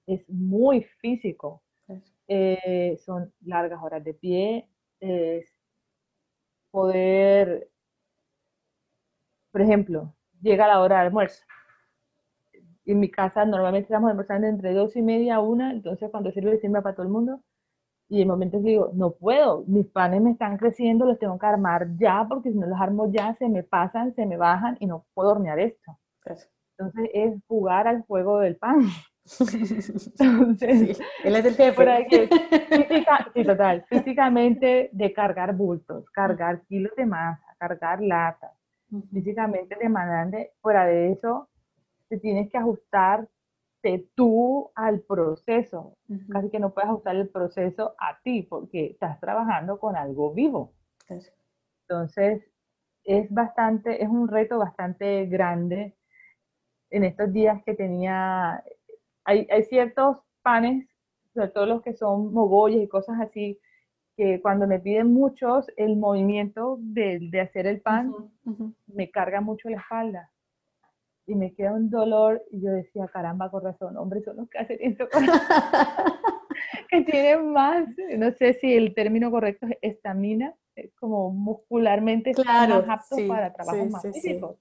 Es 0.07 0.29
muy 0.29 0.83
físico. 1.01 1.61
Eh, 2.29 2.97
son 3.03 3.33
largas 3.41 3.83
horas 3.83 4.03
de 4.05 4.13
pie, 4.13 4.69
es 5.01 5.45
poder, 6.71 7.69
por 9.51 9.61
ejemplo, 9.61 10.15
llega 10.41 10.65
la 10.65 10.79
hora 10.79 10.99
de 10.99 11.07
almuerzo 11.07 11.43
en 12.85 12.99
mi 12.99 13.09
casa 13.09 13.45
normalmente 13.45 13.87
estamos 13.87 14.09
almorzando 14.09 14.47
entre 14.47 14.73
dos 14.73 14.95
y 14.95 15.01
media 15.01 15.35
a 15.35 15.39
una, 15.39 15.71
entonces 15.71 16.09
cuando 16.11 16.31
sirve, 16.31 16.59
sirve 16.59 16.81
para 16.81 16.95
todo 16.95 17.05
el 17.05 17.11
mundo. 17.11 17.41
Y 18.09 18.21
en 18.21 18.27
momentos 18.27 18.61
digo, 18.63 18.91
no 18.93 19.11
puedo, 19.11 19.63
mis 19.65 19.87
panes 19.87 20.21
me 20.21 20.31
están 20.31 20.57
creciendo, 20.57 21.05
los 21.05 21.17
tengo 21.17 21.39
que 21.39 21.45
armar 21.45 21.87
ya, 21.97 22.25
porque 22.27 22.51
si 22.51 22.57
no 22.57 22.67
los 22.67 22.79
armo 22.79 23.11
ya, 23.11 23.35
se 23.39 23.47
me 23.49 23.63
pasan, 23.63 24.13
se 24.13 24.25
me 24.25 24.37
bajan 24.37 24.77
y 24.79 24.85
no 24.85 25.05
puedo 25.13 25.31
hornear 25.31 25.59
esto. 25.59 25.97
Entonces 26.77 27.09
es 27.13 27.33
jugar 27.47 27.87
al 27.87 28.03
fuego 28.03 28.39
del 28.39 28.57
pan. 28.57 28.81
Entonces, 30.19 30.99
él 31.23 31.35
es 31.35 31.45
el 31.45 31.55
jefe. 31.55 32.27
sí, 33.33 33.43
total. 33.43 33.85
Físicamente 33.87 34.89
de 34.91 35.13
cargar 35.13 35.55
bultos, 35.55 36.09
cargar 36.11 36.61
kilos 36.65 36.93
de 36.97 37.05
masa, 37.05 37.45
cargar 37.57 38.01
latas. 38.01 38.51
Físicamente 39.11 39.75
demandante, 39.81 40.51
fuera 40.61 40.85
de 40.85 41.13
eso, 41.13 41.49
tienes 42.19 42.49
que 42.51 42.57
ajustarte 42.57 43.29
tú 44.15 44.71
al 44.75 45.01
proceso. 45.01 45.97
Casi 46.29 46.49
que 46.49 46.59
no 46.59 46.73
puedes 46.73 46.89
ajustar 46.89 47.15
el 47.15 47.29
proceso 47.29 47.95
a 47.99 48.19
ti 48.23 48.43
porque 48.43 48.87
estás 48.87 49.19
trabajando 49.19 49.79
con 49.79 49.95
algo 49.95 50.33
vivo. 50.33 50.73
Entonces, 51.87 52.43
es 53.03 53.29
bastante, 53.31 54.01
es 54.01 54.09
un 54.09 54.27
reto 54.27 54.57
bastante 54.57 55.25
grande 55.25 55.95
en 56.89 57.03
estos 57.03 57.33
días 57.33 57.61
que 57.65 57.73
tenía, 57.73 58.63
hay, 59.25 59.47
hay 59.49 59.63
ciertos 59.63 60.17
panes, 60.41 60.87
sobre 61.33 61.49
todo 61.49 61.65
los 61.65 61.81
que 61.81 61.93
son 61.93 62.31
mogolles 62.31 62.83
y 62.83 62.87
cosas 62.87 63.19
así, 63.19 63.59
que 64.15 64.39
cuando 64.41 64.67
me 64.67 64.79
piden 64.79 65.11
muchos, 65.11 65.65
el 65.75 65.97
movimiento 65.97 66.77
de, 66.79 67.17
de 67.19 67.41
hacer 67.41 67.65
el 67.65 67.81
pan 67.81 68.13
me 68.85 69.09
carga 69.09 69.41
mucho 69.41 69.69
la 69.69 69.77
espalda 69.77 70.32
y 71.25 71.35
me 71.35 71.53
queda 71.53 71.73
un 71.73 71.89
dolor 71.89 72.43
y 72.51 72.61
yo 72.61 72.71
decía, 72.71 73.07
caramba, 73.07 73.49
corazón, 73.49 73.97
hombre, 73.97 74.21
son 74.23 74.37
los 74.37 74.49
que 74.49 74.57
hacen 74.59 74.77
eso. 74.81 75.07
que 76.89 77.01
tienen 77.01 77.51
más, 77.51 77.87
no 78.17 78.31
sé 78.31 78.53
si 78.55 78.73
el 78.73 78.93
término 78.93 79.31
correcto 79.31 79.67
es 79.67 79.77
estamina, 79.81 80.53
como 80.99 81.31
muscularmente 81.31 82.33
claro, 82.33 82.85
más 82.85 83.01
aptos 83.01 83.21
para 83.27 83.53
trabajos 83.53 83.89
más 83.89 84.01
físicos. 84.01 84.57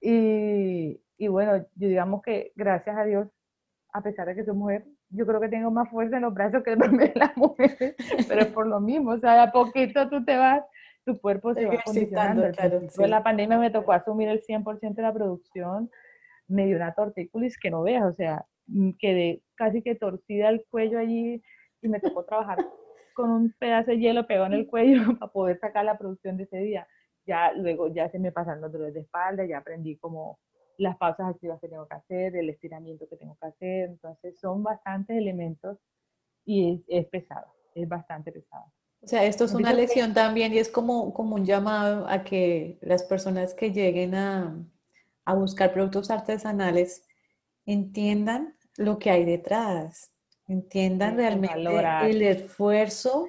Y, 0.00 1.00
y, 1.16 1.28
bueno, 1.28 1.64
yo 1.74 1.88
digamos 1.88 2.22
que 2.22 2.52
gracias 2.54 2.96
a 2.96 3.04
Dios, 3.04 3.28
a 3.92 4.02
pesar 4.02 4.26
de 4.26 4.34
que 4.34 4.44
soy 4.44 4.54
mujer, 4.54 4.84
yo 5.08 5.26
creo 5.26 5.40
que 5.40 5.48
tengo 5.48 5.70
más 5.70 5.88
fuerza 5.88 6.16
en 6.16 6.22
los 6.22 6.34
brazos 6.34 6.62
que 6.62 6.76
las 7.14 7.36
mujeres, 7.36 7.94
pero 8.28 8.40
es 8.40 8.48
por 8.48 8.66
lo 8.66 8.80
mismo, 8.80 9.12
o 9.12 9.18
sea, 9.18 9.42
a 9.44 9.52
poquito 9.52 10.08
tú 10.10 10.24
te 10.24 10.36
vas, 10.36 10.62
tu 11.06 11.18
cuerpo 11.20 11.54
se 11.54 11.64
va 11.64 11.80
condicionando. 11.84 12.50
Claro, 12.50 12.80
la 13.06 13.22
pandemia 13.22 13.58
me 13.58 13.70
tocó 13.70 13.92
asumir 13.92 14.28
el 14.28 14.42
100% 14.42 14.94
de 14.94 15.02
la 15.02 15.12
producción, 15.12 15.88
me 16.48 16.66
dio 16.66 16.76
una 16.76 16.94
tortícolis 16.94 17.58
que 17.58 17.70
no 17.70 17.82
veas, 17.82 18.04
o 18.04 18.12
sea, 18.12 18.44
mm, 18.66 18.90
quedé 18.98 19.42
casi 19.54 19.82
que 19.82 19.94
torcida 19.94 20.48
el 20.48 20.64
cuello 20.68 20.98
allí 20.98 21.42
y 21.80 21.88
me 21.88 22.00
tocó 22.00 22.24
trabajar 22.24 22.58
con 23.14 23.30
un 23.30 23.54
pedazo 23.58 23.92
de 23.92 23.98
hielo 23.98 24.26
pegado 24.26 24.46
en 24.46 24.54
el 24.54 24.66
cuello 24.66 24.96
para 25.20 25.32
poder 25.32 25.58
sacar 25.60 25.84
la 25.84 25.96
producción 25.96 26.36
de 26.36 26.42
ese 26.42 26.58
día. 26.58 26.86
Ya 27.24 27.52
luego 27.52 27.88
ya 27.88 28.10
se 28.10 28.18
me 28.18 28.32
pasaron 28.32 28.60
los 28.60 28.72
dolores 28.72 28.94
de 28.94 29.00
espalda, 29.00 29.46
ya 29.46 29.58
aprendí 29.58 29.96
como 29.96 30.40
las 30.78 30.96
pausas 30.96 31.30
activas 31.30 31.60
que 31.60 31.68
tengo 31.68 31.86
que 31.86 31.94
hacer, 31.94 32.36
el 32.36 32.50
estiramiento 32.50 33.08
que 33.08 33.16
tengo 33.16 33.36
que 33.40 33.46
hacer, 33.46 33.90
entonces 33.90 34.38
son 34.38 34.62
bastantes 34.62 35.16
elementos 35.16 35.78
y 36.44 36.84
es, 36.88 37.06
pesado, 37.06 37.46
es 37.74 37.88
bastante 37.88 38.32
pesado. 38.32 38.66
O 39.06 39.08
sea, 39.08 39.24
esto 39.24 39.44
es 39.44 39.54
una 39.54 39.72
lección 39.72 40.14
también 40.14 40.52
y 40.52 40.58
es 40.58 40.68
como, 40.68 41.14
como 41.14 41.36
un 41.36 41.46
llamado 41.46 42.08
a 42.08 42.24
que 42.24 42.76
las 42.80 43.04
personas 43.04 43.54
que 43.54 43.70
lleguen 43.70 44.16
a, 44.16 44.56
a 45.24 45.34
buscar 45.34 45.72
productos 45.72 46.10
artesanales 46.10 47.06
entiendan 47.66 48.56
lo 48.76 48.98
que 48.98 49.10
hay 49.10 49.24
detrás, 49.24 50.10
entiendan 50.48 51.16
realmente 51.16 52.10
el 52.10 52.20
esfuerzo 52.20 53.28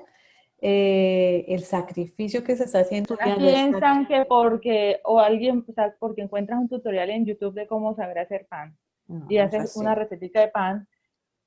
eh, 0.60 1.46
el 1.50 1.64
sacrificio 1.64 2.44
que 2.44 2.56
se 2.56 2.64
está 2.64 2.80
haciendo. 2.80 3.16
Piensan 3.38 4.08
que 4.08 4.26
porque, 4.26 5.00
o 5.04 5.20
alguien, 5.20 5.64
o 5.68 5.74
sea, 5.74 5.94
porque 6.00 6.24
encuentras 6.24 6.60
un 6.60 6.68
tutorial 6.68 7.12
en 7.12 7.24
YouTube 7.28 7.54
de 7.54 7.68
cómo 7.68 7.96
saber 7.96 8.18
hacer 8.18 8.48
pan 8.48 8.76
y 9.30 9.38
haces 9.38 9.78
una 9.78 9.94
recetita 9.94 10.42
de 10.42 10.48
pan, 10.48 10.88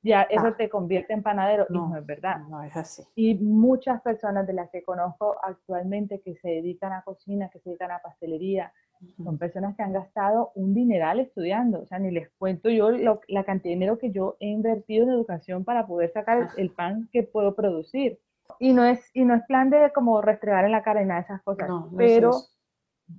ya 0.03 0.23
eso 0.23 0.47
ah. 0.47 0.57
te 0.57 0.69
convierte 0.69 1.13
en 1.13 1.23
panadero 1.23 1.67
no, 1.69 1.87
y 1.87 1.91
no 1.91 1.97
es 1.99 2.07
verdad. 2.07 2.39
No 2.49 2.63
es 2.63 2.77
así. 2.77 3.03
Y 3.15 3.35
muchas 3.35 4.01
personas 4.03 4.47
de 4.47 4.55
las 4.55 4.71
que 4.71 4.83
conozco 4.83 5.37
actualmente 5.43 6.21
que 6.21 6.37
se 6.37 6.49
dedican 6.49 6.93
a 6.93 7.03
cocina, 7.03 7.51
que 7.51 7.61
se 7.61 7.71
dedican 7.71 7.91
a 7.91 8.01
pastelería, 8.01 8.73
son 9.17 9.39
personas 9.39 9.75
que 9.77 9.83
han 9.83 9.95
gastado 9.95 10.53
un 10.55 10.75
dineral 10.75 11.21
estudiando. 11.21 11.81
O 11.81 11.87
sea, 11.87 11.99
ni 11.99 12.11
les 12.11 12.29
cuento 12.39 12.69
yo 12.69 12.91
la 12.91 13.45
cantidad 13.45 13.71
de 13.71 13.77
dinero 13.77 13.99
que 13.99 14.11
yo 14.11 14.37
he 14.41 14.49
invertido 14.49 15.05
en 15.05 15.11
educación 15.11 15.65
para 15.65 15.87
poder 15.87 16.13
sacar 16.13 16.49
el 16.57 16.69
ah. 16.73 16.77
pan 16.77 17.09
que 17.13 17.23
puedo 17.23 17.55
producir 17.55 18.19
y 18.59 18.73
no 18.73 18.85
es, 18.85 19.01
y 19.15 19.25
no 19.25 19.35
es 19.35 19.43
plan 19.47 19.71
de 19.71 19.93
como 19.95 20.21
restregar 20.21 20.65
en 20.65 20.73
la 20.73 20.83
cara 20.83 21.03
y 21.03 21.07
nada 21.07 21.21
de 21.21 21.25
esas 21.25 21.43
cosas, 21.43 21.69
pero 21.97 22.33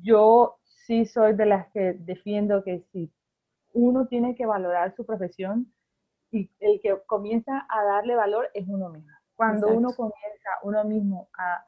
yo 0.01 0.57
sí 0.63 1.05
soy 1.05 1.33
de 1.33 1.45
las 1.45 1.67
que 1.71 1.93
defiendo 1.93 2.63
que 2.63 2.83
si 2.91 3.11
uno 3.73 4.07
tiene 4.07 4.35
que 4.35 4.45
valorar 4.45 4.93
su 4.95 5.05
profesión 5.05 5.71
y 6.31 6.49
el 6.59 6.79
que 6.81 6.97
comienza 7.05 7.65
a 7.69 7.83
darle 7.83 8.15
valor 8.15 8.49
es 8.53 8.67
uno 8.67 8.89
mismo. 8.89 9.11
Cuando 9.35 9.67
uno 9.69 9.89
comienza 9.95 10.49
uno 10.63 10.83
mismo 10.83 11.29
a, 11.37 11.65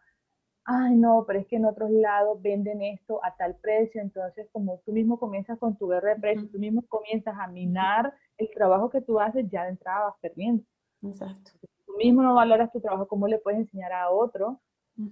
ay 0.65 0.95
no, 0.95 1.25
pero 1.25 1.39
es 1.39 1.47
que 1.47 1.55
en 1.55 1.65
otros 1.65 1.89
lados 1.89 2.41
venden 2.41 2.81
esto 2.81 3.23
a 3.25 3.35
tal 3.35 3.55
precio, 3.55 4.01
entonces 4.01 4.47
como 4.51 4.79
tú 4.85 4.91
mismo 4.91 5.19
comienzas 5.19 5.57
con 5.59 5.75
tu 5.77 5.87
guerra 5.87 6.13
de 6.13 6.21
precios, 6.21 6.51
tú 6.51 6.59
mismo 6.59 6.83
comienzas 6.87 7.35
a 7.37 7.47
minar 7.47 8.13
el 8.37 8.49
trabajo 8.51 8.89
que 8.89 9.01
tú 9.01 9.19
haces, 9.19 9.49
ya 9.49 9.63
de 9.63 9.71
entrada 9.71 10.05
vas 10.05 10.15
perdiendo. 10.21 10.63
Exacto 11.03 11.51
mismo 11.97 12.21
no 12.21 12.35
valoras 12.35 12.71
tu 12.71 12.79
trabajo, 12.79 13.07
¿cómo 13.07 13.27
le 13.27 13.39
puedes 13.39 13.59
enseñar 13.59 13.93
a 13.93 14.09
otro 14.09 14.61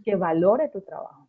que 0.04 0.16
valore 0.16 0.70
tu 0.70 0.82
trabajo? 0.82 1.28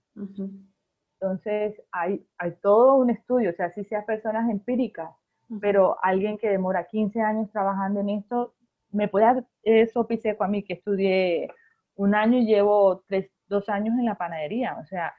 Entonces, 1.20 1.80
hay, 1.92 2.26
hay 2.38 2.52
todo 2.62 2.96
un 2.96 3.10
estudio, 3.10 3.50
o 3.50 3.54
sea, 3.54 3.72
si 3.72 3.84
seas 3.84 4.04
personas 4.04 4.50
empíricas, 4.50 5.10
pero 5.61 5.96
alguien 6.03 6.38
que 6.38 6.48
demora 6.48 6.86
15 6.86 7.20
años 7.20 7.50
trabajando 7.50 8.00
en 8.00 8.11
esto, 8.11 8.55
me 8.90 9.09
puede 9.09 9.26
dar 9.26 9.44
eso 9.62 10.07
piseco 10.07 10.44
a 10.44 10.48
mí, 10.48 10.62
que 10.62 10.74
estudié 10.74 11.48
un 11.96 12.14
año 12.14 12.38
y 12.38 12.46
llevo 12.46 13.03
tres, 13.07 13.30
dos 13.48 13.68
años 13.68 13.94
en 13.98 14.07
la 14.07 14.16
panadería, 14.16 14.76
o 14.80 14.84
sea, 14.84 15.14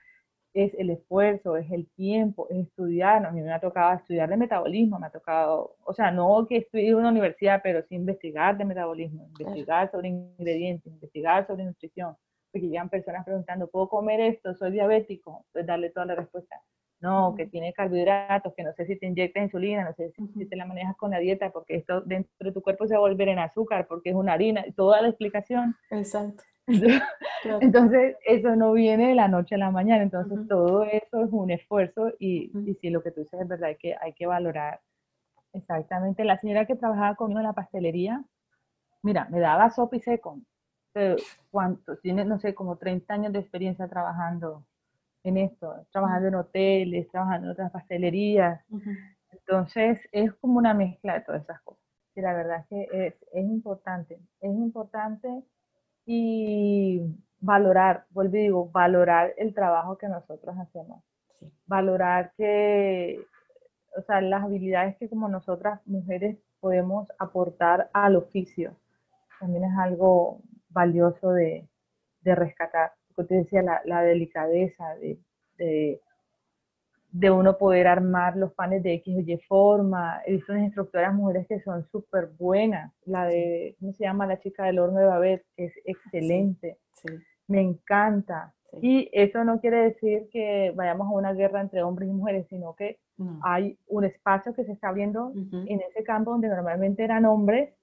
es 0.54 0.74
el 0.76 0.92
esfuerzo, 0.92 1.58
es 1.58 1.70
el 1.72 1.90
tiempo, 1.96 2.48
es 2.50 2.68
estudiar. 2.68 3.26
A 3.26 3.32
mí 3.32 3.42
me 3.42 3.52
ha 3.52 3.60
tocado 3.60 3.96
estudiar 3.96 4.30
de 4.30 4.38
metabolismo, 4.38 5.00
me 5.00 5.08
ha 5.08 5.10
tocado, 5.10 5.76
o 5.84 5.94
sea, 5.94 6.12
no 6.12 6.46
que 6.48 6.58
estudie 6.58 6.90
en 6.90 6.96
una 6.96 7.10
universidad, 7.10 7.62
pero 7.64 7.82
sí 7.82 7.96
investigar 7.96 8.58
de 8.58 8.66
metabolismo, 8.66 9.26
investigar 9.40 9.90
sobre 9.90 10.10
ingredientes, 10.10 10.94
investigar 10.94 11.48
sobre 11.48 11.66
nutrición. 11.66 12.16
Porque 12.52 12.68
llegan 12.68 12.90
personas 12.90 13.26
preguntando, 13.26 13.68
¿puedo 13.68 13.90
comer 13.90 14.20
esto? 14.20 14.54
¿Soy 14.54 14.72
diabético? 14.72 15.44
Pues 15.52 15.66
darle 15.66 15.90
toda 15.90 16.06
la 16.06 16.16
respuesta. 16.16 16.62
No, 17.04 17.36
que 17.36 17.48
tiene 17.48 17.74
carbohidratos, 17.74 18.54
que 18.56 18.64
no 18.64 18.72
sé 18.72 18.86
si 18.86 18.96
te 18.98 19.08
inyectas 19.08 19.44
insulina, 19.44 19.84
no 19.84 19.94
sé 19.94 20.14
si, 20.14 20.46
te 20.46 20.56
la 20.56 20.66
manejas 20.66 20.96
con 20.96 21.12
la 21.12 21.20
dieta, 21.20 21.52
porque 21.52 21.76
esto 21.76 22.00
dentro 22.00 22.32
de 22.40 22.54
tu 22.54 22.62
cuerpo 22.62 22.88
se 22.88 22.94
va 22.94 23.00
a 23.00 23.10
volver 23.10 23.28
en 23.28 23.40
azúcar, 23.40 23.88
porque 23.88 24.12
es 24.12 24.16
una 24.16 24.32
harina, 24.32 24.64
toda 24.74 25.02
la 25.02 25.10
explicación. 25.10 25.76
Exacto. 25.92 26.44
Entonces, 27.60 28.16
eso 28.26 28.56
no 28.56 28.72
viene 28.72 29.10
de 29.10 29.16
la 29.16 29.28
noche 29.28 29.56
a 29.56 29.58
la 29.58 29.70
mañana, 29.70 30.02
entonces 30.02 30.48
todo 30.48 30.86
eso 30.86 31.26
es 31.26 31.30
un 31.30 31.52
esfuerzo 31.52 32.14
y, 32.20 32.54
y 32.66 32.76
si 32.76 32.90
lo 32.90 33.04
que 33.04 33.12
tú 33.12 33.20
dices 33.20 33.42
es 33.42 33.48
verdad, 33.50 33.68
hay 33.68 33.76
que, 33.76 33.98
hay 34.00 34.14
que 34.14 34.26
valorar 34.26 34.80
exactamente. 35.52 36.24
La 36.24 36.38
señora 36.38 36.66
que 36.66 36.78
trabajaba 36.78 37.16
conmigo 37.16 37.42
en 37.42 37.48
la 37.48 37.52
pastelería, 37.52 38.24
mira, 39.02 39.28
me 39.30 39.42
daba 39.42 39.72
sopa 39.72 39.98
y 39.98 40.00
seco. 40.00 40.40
¿Cuánto? 41.52 41.98
Tiene, 41.98 42.24
no 42.24 42.40
sé, 42.40 42.56
como 42.56 42.78
30 42.78 43.14
años 43.14 43.34
de 43.34 43.40
experiencia 43.40 43.90
trabajando 43.90 44.64
en 45.24 45.38
esto, 45.38 45.74
trabajando 45.92 46.28
en 46.28 46.36
hoteles, 46.36 47.10
trabajando 47.10 47.48
en 47.48 47.52
otras 47.54 47.72
pastelerías. 47.72 48.62
Entonces, 49.32 50.00
es 50.12 50.34
como 50.36 50.58
una 50.58 50.74
mezcla 50.74 51.16
de 51.16 51.22
todas 51.22 51.44
esas 51.44 51.62
cosas. 51.62 51.84
Y 52.16 52.22
la 52.22 52.34
verdad 52.34 52.60
es 52.60 52.68
que 52.68 53.08
es, 53.08 53.16
es 53.34 53.46
importante, 53.46 54.20
es 54.42 54.52
importante 54.52 55.44
y 56.06 57.02
valorar, 57.40 58.06
vuelvo 58.12 58.38
y 58.38 58.42
digo, 58.42 58.70
valorar 58.70 59.34
el 59.38 59.54
trabajo 59.54 59.98
que 59.98 60.08
nosotros 60.08 60.56
hacemos. 60.60 61.04
Valorar 61.66 62.34
que, 62.38 63.20
o 63.98 64.02
sea, 64.04 64.22
las 64.22 64.44
habilidades 64.44 64.96
que 64.98 65.10
como 65.10 65.28
nosotras 65.28 65.82
mujeres 65.86 66.38
podemos 66.60 67.12
aportar 67.20 67.90
al 67.94 68.16
oficio. 68.16 68.78
También 69.40 69.66
es 69.66 69.78
algo 69.78 70.42
valioso 70.70 71.32
de, 71.32 71.68
de 72.22 72.36
rescatar. 72.36 72.94
Te 73.14 73.36
decía, 73.36 73.62
la, 73.62 73.82
la 73.86 74.02
delicadeza 74.02 74.96
de, 74.96 75.18
de 75.58 76.02
de 77.14 77.30
uno 77.30 77.60
poder 77.60 77.86
armar 77.88 78.36
los 78.36 78.54
panes 78.54 78.82
de 78.82 78.96
X 78.96 79.16
o 79.16 79.20
Y 79.20 79.38
forma. 79.48 80.22
He 80.26 80.34
visto 80.34 80.52
unas 80.52 80.66
instructoras 80.66 81.14
mujeres 81.14 81.48
que 81.48 81.62
son 81.62 81.88
súper 81.92 82.32
buenas. 82.40 82.92
La 83.06 83.28
de, 83.28 83.76
¿cómo 83.80 83.94
se 83.94 84.04
llama? 84.04 84.26
La 84.26 84.40
chica 84.40 84.66
del 84.66 84.80
horno 84.80 85.00
de 85.00 85.06
Babet, 85.06 85.46
que 85.56 85.66
es 85.66 85.74
excelente. 85.86 86.78
Me 87.48 87.62
encanta. 87.62 88.54
Y 88.82 89.12
eso 89.14 89.44
no 89.44 89.62
quiere 89.62 89.84
decir 89.84 90.28
que 90.32 90.74
vayamos 90.76 91.08
a 91.08 91.12
una 91.12 91.34
guerra 91.34 91.62
entre 91.62 91.84
hombres 91.84 92.10
y 92.10 92.14
mujeres, 92.14 92.48
sino 92.50 92.74
que 92.74 92.98
hay 93.44 93.78
un 93.88 94.06
espacio 94.06 94.56
que 94.56 94.66
se 94.66 94.72
está 94.72 94.90
abriendo 94.90 95.32
en 95.52 95.82
ese 95.82 96.04
campo 96.04 96.32
donde 96.32 96.48
normalmente 96.48 97.04
eran 97.04 97.26
hombres, 97.26 97.76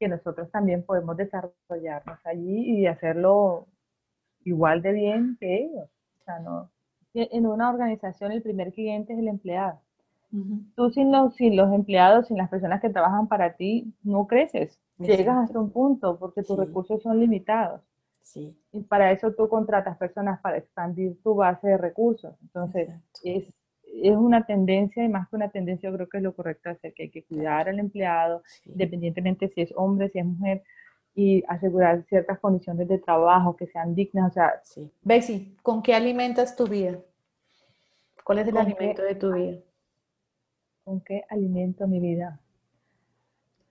que 0.00 0.08
nosotros 0.08 0.50
también 0.50 0.82
podemos 0.82 1.16
desarrollarnos 1.16 2.18
allí 2.24 2.80
y 2.80 2.86
hacerlo 2.86 3.68
igual 4.44 4.82
de 4.82 4.92
bien 4.92 5.36
que 5.40 5.64
ellos. 5.64 5.88
O 6.20 6.24
sea, 6.24 6.38
no, 6.40 6.70
en 7.14 7.46
una 7.46 7.70
organización 7.70 8.32
el 8.32 8.42
primer 8.42 8.72
cliente 8.72 9.12
es 9.12 9.18
el 9.18 9.28
empleado. 9.28 9.80
Tú 10.74 10.90
sin 10.90 11.12
los, 11.12 11.36
sin 11.36 11.56
los 11.56 11.72
empleados, 11.72 12.26
sin 12.26 12.36
las 12.36 12.50
personas 12.50 12.80
que 12.80 12.90
trabajan 12.90 13.28
para 13.28 13.54
ti, 13.54 13.94
no 14.02 14.26
creces. 14.26 14.80
Llegas 14.98 15.44
hasta 15.44 15.60
un 15.60 15.70
punto 15.70 16.18
porque 16.18 16.42
tus 16.42 16.58
recursos 16.58 17.00
son 17.02 17.20
limitados. 17.20 17.82
Sí. 18.20 18.56
Y 18.72 18.80
para 18.80 19.12
eso 19.12 19.32
tú 19.32 19.48
contratas 19.48 19.96
personas 19.96 20.40
para 20.40 20.56
expandir 20.56 21.22
tu 21.22 21.36
base 21.36 21.68
de 21.68 21.76
recursos. 21.76 22.34
Entonces, 22.42 22.88
es, 23.22 23.44
es, 24.02 24.16
una 24.16 24.44
tendencia, 24.44 25.04
y 25.04 25.08
más 25.08 25.28
que 25.28 25.36
una 25.36 25.50
tendencia, 25.50 25.88
yo 25.88 25.94
creo 25.94 26.08
que 26.08 26.16
es 26.16 26.22
lo 26.24 26.34
correcto 26.34 26.70
hacer, 26.70 26.94
que 26.94 27.04
hay 27.04 27.10
que 27.10 27.22
cuidar 27.22 27.68
al 27.68 27.78
empleado, 27.78 28.42
independientemente 28.64 29.48
si 29.50 29.60
es 29.60 29.72
hombre, 29.76 30.08
si 30.08 30.18
es 30.18 30.26
mujer, 30.26 30.64
y 31.14 31.44
asegurar 31.48 32.04
ciertas 32.08 32.38
condiciones 32.40 32.88
de 32.88 32.98
trabajo 32.98 33.56
que 33.56 33.66
sean 33.66 33.94
dignas. 33.94 34.30
O 34.30 34.34
sea, 34.34 34.60
sí. 34.64 34.90
Bexy, 35.02 35.56
¿con 35.62 35.82
qué 35.82 35.94
alimentas 35.94 36.56
tu 36.56 36.66
vida? 36.66 36.98
¿Cuál 38.24 38.38
es 38.40 38.48
el 38.48 38.56
alimento 38.56 39.02
de 39.02 39.14
tu 39.14 39.32
vida? 39.32 39.58
¿Con 40.84 41.00
qué 41.02 41.24
alimento 41.28 41.86
mi 41.86 42.00
vida? 42.00 42.40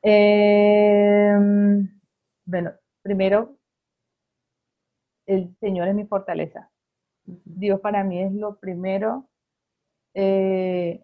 Em, 0.02 1.90
bueno, 2.46 2.72
primero, 3.02 3.58
el 5.26 5.56
Señor 5.60 5.88
es 5.88 5.96
mi 5.96 6.06
fortaleza. 6.06 6.70
Dios 7.26 7.80
para 7.80 8.04
mí 8.04 8.22
es 8.22 8.34
lo 8.34 8.58
primero 8.60 9.30
eh, 10.14 11.04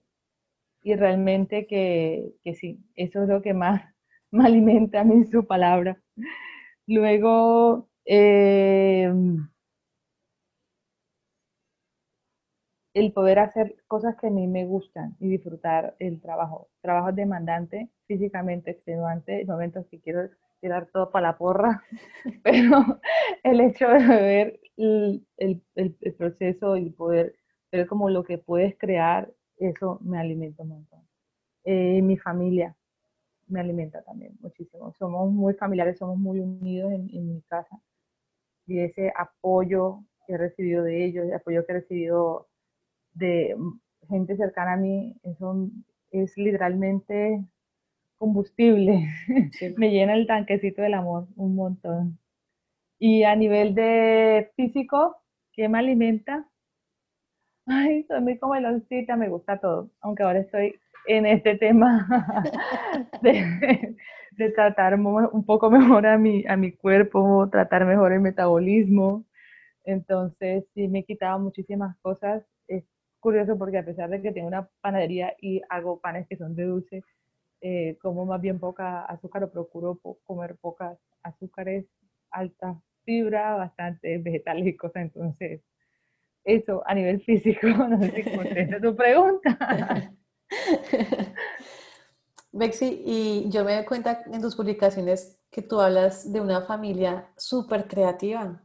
y 0.84 0.96
realmente 0.96 1.68
que, 1.68 2.34
sí, 2.56 2.84
eso 2.96 3.24
es 3.24 3.30
lo 3.30 3.42
que 3.42 3.54
más 3.54 3.94
me 4.32 4.46
alimenta 4.46 5.02
a 5.02 5.04
mí 5.04 5.26
su 5.26 5.46
palabra. 5.46 6.00
Luego, 6.88 7.90
em, 8.06 9.50
el 12.94 13.14
poder 13.14 13.40
hacer 13.40 13.76
cosas 13.88 14.16
que 14.18 14.28
a 14.28 14.30
mí 14.32 14.48
me 14.48 14.66
gustan 14.66 15.16
y 15.20 15.30
disfrutar 15.30 15.96
el 16.00 16.20
trabajo. 16.22 16.70
Trabajo 16.82 17.12
demandante, 17.12 17.90
físicamente 18.08 18.72
extenuante, 18.72 19.46
momentos 19.46 19.86
que 19.88 20.00
quiero 20.00 20.30
tirar 20.62 20.88
todo 20.88 21.12
para 21.12 21.28
la 21.30 21.38
porra, 21.38 21.84
pero 22.44 23.00
el 23.44 23.62
hecho 23.62 23.88
de 23.88 24.06
ver 24.08 24.60
el, 24.78 25.26
el, 25.38 25.64
proceso 26.18 26.78
y 26.78 26.90
poder 26.90 27.36
ver 27.72 27.88
como 27.88 28.10
lo 28.10 28.24
que 28.24 28.38
puedes 28.38 28.78
crear, 28.78 29.32
eso 29.58 30.00
me 30.02 30.20
alimenta 30.20 30.64
un 30.64 30.70
montón. 30.70 31.08
Eh, 31.66 32.02
mi 32.02 32.18
familia 32.18 32.76
me 33.50 33.60
alimenta 33.60 34.02
también 34.04 34.38
muchísimo. 34.42 34.94
Somos 34.98 35.32
muy 35.32 35.54
familiares, 35.56 35.98
somos 35.98 36.18
muy 36.18 36.40
unidos 36.40 36.92
en, 36.94 37.10
en 37.12 37.36
mi 37.36 37.42
casa 37.44 37.80
y 38.70 38.80
ese 38.80 39.12
apoyo 39.16 40.04
que 40.26 40.34
he 40.34 40.38
recibido 40.38 40.84
de 40.84 41.06
ellos, 41.06 41.26
el 41.26 41.34
apoyo 41.34 41.66
que 41.66 41.72
he 41.72 41.76
recibido 41.76 42.48
de 43.14 43.56
gente 44.08 44.38
cercana 44.38 44.74
a 44.74 44.78
mí, 44.78 45.16
eso 45.24 45.70
es 46.12 46.38
literalmente 46.38 47.44
combustible. 48.18 49.08
me 49.78 49.92
llena 49.92 50.14
el 50.14 50.28
tanquecito 50.28 50.82
del 50.82 50.94
amor 50.94 51.28
un 51.36 51.56
montón. 51.56 52.20
Y 53.00 53.24
a 53.24 53.36
nivel 53.36 53.76
de 53.76 54.52
físico, 54.56 55.18
¿qué 55.54 55.70
me 55.70 55.80
alimenta? 55.80 56.49
Ay, 57.70 58.04
soy 58.08 58.22
muy 58.22 58.38
comeloncita, 58.38 59.16
me 59.16 59.30
gusta 59.30 59.60
todo, 59.60 59.92
aunque 60.02 60.24
ahora 60.24 60.40
estoy 60.40 60.76
en 61.08 61.26
este 61.26 61.56
tema 61.56 62.08
de, 63.22 63.96
tratar 64.56 64.96
un 64.96 65.46
poco 65.46 65.70
mejor 65.70 66.08
a 66.08 66.18
mi, 66.18 66.46
a 66.48 66.58
mi 66.58 66.72
cuerpo, 66.72 67.48
tratar 67.52 67.86
mejor 67.86 68.12
el 68.14 68.22
metabolismo. 68.22 69.26
Entonces, 69.86 70.66
sí, 70.74 70.88
me 70.88 71.00
he 71.00 71.04
quitado 71.06 71.40
muchísimas 71.40 71.96
cosas 72.02 72.44
curioso 73.20 73.58
porque 73.58 73.78
a 73.78 73.86
pesar 73.86 74.10
de 74.10 74.22
que 74.22 74.32
tengo 74.32 74.48
una 74.48 74.70
panadería 74.82 75.36
y 75.42 75.62
hago 75.70 76.00
panes 76.00 76.28
que 76.28 76.38
son 76.38 76.56
de 76.56 76.66
dulce, 76.66 77.04
eh, 77.62 77.98
como 78.02 78.26
más 78.26 78.42
bien 78.42 78.60
poca 78.60 79.06
azúcar 79.06 79.44
o 79.44 79.52
procuro 79.52 80.00
comer 80.26 80.56
pocas 80.58 80.98
azúcares, 81.24 81.86
alta 82.32 82.82
fibra, 83.04 83.56
bastante 83.56 84.18
vegetales 84.20 84.68
y 84.68 84.76
cosas. 84.78 85.04
Entonces, 85.04 85.62
eso 86.44 86.82
a 86.86 86.94
nivel 86.94 87.22
físico, 87.22 87.68
no 87.68 88.00
sé 88.00 88.12
si 88.12 88.36
contesta 88.36 88.80
tu 88.82 88.96
pregunta. 88.96 90.14
Bexi, 92.52 93.04
y 93.06 93.50
yo 93.50 93.64
me 93.64 93.76
doy 93.76 93.86
cuenta 93.86 94.24
en 94.26 94.42
tus 94.42 94.56
publicaciones 94.56 95.40
que 95.52 95.62
tú 95.62 95.80
hablas 95.80 96.32
de 96.32 96.42
una 96.42 96.62
familia 96.62 97.32
súper 97.38 97.88
creativa. 97.88 98.64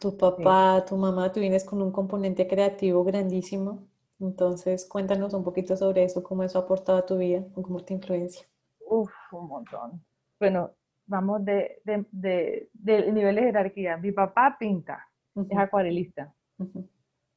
Tu 0.00 0.16
papá, 0.16 0.84
tu 0.84 0.96
mamá, 0.96 1.30
tú 1.30 1.38
vienes 1.38 1.64
con 1.64 1.80
un 1.80 1.92
componente 1.92 2.48
creativo 2.48 3.04
grandísimo. 3.04 3.86
Entonces, 4.18 4.84
cuéntanos 4.86 5.32
un 5.34 5.44
poquito 5.44 5.76
sobre 5.76 6.04
eso, 6.04 6.22
cómo 6.22 6.42
eso 6.42 6.58
ha 6.58 6.62
aportado 6.62 6.98
a 6.98 7.06
tu 7.06 7.18
vida, 7.18 7.44
cómo 7.54 7.84
te 7.84 7.94
influencia. 7.94 8.46
Uf, 8.86 9.12
un 9.32 9.48
montón. 9.48 10.04
Bueno, 10.38 10.72
vamos 11.06 11.44
de, 11.44 11.80
de, 11.84 12.68
de, 12.72 13.12
nivel 13.12 13.36
de 13.36 13.42
jerarquía. 13.42 13.96
Mi 13.96 14.12
papá 14.12 14.56
pinta, 14.58 15.08
es 15.36 15.58
acuarelista. 15.58 16.32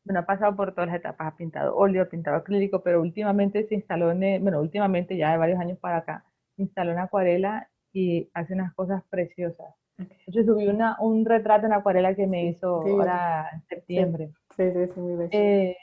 Bueno, 0.06 0.20
ha 0.20 0.26
pasado 0.26 0.56
por 0.56 0.74
todas 0.74 0.88
las 0.88 0.98
etapas, 0.98 1.34
ha 1.34 1.36
pintado 1.36 1.76
óleo, 1.76 2.04
ha 2.04 2.10
pintado 2.10 2.38
acrílico, 2.38 2.84
pero 2.84 3.02
últimamente 3.02 3.68
se 3.68 3.76
instaló 3.76 4.12
en, 4.12 4.42
bueno, 4.44 4.62
últimamente 4.62 5.18
ya 5.18 5.32
de 5.32 5.38
varios 5.38 5.60
años 5.60 5.80
para 5.80 5.98
acá, 5.98 6.26
se 6.56 6.62
instaló 6.62 6.92
en 6.92 7.00
acuarela 7.00 7.70
y 7.92 8.30
hace 8.34 8.54
unas 8.54 8.74
cosas 8.76 9.04
preciosas. 9.10 9.74
Yo 10.28 10.44
subí 10.44 10.68
una, 10.68 10.98
un 11.00 11.26
retrato 11.26 11.66
en 11.66 11.74
acuarela 11.74 12.14
que 12.16 12.28
me 12.28 12.46
hizo 12.46 12.82
ahora 12.82 13.50
en 13.54 13.62
septiembre. 13.68 14.32
Sí, 14.56 14.72
sí, 14.72 14.88
sí, 14.94 15.00
muy 15.00 15.28
eh, 15.32 15.76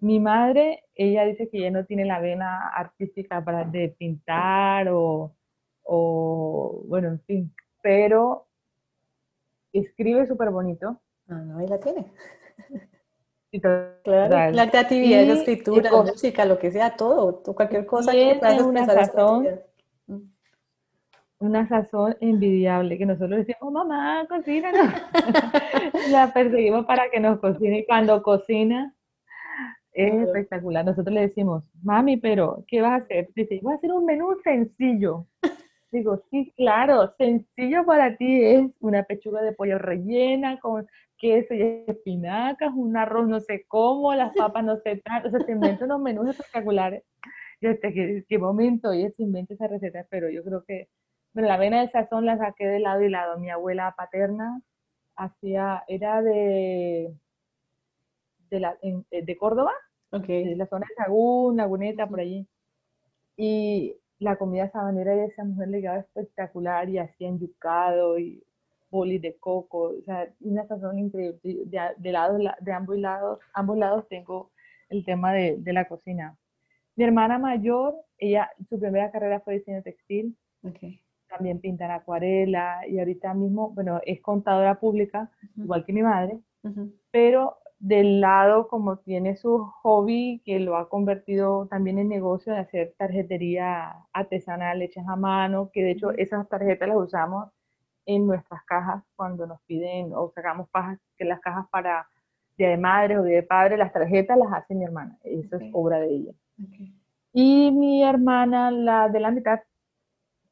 mi 0.00 0.18
madre, 0.18 0.84
ella 0.94 1.24
dice 1.24 1.48
que 1.48 1.58
ella 1.58 1.70
no 1.70 1.84
tiene 1.84 2.04
la 2.04 2.20
vena 2.20 2.68
artística 2.68 3.44
para 3.44 3.64
de 3.64 3.94
pintar 3.98 4.88
o, 4.88 5.32
o 5.84 6.82
bueno, 6.88 7.08
en 7.08 7.20
fin, 7.20 7.54
pero 7.82 8.46
escribe 9.72 10.26
súper 10.26 10.50
bonito. 10.50 11.00
Ah, 11.28 11.34
no, 11.34 11.58
ahí 11.58 11.66
la 11.66 11.78
tiene. 11.78 12.06
Claro, 13.60 14.50
la 14.52 14.70
creatividad, 14.70 15.24
la 15.26 15.34
escritura, 15.34 15.90
la 15.90 16.02
música, 16.02 16.44
lo 16.44 16.58
que 16.58 16.70
sea, 16.70 16.96
todo, 16.96 17.42
cualquier 17.42 17.86
cosa 17.86 18.12
que 18.12 18.36
puedas 18.38 18.60
expresar 18.60 19.64
una 21.42 21.66
sazón 21.68 22.16
envidiable, 22.20 22.96
que 22.96 23.06
nosotros 23.06 23.44
decimos, 23.44 23.72
mamá, 23.72 24.24
cocina, 24.28 24.70
la 26.10 26.32
perseguimos 26.32 26.86
para 26.86 27.10
que 27.10 27.18
nos 27.18 27.40
cocine 27.40 27.80
y 27.80 27.86
cuando 27.86 28.22
cocina 28.22 28.94
es 29.92 30.14
espectacular. 30.14 30.84
Nosotros 30.84 31.12
le 31.12 31.22
decimos, 31.22 31.64
mami, 31.82 32.16
pero 32.16 32.64
¿qué 32.68 32.80
vas 32.80 32.92
a 32.92 33.04
hacer? 33.04 33.28
Dice, 33.34 33.58
voy 33.62 33.74
a 33.74 33.76
hacer 33.76 33.92
un 33.92 34.04
menú 34.04 34.28
sencillo. 34.42 35.26
Digo, 35.92 36.22
sí, 36.30 36.52
claro, 36.56 37.14
sencillo 37.18 37.84
para 37.84 38.16
ti 38.16 38.44
es 38.44 38.70
una 38.80 39.04
pechuga 39.04 39.42
de 39.42 39.52
pollo 39.52 39.78
rellena 39.78 40.58
con 40.58 40.86
queso 41.18 41.54
y 41.54 41.84
espinacas, 41.86 42.72
un 42.74 42.96
arroz 42.96 43.28
no 43.28 43.40
sé 43.40 43.64
cómo, 43.68 44.14
las 44.14 44.34
papas 44.36 44.64
no 44.64 44.76
sé 44.78 45.02
tal, 45.04 45.26
o 45.26 45.30
sea, 45.30 45.40
se 45.40 45.52
inventan 45.52 45.90
unos 45.90 46.00
menús 46.00 46.28
espectaculares. 46.30 47.04
Y 47.60 47.66
hasta 47.68 47.92
qué, 47.92 48.24
qué 48.28 48.38
momento 48.38 48.90
ella 48.90 49.10
se 49.16 49.22
inventa 49.22 49.54
esa 49.54 49.68
receta, 49.68 50.04
pero 50.10 50.28
yo 50.30 50.42
creo 50.42 50.64
que 50.64 50.88
bueno, 51.34 51.48
la 51.48 51.56
vena 51.56 51.80
del 51.80 51.90
sazón 51.90 52.26
la 52.26 52.36
saqué 52.38 52.66
de 52.66 52.80
lado 52.80 53.02
y 53.02 53.08
lado. 53.08 53.38
Mi 53.38 53.50
abuela 53.50 53.94
paterna 53.96 54.60
hacía, 55.16 55.82
era 55.88 56.22
de, 56.22 57.14
de, 58.50 58.60
la, 58.60 58.76
eh, 58.82 59.24
de 59.24 59.36
Córdoba, 59.36 59.72
de 60.10 60.54
la 60.56 60.66
zona 60.66 60.86
de 60.88 60.94
Sagún, 60.94 61.56
Laguneta, 61.56 62.06
por 62.06 62.20
allí. 62.20 62.46
Y 63.36 63.96
la 64.22 64.36
comida 64.36 64.70
sabanera 64.70 65.14
de 65.14 65.26
esa 65.26 65.44
mujer 65.44 65.68
le 65.68 65.80
quedaba 65.80 65.98
espectacular 65.98 66.88
y 66.88 66.98
hacía 66.98 67.30
yucado 67.36 68.18
y 68.18 68.42
bolis 68.90 69.22
de 69.22 69.36
coco, 69.36 69.94
o 69.98 70.02
sea, 70.04 70.28
una 70.40 70.66
sazón 70.66 70.98
increíble. 70.98 71.38
De, 71.42 71.80
de, 71.96 72.12
lado, 72.12 72.38
de 72.60 72.72
ambos 72.72 72.98
lados, 72.98 73.38
ambos 73.54 73.78
lados 73.78 74.06
tengo 74.08 74.50
el 74.90 75.04
tema 75.04 75.32
de, 75.32 75.56
de, 75.58 75.72
la 75.72 75.86
cocina. 75.86 76.36
Mi 76.96 77.04
hermana 77.04 77.38
mayor, 77.38 77.94
ella, 78.18 78.50
su 78.68 78.78
primera 78.78 79.10
carrera 79.10 79.40
fue 79.40 79.54
diseño 79.54 79.82
textil. 79.82 80.36
Okay 80.62 81.02
también 81.32 81.60
pinta 81.60 81.86
en 81.86 81.92
acuarela 81.92 82.86
y 82.86 82.98
ahorita 82.98 83.32
mismo, 83.34 83.70
bueno, 83.70 84.00
es 84.04 84.20
contadora 84.20 84.78
pública, 84.78 85.30
igual 85.56 85.84
que 85.84 85.92
mi 85.92 86.02
madre, 86.02 86.38
pero 87.10 87.56
del 87.82 88.20
lado 88.20 88.68
como 88.68 88.98
tiene 88.98 89.34
su 89.34 89.58
hobby 89.82 90.40
que 90.44 90.60
lo 90.60 90.76
ha 90.76 90.88
convertido 90.88 91.66
también 91.66 91.98
en 91.98 92.08
negocio 92.08 92.52
de 92.52 92.60
hacer 92.60 92.94
tarjetería 92.96 94.06
artesanal 94.12 94.82
hechas 94.82 95.04
a 95.08 95.16
mano, 95.16 95.68
que 95.72 95.82
de 95.82 95.90
hecho 95.90 96.12
esas 96.12 96.48
tarjetas 96.48 96.88
las 96.88 96.96
usamos 96.96 97.48
en 98.06 98.24
nuestras 98.28 98.62
cajas 98.66 99.02
cuando 99.16 99.48
nos 99.48 99.60
piden 99.62 100.12
o 100.14 100.30
sacamos 100.32 100.68
pajas, 100.68 101.00
que 101.18 101.24
las 101.24 101.40
cajas 101.40 101.66
para 101.70 102.06
día 102.56 102.68
de 102.68 102.76
madre 102.76 103.18
o 103.18 103.24
día 103.24 103.38
de 103.38 103.42
padre, 103.42 103.76
las 103.76 103.92
tarjetas 103.92 104.38
las 104.38 104.52
hace 104.52 104.76
mi 104.76 104.84
hermana, 104.84 105.18
eso 105.24 105.56
es 105.56 105.64
obra 105.72 105.98
de 105.98 106.08
ella. 106.08 106.32
Y 107.32 107.72
mi 107.72 108.04
hermana, 108.04 108.70
la 108.70 109.08
de 109.08 109.18
la 109.18 109.32
mitad, 109.32 109.58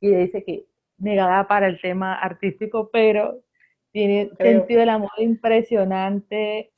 y 0.00 0.10
dice 0.12 0.42
que 0.42 0.66
negada 0.98 1.46
para 1.46 1.68
el 1.68 1.80
tema 1.80 2.14
artístico, 2.14 2.90
pero 2.92 3.38
tiene 3.92 4.30
sentido 4.36 4.80
del 4.80 4.88
amor 4.88 5.12
impresionante. 5.18 6.72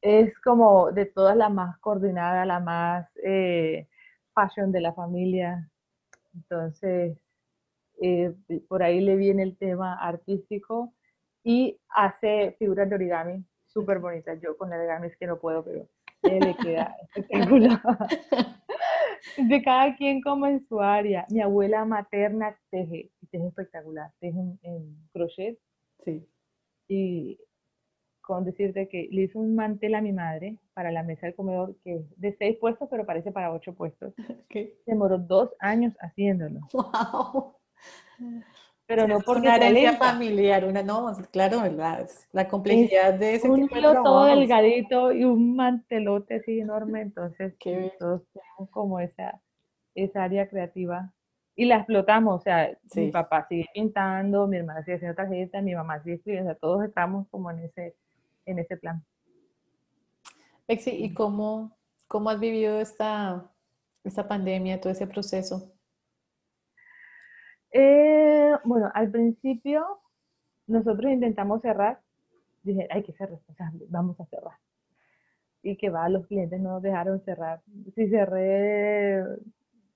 Es 0.00 0.38
como 0.40 0.92
de 0.92 1.06
todas 1.06 1.36
la 1.36 1.48
más 1.48 1.78
coordinada, 1.78 2.44
la 2.44 2.60
más 2.60 3.08
eh, 3.24 3.88
fashion 4.34 4.70
de 4.72 4.80
la 4.80 4.92
familia. 4.92 5.70
Entonces, 6.34 7.18
eh, 8.00 8.34
por 8.68 8.82
ahí 8.82 9.00
le 9.00 9.16
viene 9.16 9.42
el 9.42 9.56
tema 9.56 9.94
artístico 9.94 10.94
y 11.42 11.80
hace 11.88 12.54
figuras 12.58 12.88
de 12.88 12.94
origami 12.94 13.44
súper 13.66 13.98
bonitas. 13.98 14.40
Yo 14.40 14.56
con 14.56 14.72
el 14.72 14.80
origami 14.80 15.08
es 15.08 15.16
que 15.16 15.26
no 15.26 15.38
puedo, 15.38 15.64
pero 15.64 15.88
le 16.22 16.54
queda 16.56 16.96
espectacular. 17.14 17.80
de 19.36 19.62
cada 19.62 19.96
quien 19.96 20.20
como 20.20 20.46
en 20.46 20.66
su 20.68 20.80
área. 20.80 21.26
Mi 21.30 21.40
abuela 21.40 21.84
materna 21.84 22.56
teje, 22.70 23.10
teje 23.30 23.46
espectacular, 23.46 24.12
teje 24.20 24.38
en, 24.62 24.96
crochet. 25.12 25.58
Sí. 26.04 26.26
Y 26.88 27.40
con 28.28 28.44
decirte 28.44 28.88
que 28.88 29.08
le 29.10 29.22
hizo 29.22 29.38
un 29.38 29.54
mantel 29.54 29.94
a 29.94 30.02
mi 30.02 30.12
madre 30.12 30.58
para 30.74 30.92
la 30.92 31.02
mesa 31.02 31.24
del 31.26 31.34
comedor 31.34 31.74
que 31.82 31.94
es 31.96 32.20
de 32.20 32.36
seis 32.36 32.58
puestos, 32.58 32.86
pero 32.90 33.06
parece 33.06 33.32
para 33.32 33.50
ocho 33.50 33.72
puestos. 33.74 34.12
¿Qué? 34.50 34.74
Demoró 34.86 35.16
dos 35.16 35.50
años 35.60 35.94
haciéndolo. 36.00 36.60
Wow. 36.72 37.54
Pero 38.86 39.06
no 39.06 39.20
porque 39.20 39.42
una 39.48 39.56
herencia 39.56 39.92
familiar, 39.94 40.64
una 40.64 40.82
no, 40.82 41.12
claro, 41.30 41.64
la, 41.66 42.06
la 42.32 42.48
complejidad 42.48 43.14
de 43.14 43.34
ese 43.36 43.48
un 43.48 43.60
tipo 43.62 43.74
de 43.74 43.80
hilo 43.80 44.02
todo 44.02 44.24
delgadito 44.24 45.12
y 45.12 45.24
un 45.24 45.56
mantelote 45.56 46.36
así 46.36 46.60
enorme, 46.60 47.02
entonces 47.02 47.54
Qué 47.60 47.92
todos 47.98 48.22
tenemos 48.32 48.70
como 48.70 48.98
esa, 48.98 49.40
esa 49.94 50.24
área 50.24 50.48
creativa 50.48 51.12
y 51.54 51.66
la 51.66 51.76
explotamos, 51.76 52.36
o 52.36 52.42
sea, 52.42 52.70
mi 52.94 53.06
Sí. 53.06 53.10
papá 53.10 53.46
sigue 53.48 53.66
pintando, 53.74 54.46
mi 54.46 54.56
hermana 54.58 54.82
sigue 54.84 54.96
haciendo 54.96 55.16
tarjetas, 55.16 55.62
mi 55.62 55.74
mamá 55.74 56.00
sigue 56.02 56.14
escribiendo, 56.16 56.50
o 56.50 56.54
sea, 56.54 56.58
todos 56.60 56.84
estamos 56.84 57.26
como 57.30 57.50
en 57.50 57.58
ese, 57.58 57.94
en 58.50 58.58
ese 58.58 58.76
plan. 58.76 59.04
Bexi, 60.66 60.90
¿y 60.90 61.14
cómo, 61.14 61.78
cómo 62.06 62.30
has 62.30 62.40
vivido 62.40 62.80
esta, 62.80 63.50
esta 64.04 64.26
pandemia, 64.28 64.80
todo 64.80 64.92
ese 64.92 65.06
proceso? 65.06 65.72
Eh, 67.70 68.52
bueno, 68.64 68.90
al 68.94 69.10
principio 69.10 69.84
nosotros 70.66 71.10
intentamos 71.10 71.62
cerrar, 71.62 72.00
dije, 72.62 72.86
hay 72.90 73.02
que 73.02 73.12
ser 73.12 73.30
responsable, 73.30 73.86
vamos 73.88 74.18
a 74.20 74.26
cerrar. 74.26 74.58
Y 75.62 75.76
que 75.76 75.90
va, 75.90 76.08
los 76.08 76.26
clientes 76.26 76.60
no 76.60 76.72
nos 76.72 76.82
dejaron 76.82 77.20
cerrar. 77.24 77.60
Si 77.94 78.08
cerré 78.08 79.24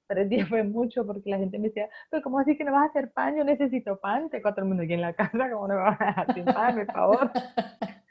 tres 0.06 0.28
días 0.28 0.48
fue 0.48 0.62
mucho 0.64 1.06
porque 1.06 1.30
la 1.30 1.38
gente 1.38 1.58
me 1.58 1.68
decía, 1.68 1.88
pero 2.10 2.22
¿cómo 2.22 2.38
así 2.38 2.56
que 2.56 2.64
no 2.64 2.72
vas 2.72 2.86
a 2.86 2.90
hacer 2.90 3.12
pan? 3.12 3.36
Yo 3.36 3.44
necesito 3.44 3.98
pan, 3.98 4.28
tengo 4.30 4.42
cuatro 4.42 4.64
minutos 4.64 4.84
aquí 4.84 4.94
en 4.94 5.00
la 5.00 5.12
casa, 5.14 5.50
¿cómo 5.50 5.68
no 5.68 5.74
me 5.74 5.80
vas 5.80 6.00
a 6.00 6.06
dejar 6.06 6.34
sin 6.34 6.44
pan, 6.44 6.74
por 6.74 6.86
favor? 6.92 7.30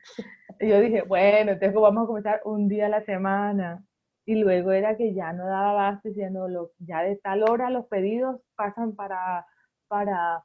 Y 0.59 0.69
yo 0.69 0.79
dije, 0.79 1.01
bueno, 1.03 1.51
entonces 1.51 1.73
vamos 1.73 2.03
a 2.03 2.07
comenzar 2.07 2.41
un 2.45 2.67
día 2.67 2.85
a 2.85 2.89
la 2.89 3.03
semana. 3.03 3.83
Y 4.25 4.35
luego 4.35 4.71
era 4.71 4.95
que 4.97 5.13
ya 5.13 5.33
no 5.33 5.47
daba 5.47 5.71
abasto 5.71 6.09
diciendo, 6.09 6.47
lo, 6.47 6.71
ya 6.79 7.01
de 7.01 7.15
tal 7.17 7.43
hora 7.49 7.69
los 7.69 7.87
pedidos 7.87 8.39
pasan 8.55 8.95
para, 8.95 9.45
para 9.87 10.43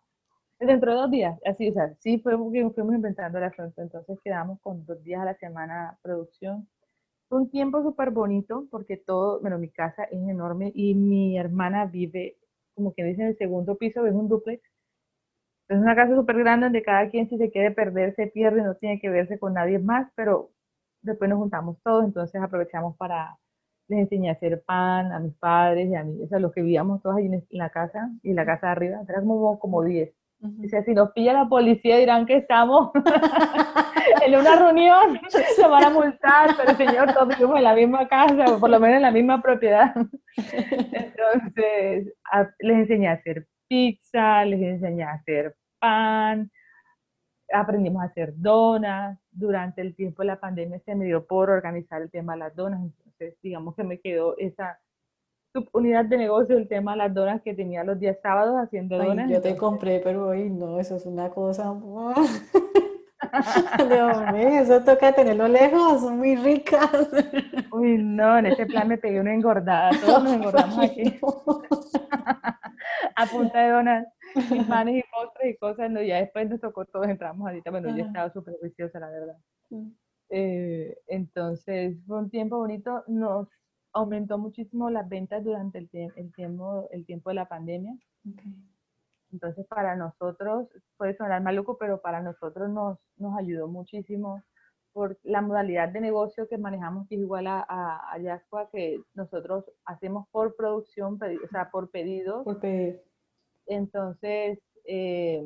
dentro 0.59 0.93
de 0.93 0.99
dos 0.99 1.11
días. 1.11 1.39
Así, 1.45 1.69
o 1.71 1.73
sea, 1.75 1.95
sí 2.01 2.19
fuimos, 2.19 2.53
fuimos 2.75 2.95
inventando 2.95 3.39
la 3.39 3.51
frontera. 3.51 3.85
Entonces 3.85 4.19
quedamos 4.25 4.61
con 4.61 4.85
dos 4.87 5.03
días 5.03 5.21
a 5.21 5.27
la 5.27 5.35
semana 5.35 5.99
producción. 6.03 6.69
Fue 7.29 7.41
un 7.41 7.51
tiempo 7.51 7.83
súper 7.83 8.11
bonito 8.11 8.67
porque 8.71 8.97
todo, 8.97 9.41
bueno, 9.41 9.59
mi 9.59 9.71
casa 9.71 10.05
es 10.05 10.29
enorme 10.29 10.73
y 10.75 10.95
mi 10.95 11.37
hermana 11.39 11.87
vive, 11.87 12.39
como 12.75 12.95
que 12.95 13.05
dice, 13.05 13.23
en 13.23 13.29
el 13.29 13.39
segundo 13.39 13.77
piso, 13.77 14.07
es 14.07 14.15
un 14.15 14.29
duplex. 14.29 14.63
Es 15.69 15.77
una 15.79 15.97
casa 15.97 16.15
súper 16.15 16.39
grande 16.39 16.67
donde 16.67 16.83
cada 16.83 17.09
quien 17.11 17.29
si 17.29 17.39
se 17.39 17.51
quiere 17.51 17.73
perder 17.73 18.15
se 18.15 18.29
pierde, 18.29 18.63
no 18.63 18.75
tiene 18.77 19.01
que 19.01 19.09
verse 19.11 19.39
con 19.39 19.55
nadie 19.55 19.79
más, 19.79 20.09
pero 20.15 20.51
después 21.03 21.29
nos 21.29 21.39
juntamos 21.39 21.77
todos, 21.83 22.05
entonces 22.05 22.41
aprovechamos 22.41 22.97
para, 22.97 23.37
les 23.89 24.01
enseñé 24.01 24.29
a 24.31 24.33
hacer 24.35 24.63
pan 24.65 25.11
a 25.13 25.19
mis 25.19 25.35
padres 25.35 25.89
y 25.89 25.95
a 25.97 26.05
mí, 26.05 26.23
o 26.23 26.29
sea, 26.29 26.39
los 26.39 26.53
que 26.53 26.63
vivíamos 26.63 27.03
todos 27.03 27.17
ahí 27.17 27.27
en 27.27 27.45
la 27.51 27.71
casa 27.71 28.11
y 28.23 28.33
la 28.33 28.47
casa 28.47 28.67
de 28.67 28.73
arriba, 28.73 28.99
eran 29.09 29.27
como, 29.27 29.59
como 29.59 29.83
10. 29.83 30.13
O 30.43 30.69
sea, 30.69 30.85
si 30.85 30.93
nos 30.93 31.13
pilla 31.13 31.33
la 31.33 31.49
policía 31.49 31.97
dirán 31.97 32.27
que 32.27 32.37
estamos 32.37 32.91
en 34.27 34.37
una 34.37 34.55
reunión, 34.57 35.19
se 35.31 35.67
van 35.67 35.85
a 35.85 35.91
multar, 35.91 36.51
pero 36.57 36.77
señor, 36.77 37.13
todos 37.13 37.29
vivimos 37.29 37.57
en 37.57 37.65
la 37.65 37.75
misma 37.75 38.07
casa, 38.07 38.45
o 38.55 38.61
por 38.61 38.69
lo 38.71 38.79
menos 38.79 38.97
en 38.97 39.03
la 39.03 39.11
misma 39.11 39.41
propiedad. 39.43 39.95
Entonces, 40.93 42.13
a- 42.31 42.51
les 42.61 42.77
enseñé 42.79 43.09
a 43.09 43.13
hacer 43.13 43.47
pizza, 43.69 44.45
les 44.45 44.61
enseñé 44.61 45.03
a 45.05 45.13
hacer 45.13 45.57
pan, 45.79 46.51
aprendimos 47.53 48.03
a 48.03 48.07
hacer 48.07 48.33
donas. 48.37 49.19
Durante 49.31 49.83
el 49.83 49.95
tiempo 49.95 50.23
de 50.23 50.29
la 50.29 50.41
pandemia 50.41 50.81
se 50.81 50.95
me 50.95 51.05
dio 51.05 51.27
por 51.27 51.51
organizar 51.51 52.01
el 52.03 52.11
tema 52.11 52.33
de 52.33 52.39
las 52.41 52.57
donas, 52.57 52.81
entonces 52.83 53.37
digamos 53.43 53.75
que 53.75 53.85
me 53.85 54.01
quedó 54.01 54.37
esa 54.39 54.79
subunidad 55.53 56.05
de 56.05 56.19
negocio, 56.19 56.57
el 56.57 56.69
tema 56.69 56.93
de 56.93 56.99
las 56.99 57.15
donas 57.15 57.43
que 57.43 57.55
tenía 57.55 57.85
los 57.85 57.99
días 57.99 58.19
sábados 58.23 58.57
haciendo 58.57 59.01
Ay, 59.01 59.09
donas. 59.09 59.31
yo 59.31 59.41
te 59.41 59.57
compré, 59.57 60.01
pero 60.01 60.29
hoy 60.29 60.51
no, 60.51 60.79
eso 60.81 60.97
es 60.97 61.07
una 61.07 61.31
cosa. 61.31 61.75
Dios 63.89 64.33
mío, 64.33 64.49
eso 64.61 64.83
toca 64.83 65.13
tenerlo 65.13 65.49
lejos, 65.49 66.01
son 66.01 66.19
muy 66.19 66.37
ricas. 66.37 66.91
Uy, 67.73 67.99
no, 67.99 68.39
en 68.39 68.47
ese 68.47 68.67
plan 68.67 68.89
me 68.89 68.99
pegué 68.99 69.21
una 69.21 69.35
engordada, 69.35 69.91
todos 70.01 70.23
nos 70.25 70.33
engordamos 70.35 70.79
aquí 70.79 71.19
a 73.17 73.27
punta 73.27 73.61
de 73.63 73.71
donas, 73.71 74.07
y 74.35 74.61
panes 74.65 74.97
y 74.99 75.05
postres 75.11 75.55
y 75.55 75.57
cosas, 75.59 75.91
no, 75.91 76.03
ya 76.03 76.17
después 76.19 76.49
nos 76.49 76.61
tocó 76.61 76.85
todos, 76.85 77.09
entramos 77.09 77.47
ahorita, 77.47 77.71
bueno, 77.71 77.89
yo 77.97 78.05
estaba 78.05 78.31
súper 78.33 78.55
juiciosa, 78.61 79.01
la 79.01 79.09
verdad. 79.11 79.37
Eh, 80.29 80.97
entonces, 81.07 81.97
fue 82.07 82.19
un 82.19 82.31
tiempo 82.31 82.57
bonito, 82.59 83.05
nos 83.07 83.49
aumentó 83.93 84.39
muchísimo 84.39 84.91
las 84.91 85.09
ventas 85.09 85.43
durante 85.45 85.79
el, 85.79 85.91
tie- 85.91 86.13
el 86.17 86.33
tiempo, 86.35 86.89
el 86.91 87.05
tiempo 87.07 87.31
de 87.31 87.35
la 87.37 87.47
pandemia, 87.47 87.93
Ok. 88.29 88.43
Entonces 89.33 89.67
para 89.67 89.97
nosotros, 89.97 90.69
puede 90.97 91.17
sonar 91.17 91.43
maluco, 91.43 91.77
pero 91.79 92.01
para 92.01 92.21
nosotros 92.23 92.71
nos, 92.71 92.99
nos 93.17 93.39
ayudó 93.39 93.69
muchísimo 93.69 94.43
por 94.93 95.19
la 95.25 95.43
modalidad 95.43 95.91
de 95.91 96.01
negocio 96.01 96.49
que 96.49 96.57
manejamos, 96.57 97.07
que 97.09 97.17
es 97.17 97.21
igual 97.21 97.47
a, 97.49 97.67
a, 97.69 98.17
que 98.73 98.99
nosotros 99.15 99.65
hacemos 99.85 100.27
por 100.31 100.57
producción, 100.57 101.19
pedi- 101.19 101.39
o 101.45 101.49
sea, 101.49 101.71
por 101.71 101.91
pedidos. 101.91 102.45
Por. 102.45 102.61
Entonces, 103.67 104.59
eh, 104.85 105.43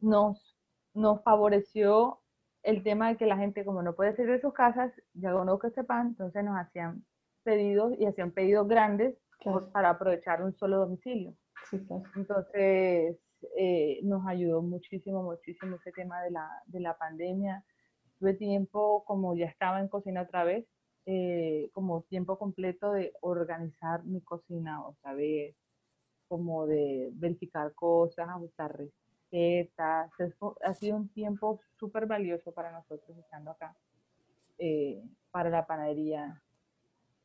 nos, 0.00 0.56
nos 0.94 1.22
favoreció 1.22 2.18
el 2.62 2.82
tema 2.82 3.08
de 3.08 3.16
que 3.16 3.26
la 3.26 3.36
gente, 3.36 3.64
como 3.64 3.82
no 3.82 3.94
puede 3.94 4.14
salir 4.14 4.32
de 4.32 4.40
sus 4.40 4.52
casas, 4.52 4.92
ya 5.14 5.32
conozco 5.32 5.68
este 5.68 5.84
pan, 5.84 6.08
entonces 6.08 6.44
nos 6.44 6.58
hacían 6.58 7.04
pedidos 7.44 7.94
y 7.98 8.04
hacían 8.06 8.32
pedidos 8.32 8.68
grandes 8.68 9.16
por- 9.42 9.70
para 9.72 9.90
aprovechar 9.90 10.42
un 10.42 10.52
solo 10.54 10.78
domicilio. 10.78 11.34
Entonces, 12.16 13.18
eh, 13.56 14.00
nos 14.02 14.26
ayudó 14.26 14.62
muchísimo, 14.62 15.22
muchísimo 15.22 15.76
ese 15.76 15.92
tema 15.92 16.22
de 16.22 16.30
la, 16.30 16.50
de 16.66 16.80
la 16.80 16.96
pandemia. 16.96 17.64
Tuve 18.18 18.34
tiempo, 18.34 19.04
como 19.04 19.36
ya 19.36 19.46
estaba 19.46 19.80
en 19.80 19.88
cocina 19.88 20.22
otra 20.22 20.44
vez, 20.44 20.66
eh, 21.06 21.70
como 21.72 22.02
tiempo 22.02 22.38
completo 22.38 22.92
de 22.92 23.12
organizar 23.20 24.04
mi 24.04 24.20
cocina 24.20 24.84
otra 24.84 25.14
vez, 25.14 25.56
como 26.26 26.66
de 26.66 27.10
verificar 27.14 27.72
cosas, 27.74 28.28
ajustar 28.28 28.76
recetas. 28.76 30.10
Ha 30.62 30.74
sido 30.74 30.96
un 30.96 31.08
tiempo 31.08 31.60
súper 31.78 32.06
valioso 32.06 32.52
para 32.52 32.72
nosotros 32.72 33.16
estando 33.18 33.52
acá, 33.52 33.76
eh, 34.58 35.02
para 35.30 35.48
la 35.48 35.66
panadería, 35.66 36.42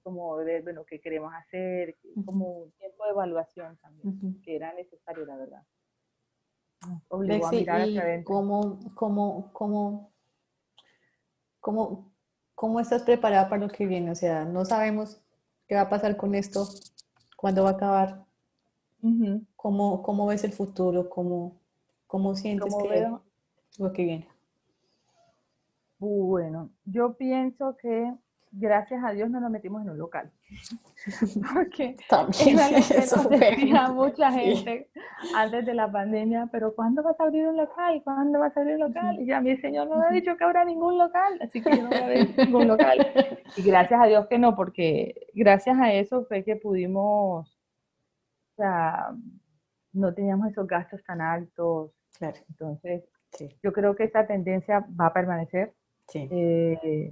como 0.04 0.38
de 0.38 0.46
ver, 0.46 0.64
bueno, 0.64 0.84
qué 0.86 1.00
queremos 1.00 1.34
hacer, 1.34 1.98
como 2.26 2.50
un 2.50 2.72
tiempo 2.74 3.06
de 3.06 3.12
evaluación 3.12 3.78
también 3.78 4.10
Ujú. 4.10 4.42
que 4.44 4.56
era 4.56 4.74
necesario, 4.74 5.26
la 5.26 5.38
verdad. 5.38 5.64
Nos 6.88 7.02
obligó 7.08 7.48
a 7.48 7.52
Lexi, 7.52 7.56
mirar 7.56 7.80
¿y 7.80 7.84
hacia 7.90 8.02
adentro. 8.02 8.36
cómo, 8.36 8.80
cómo, 8.94 9.50
cómo, 9.54 10.12
cómo, 11.62 12.12
cómo 12.54 12.80
estás 12.80 13.04
preparada 13.04 13.50
para 13.50 13.66
lo 13.66 13.70
que 13.72 13.86
viene? 13.88 14.12
O 14.12 14.16
sea, 14.16 14.44
no 14.46 14.66
sabemos 14.66 15.22
qué 15.68 15.76
va 15.76 15.82
a 15.82 15.90
pasar 15.90 16.18
con 16.18 16.36
esto, 16.36 16.68
cuándo 17.38 17.64
va 17.64 17.70
a 17.70 17.74
acabar, 17.74 18.26
Ujú. 19.02 19.46
cómo, 19.56 20.04
cómo 20.04 20.28
ves 20.28 20.44
el 20.44 20.52
futuro, 20.52 21.10
cómo, 21.10 21.58
cómo 22.06 22.36
sientes 22.36 22.74
¿Cómo 22.74 22.84
que 22.84 22.90
veo? 22.90 23.24
lo 23.80 23.94
que 23.94 24.04
viene. 24.04 24.28
Bueno, 26.00 26.70
yo 26.84 27.14
pienso 27.14 27.78
que 27.78 28.14
gracias 28.56 29.04
a 29.04 29.12
Dios 29.12 29.30
no 29.30 29.40
nos 29.40 29.50
metimos 29.50 29.82
en 29.82 29.90
un 29.90 29.98
local. 29.98 30.32
Porque 31.54 31.96
También 32.08 32.46
que 32.46 32.54
nos 32.54 33.30
decía 33.30 33.88
mucha 33.90 34.32
sí. 34.32 34.40
gente 34.58 34.90
antes 35.36 35.66
de 35.66 35.74
la 35.74 35.92
pandemia, 35.92 36.48
pero 36.52 36.76
¿cuándo 36.76 37.02
vas 37.02 37.20
a 37.20 37.24
abrir 37.24 37.48
un 37.48 37.58
local? 37.58 38.02
¿Cuándo 38.04 38.40
vas 38.40 38.56
a 38.56 38.60
abrir 38.60 38.76
un 38.76 38.82
local? 38.82 39.20
Y 39.20 39.26
ya 39.26 39.42
mi 39.42 39.58
señor 39.58 39.88
no 39.88 39.98
me 39.98 40.06
ha 40.06 40.12
dicho 40.12 40.38
que 40.38 40.44
habrá 40.44 40.64
ningún 40.64 40.98
local, 40.98 41.40
así 41.42 41.62
que 41.62 41.76
yo 41.76 41.84
no 41.84 41.90
voy 41.90 41.98
a 41.98 42.06
abrir 42.06 42.38
ningún 42.38 42.68
local. 42.68 42.98
Y 43.58 43.64
gracias 43.64 44.00
a 44.00 44.06
Dios 44.06 44.28
que 44.28 44.38
no, 44.38 44.56
porque 44.56 45.28
gracias 45.34 45.78
a 45.80 45.92
eso 45.92 46.26
fue 46.26 46.44
que 46.44 46.56
pudimos, 46.56 47.50
o 47.50 48.56
sea, 48.56 49.10
no 49.94 50.14
teníamos 50.14 50.52
esos 50.52 50.68
gastos 50.68 51.04
tan 51.04 51.22
altos. 51.22 51.92
Claro, 52.18 52.38
Entonces, 52.50 53.04
sí, 53.32 53.50
yo 53.64 53.74
creo 53.74 53.96
que 53.96 54.04
esa 54.04 54.28
tendencia 54.28 54.86
va 55.00 55.08
a 55.08 55.14
permanecer. 55.14 55.74
sí. 56.08 56.28
Eh, 56.32 57.12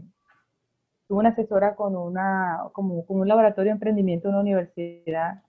tuve 1.12 1.20
una 1.20 1.30
asesora 1.32 1.76
con, 1.76 1.98
una, 1.98 2.70
como, 2.72 3.06
con 3.06 3.20
un 3.20 3.28
laboratorio 3.28 3.72
de 3.72 3.74
emprendimiento 3.74 4.30
en 4.30 4.36
una 4.36 4.44
universidad 4.44 5.44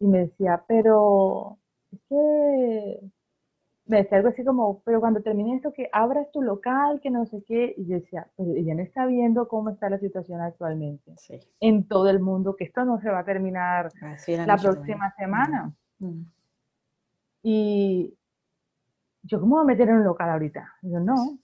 y 0.00 0.06
me 0.06 0.20
decía, 0.20 0.64
pero 0.66 1.58
es 1.92 2.00
que 2.08 3.00
me 3.84 3.98
decía 3.98 4.16
algo 4.16 4.30
así 4.30 4.42
como, 4.44 4.80
pero 4.84 5.00
cuando 5.00 5.20
termine 5.20 5.56
esto, 5.56 5.74
que 5.74 5.90
abras 5.92 6.32
tu 6.32 6.40
local, 6.40 7.00
que 7.02 7.10
no 7.10 7.26
sé 7.26 7.44
qué. 7.46 7.74
Y 7.76 7.86
yo 7.86 7.96
decía, 7.96 8.28
pero 8.34 8.54
ella 8.54 8.74
no 8.74 8.80
está 8.80 9.04
viendo 9.04 9.46
cómo 9.46 9.68
está 9.68 9.90
la 9.90 9.98
situación 9.98 10.40
actualmente 10.40 11.12
sí. 11.18 11.38
en 11.60 11.86
todo 11.86 12.08
el 12.08 12.20
mundo, 12.20 12.56
que 12.56 12.64
esto 12.64 12.86
no 12.86 12.98
se 12.98 13.10
va 13.10 13.18
a 13.18 13.24
terminar 13.26 13.90
Así 14.00 14.38
la 14.38 14.56
próxima 14.56 15.12
semana. 15.18 15.70
Mm. 15.98 16.22
Y 17.42 18.16
yo, 19.22 19.38
¿cómo 19.38 19.56
voy 19.56 19.64
a 19.64 19.66
meter 19.66 19.90
en 19.90 19.96
un 19.96 20.04
local 20.04 20.30
ahorita? 20.30 20.66
Y 20.80 20.92
yo, 20.92 21.00
no. 21.00 21.38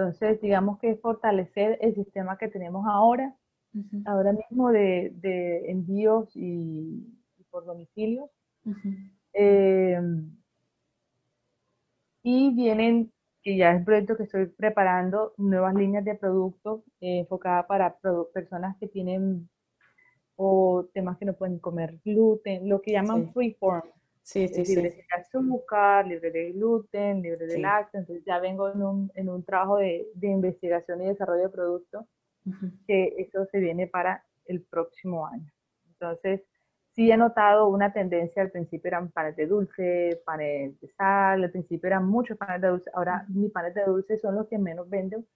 Entonces, 0.00 0.40
digamos 0.40 0.78
que 0.78 0.90
es 0.92 1.00
fortalecer 1.00 1.78
el 1.82 1.94
sistema 1.94 2.38
que 2.38 2.48
tenemos 2.48 2.86
ahora, 2.88 3.36
ahora 4.06 4.32
mismo 4.32 4.70
de, 4.70 5.70
envíos 5.70 6.30
y, 6.34 7.06
por 7.50 7.66
domicilio. 7.66 8.30
Em, 9.34 10.36
y 12.22 12.54
vienen, 12.54 13.12
que 13.42 13.58
ya 13.58 13.72
es 13.72 13.78
el 13.78 13.84
proyecto 13.84 14.16
que 14.16 14.22
estoy 14.22 14.46
preparando, 14.46 15.34
nuevas 15.36 15.74
líneas 15.74 16.04
de 16.04 16.14
productos 16.14 16.82
eh, 17.00 17.20
enfocadas 17.20 17.66
para 17.66 17.98
personas 18.32 18.76
que 18.78 18.88
tienen 18.88 19.50
o 20.36 20.88
temas 20.94 21.18
que 21.18 21.26
no 21.26 21.34
pueden 21.34 21.58
comer 21.58 21.98
gluten, 22.02 22.68
lo 22.70 22.80
que 22.80 22.92
llaman 22.92 23.32
freeform. 23.34 23.86
Sí, 24.22 24.46
sí, 24.48 24.64
libre 24.64 24.90
de 24.90 25.04
azúcar, 25.16 26.06
libre 26.06 26.30
de 26.30 26.52
gluten, 26.52 27.22
libre 27.22 27.46
de 27.46 27.58
lácteos. 27.58 28.02
Entonces 28.02 28.24
ya 28.24 28.38
vengo 28.38 28.70
en 28.70 28.82
un, 28.82 29.12
en 29.14 29.28
un 29.28 29.44
trabajo 29.44 29.78
de, 29.78 30.06
de, 30.14 30.28
investigación 30.28 31.02
y 31.02 31.06
desarrollo 31.06 31.42
de 31.42 31.48
productos 31.48 32.04
que 32.86 33.14
eso 33.18 33.44
se 33.46 33.58
viene 33.58 33.86
para 33.86 34.24
el 34.46 34.62
próximo 34.62 35.26
año. 35.26 35.50
Entonces, 35.88 36.42
sí 36.94 37.10
he 37.10 37.16
notado 37.16 37.68
una 37.68 37.92
tendencia, 37.92 38.42
al 38.42 38.50
principio 38.50 38.88
eran 38.88 39.10
panes 39.10 39.36
de 39.36 39.46
dulce, 39.46 40.20
panes 40.24 40.80
de 40.80 40.88
sal, 40.88 41.44
al 41.44 41.50
principio 41.50 41.86
eran 41.86 42.06
muchos 42.06 42.36
panes 42.36 42.60
de 42.60 42.68
dulce, 42.68 42.90
ahora 42.94 43.24
mis 43.28 43.50
panes 43.50 43.74
de 43.74 43.84
dulce 43.84 44.18
son 44.18 44.34
los 44.34 44.48
que 44.48 44.58
menos 44.58 44.88
venden 44.88 45.26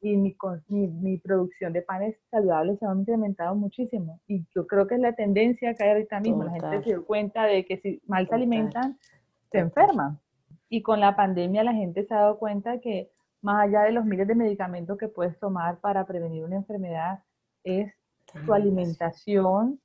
y 0.00 0.16
mi, 0.16 0.36
mi, 0.68 1.18
producción 1.18 1.72
de 1.72 1.82
panes 1.82 2.16
saludables 2.30 2.78
se 2.78 2.86
ha 2.86 2.94
incrementado 2.94 3.54
muchísimo. 3.54 4.20
Y 4.26 4.46
yo 4.54 4.66
creo 4.66 4.86
que 4.86 4.94
es 4.94 5.00
la 5.00 5.14
tendencia 5.14 5.74
que 5.74 5.84
hay 5.84 5.90
ahorita 5.90 6.20
mismo. 6.20 6.44
La 6.44 6.52
gente 6.52 6.82
se 6.82 6.90
dio 6.90 7.04
cuenta 7.04 7.44
de 7.44 7.64
que 7.64 7.78
si 7.78 8.00
mal 8.06 8.28
se 8.28 8.34
alimentan, 8.34 8.98
se 9.50 9.58
enferman. 9.58 10.20
Y 10.68 10.82
con 10.82 11.00
la 11.00 11.16
pandemia 11.16 11.64
la 11.64 11.72
gente 11.72 12.04
se 12.04 12.14
ha 12.14 12.18
dado 12.18 12.38
cuenta 12.38 12.78
que 12.80 13.10
más 13.40 13.66
allá 13.66 13.82
de 13.82 13.92
los 13.92 14.04
miles 14.04 14.28
de 14.28 14.34
medicamentos 14.34 14.98
que 14.98 15.08
puedes 15.08 15.38
tomar 15.38 15.78
para 15.80 16.06
prevenir 16.06 16.44
una 16.44 16.56
enfermedad, 16.56 17.22
es 17.64 17.92
tu 18.44 18.52
alimentación. 18.52 19.80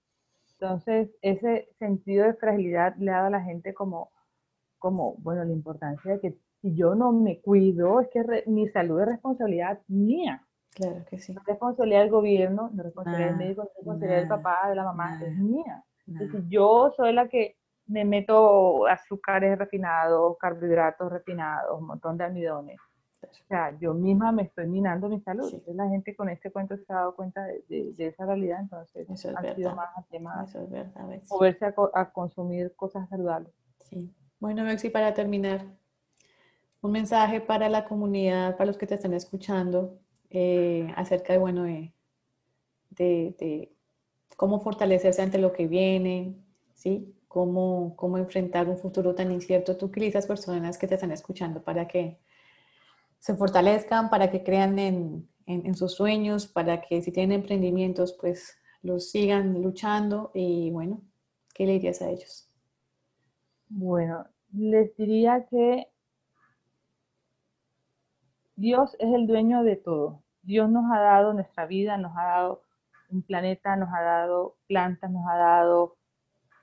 Entonces, 0.53 1.09
ese 1.21 1.69
sentido 1.79 2.25
de 2.25 2.33
fragilidad 2.35 2.95
le 2.97 3.11
ha 3.11 3.15
dado 3.15 3.27
a 3.27 3.31
la 3.31 3.41
gente 3.41 3.73
como, 3.73 4.11
como, 4.79 5.15
bueno, 5.19 5.43
la 5.43 5.51
importancia 5.51 6.13
de 6.13 6.19
que 6.19 6.37
si 6.63 6.73
yo 6.75 6.95
no 6.95 7.11
me 7.11 7.41
cuido, 7.41 7.99
es 7.99 8.07
que 8.07 8.43
mi 8.47 8.69
salud 8.69 9.01
es 9.01 9.07
responsabilidad 9.07 9.81
mía. 9.89 10.47
Claro 10.73 11.03
que 11.09 11.19
sí. 11.19 11.33
No 11.33 11.41
es 11.41 11.47
responsabilidad 11.47 11.99
del 11.99 12.09
gobierno, 12.09 12.69
no 12.73 12.81
es 12.81 12.85
responsabilidad 12.85 13.29
del 13.31 13.37
médico, 13.37 13.63
no 13.63 13.67
es 13.67 13.75
responsabilidad 13.75 14.19
del 14.19 14.27
papá, 14.29 14.69
de 14.69 14.75
la 14.75 14.83
mamá, 14.85 15.19
es 15.21 15.37
mía. 15.37 15.83
Entonces, 16.07 16.41
yo 16.47 16.93
soy 16.95 17.11
la 17.11 17.27
que 17.27 17.57
me 17.85 18.05
meto 18.05 18.87
azúcares 18.87 19.57
refinados, 19.57 20.37
carbohidratos 20.37 21.11
refinados, 21.11 21.79
un 21.81 21.87
montón 21.87 22.17
de 22.17 22.23
almidones. 22.23 22.79
O 23.21 23.45
sea, 23.47 23.77
yo 23.79 23.93
misma 23.93 24.31
me 24.31 24.43
estoy 24.43 24.67
minando 24.67 25.09
mi 25.09 25.19
salud. 25.19 25.45
Entonces, 25.45 25.75
la 25.75 25.89
gente 25.89 26.15
con 26.15 26.29
este 26.29 26.49
cuento 26.49 26.77
se 26.77 26.93
ha 26.93 26.95
dado 26.95 27.15
cuenta 27.15 27.43
de, 27.43 27.93
esa 27.97 28.25
realidad, 28.25 28.61
entonces 28.61 29.09
Eso 29.09 29.31
es 29.31 29.35
ha 29.35 29.53
sido 29.53 29.75
más 29.75 29.89
a 29.97 30.03
tema 30.03 30.45
Eso 30.45 30.61
es 30.61 30.69
verdad, 30.69 31.09
moverse 31.29 31.65
a, 31.65 31.73
a, 31.93 32.11
consumir 32.11 32.73
cosas 32.77 33.07
saludables. 33.09 33.53
Sí. 33.81 34.13
Bueno, 34.39 34.63
Bexi, 34.63 34.89
para 34.89 35.13
terminar, 35.13 35.61
un 36.83 36.91
mensaje 36.91 37.39
para 37.39 37.69
la 37.69 37.85
comunidad, 37.85 38.57
para 38.57 38.67
los 38.67 38.77
que 38.77 38.85
te 38.85 38.95
están 38.95 39.13
escuchando, 39.13 39.99
eh, 40.29 40.93
acerca 40.97 41.31
de, 41.33 41.39
bueno, 41.39 41.63
de, 41.63 41.93
de, 42.89 43.73
cómo 44.35 44.59
fortalecerse 44.59 45.21
ante 45.21 45.37
lo 45.37 45.53
que 45.53 45.67
viene, 45.67 46.35
¿sí? 46.73 47.15
Cómo, 47.29 47.95
cómo 47.95 48.17
enfrentar 48.17 48.67
un 48.67 48.77
futuro 48.77 49.15
tan 49.15 49.31
incierto. 49.31 49.77
Tú 49.77 49.85
utilizas 49.85 50.27
personas 50.27 50.77
que 50.77 50.87
te 50.87 50.95
están 50.95 51.11
escuchando 51.11 51.63
para 51.63 51.87
que 51.87 52.19
se 53.17 53.35
fortalezcan, 53.35 54.09
para 54.09 54.29
que 54.29 54.43
crean 54.43 54.77
en, 54.77 55.29
en, 55.45 55.65
en 55.65 55.75
sus 55.75 55.93
sueños, 55.93 56.47
para 56.47 56.81
que 56.81 57.01
si 57.01 57.13
tienen 57.13 57.39
emprendimientos, 57.39 58.13
pues 58.19 58.57
los 58.81 59.09
sigan 59.09 59.61
luchando 59.61 60.31
y 60.33 60.69
bueno, 60.71 61.01
¿qué 61.53 61.65
le 61.65 61.73
dirías 61.73 62.01
a 62.01 62.09
ellos? 62.09 62.49
Bueno, 63.69 64.25
les 64.51 64.95
diría 64.97 65.47
que 65.49 65.92
Dios 68.55 68.95
es 68.99 69.11
el 69.13 69.25
dueño 69.25 69.63
de 69.63 69.75
todo. 69.77 70.21
Dios 70.43 70.69
nos 70.69 70.85
ha 70.91 70.99
dado 70.99 71.33
nuestra 71.33 71.65
vida, 71.65 71.97
nos 71.97 72.15
ha 72.15 72.23
dado 72.23 72.61
un 73.09 73.23
planeta, 73.23 73.75
nos 73.75 73.89
ha 73.91 74.01
dado 74.01 74.55
plantas, 74.67 75.09
nos 75.09 75.25
ha 75.27 75.35
dado 75.37 75.95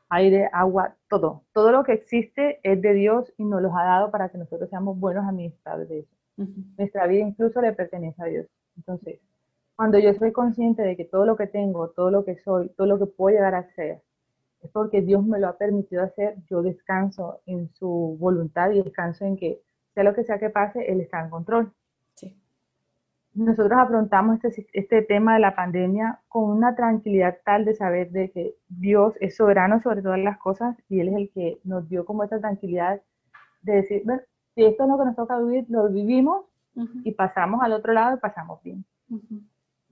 aire, 0.08 0.48
agua, 0.52 0.94
todo. 1.08 1.42
Todo 1.52 1.72
lo 1.72 1.82
que 1.82 1.92
existe 1.92 2.60
es 2.62 2.80
de 2.80 2.92
Dios 2.92 3.32
y 3.38 3.44
nos 3.44 3.60
lo 3.60 3.76
ha 3.76 3.84
dado 3.84 4.10
para 4.10 4.28
que 4.28 4.38
nosotros 4.38 4.70
seamos 4.70 4.98
buenos 5.00 5.26
administradores 5.26 5.88
de 5.88 5.98
eso. 6.00 6.16
Nuestra 6.78 7.06
vida 7.06 7.26
incluso 7.26 7.60
le 7.60 7.72
pertenece 7.72 8.22
a 8.22 8.26
Dios. 8.26 8.46
Entonces, 8.76 9.18
cuando 9.74 9.98
yo 9.98 10.14
soy 10.14 10.32
consciente 10.32 10.82
de 10.82 10.96
que 10.96 11.04
todo 11.04 11.26
lo 11.26 11.36
que 11.36 11.48
tengo, 11.48 11.90
todo 11.90 12.10
lo 12.10 12.24
que 12.24 12.36
soy, 12.36 12.68
todo 12.70 12.86
lo 12.86 12.98
que 12.98 13.06
puedo 13.06 13.34
llegar 13.34 13.54
a 13.56 13.68
ser, 13.74 14.02
es 14.62 14.70
porque 14.70 15.02
Dios 15.02 15.24
me 15.24 15.40
lo 15.40 15.48
ha 15.48 15.58
permitido 15.58 16.02
hacer, 16.02 16.36
yo 16.48 16.62
descanso 16.62 17.40
en 17.46 17.68
su 17.74 18.16
voluntad 18.20 18.70
y 18.70 18.82
descanso 18.82 19.24
en 19.24 19.36
que 19.36 19.60
sea 19.94 20.04
lo 20.04 20.14
que 20.14 20.22
sea 20.22 20.38
que 20.38 20.50
pase, 20.50 20.92
Él 20.92 21.00
está 21.00 21.20
en 21.20 21.30
control 21.30 21.72
nosotros 23.34 23.78
afrontamos 23.78 24.44
este, 24.44 24.66
este, 24.72 25.02
tema 25.02 25.34
de 25.34 25.40
la 25.40 25.54
pandemia 25.54 26.20
con 26.28 26.50
una 26.50 26.74
tranquilidad 26.74 27.38
tal 27.44 27.64
de 27.64 27.74
saber 27.74 28.10
de 28.10 28.30
que 28.30 28.54
Dios 28.68 29.14
es 29.20 29.36
soberano 29.36 29.80
sobre 29.82 30.02
todas 30.02 30.18
las 30.18 30.38
cosas 30.38 30.76
y 30.88 31.00
Él 31.00 31.08
es 31.08 31.14
el 31.14 31.30
que 31.30 31.60
nos 31.64 31.88
dio 31.88 32.04
como 32.04 32.24
esta 32.24 32.40
tranquilidad 32.40 33.00
de 33.62 33.74
decir, 33.74 34.02
bueno, 34.04 34.22
si 34.54 34.64
esto 34.64 34.82
es 34.82 34.88
lo 34.88 34.98
que 34.98 35.04
nos 35.04 35.16
toca 35.16 35.38
vivir, 35.38 35.66
lo 35.68 35.88
vivimos 35.88 36.46
y 37.04 37.12
pasamos 37.12 37.62
al 37.62 37.72
otro 37.72 37.92
lado 37.92 38.16
y 38.16 38.20
pasamos 38.20 38.62
bien. 38.62 38.84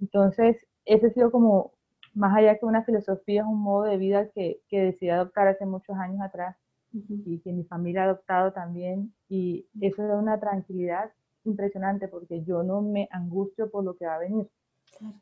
Entonces, 0.00 0.56
ese 0.84 1.06
ha 1.06 1.10
sido 1.10 1.30
como, 1.30 1.72
más 2.14 2.36
allá 2.36 2.58
que 2.58 2.66
una 2.66 2.82
filosofía, 2.82 3.42
es 3.42 3.46
un 3.46 3.60
modo 3.60 3.84
de 3.84 3.98
vida 3.98 4.28
que, 4.30 4.60
que 4.68 4.80
decidí 4.80 5.10
adoptar 5.10 5.48
hace 5.48 5.66
muchos 5.66 5.96
años 5.96 6.20
atrás 6.22 6.56
y 6.92 7.40
que 7.40 7.52
mi 7.52 7.64
familia 7.64 8.02
ha 8.02 8.04
adoptado 8.06 8.52
también 8.52 9.12
y 9.28 9.66
eso 9.80 10.02
da 10.06 10.16
una 10.16 10.40
tranquilidad 10.40 11.10
impresionante 11.48 12.08
porque 12.08 12.42
yo 12.44 12.62
no 12.62 12.80
me 12.82 13.08
angustio 13.10 13.70
por 13.70 13.84
lo 13.84 13.96
que 13.96 14.06
va 14.06 14.16
a 14.16 14.20
venir. 14.20 14.46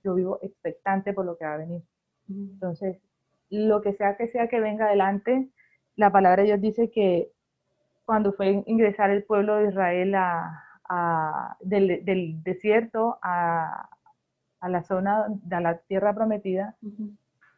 Yo 0.02 0.14
vivo 0.14 0.38
expectante 0.42 1.12
por 1.12 1.24
lo 1.24 1.36
que 1.36 1.44
va 1.44 1.54
a 1.54 1.58
venir. 1.58 1.82
Entonces, 2.28 2.98
lo 3.50 3.80
que 3.80 3.92
sea 3.94 4.16
que 4.16 4.28
sea 4.28 4.48
que 4.48 4.60
venga 4.60 4.86
adelante, 4.86 5.48
la 5.96 6.10
palabra 6.10 6.42
de 6.42 6.48
Dios 6.48 6.60
dice 6.60 6.90
que 6.90 7.30
cuando 8.04 8.32
fue 8.32 8.62
ingresar 8.66 9.10
el 9.10 9.24
pueblo 9.24 9.56
de 9.56 9.68
Israel 9.68 10.14
a, 10.14 11.56
del, 11.60 12.42
desierto 12.42 13.18
a, 13.22 13.88
a, 14.60 14.68
la 14.68 14.82
zona, 14.82 15.26
de 15.28 15.60
la 15.60 15.78
tierra 15.78 16.14
prometida, 16.14 16.76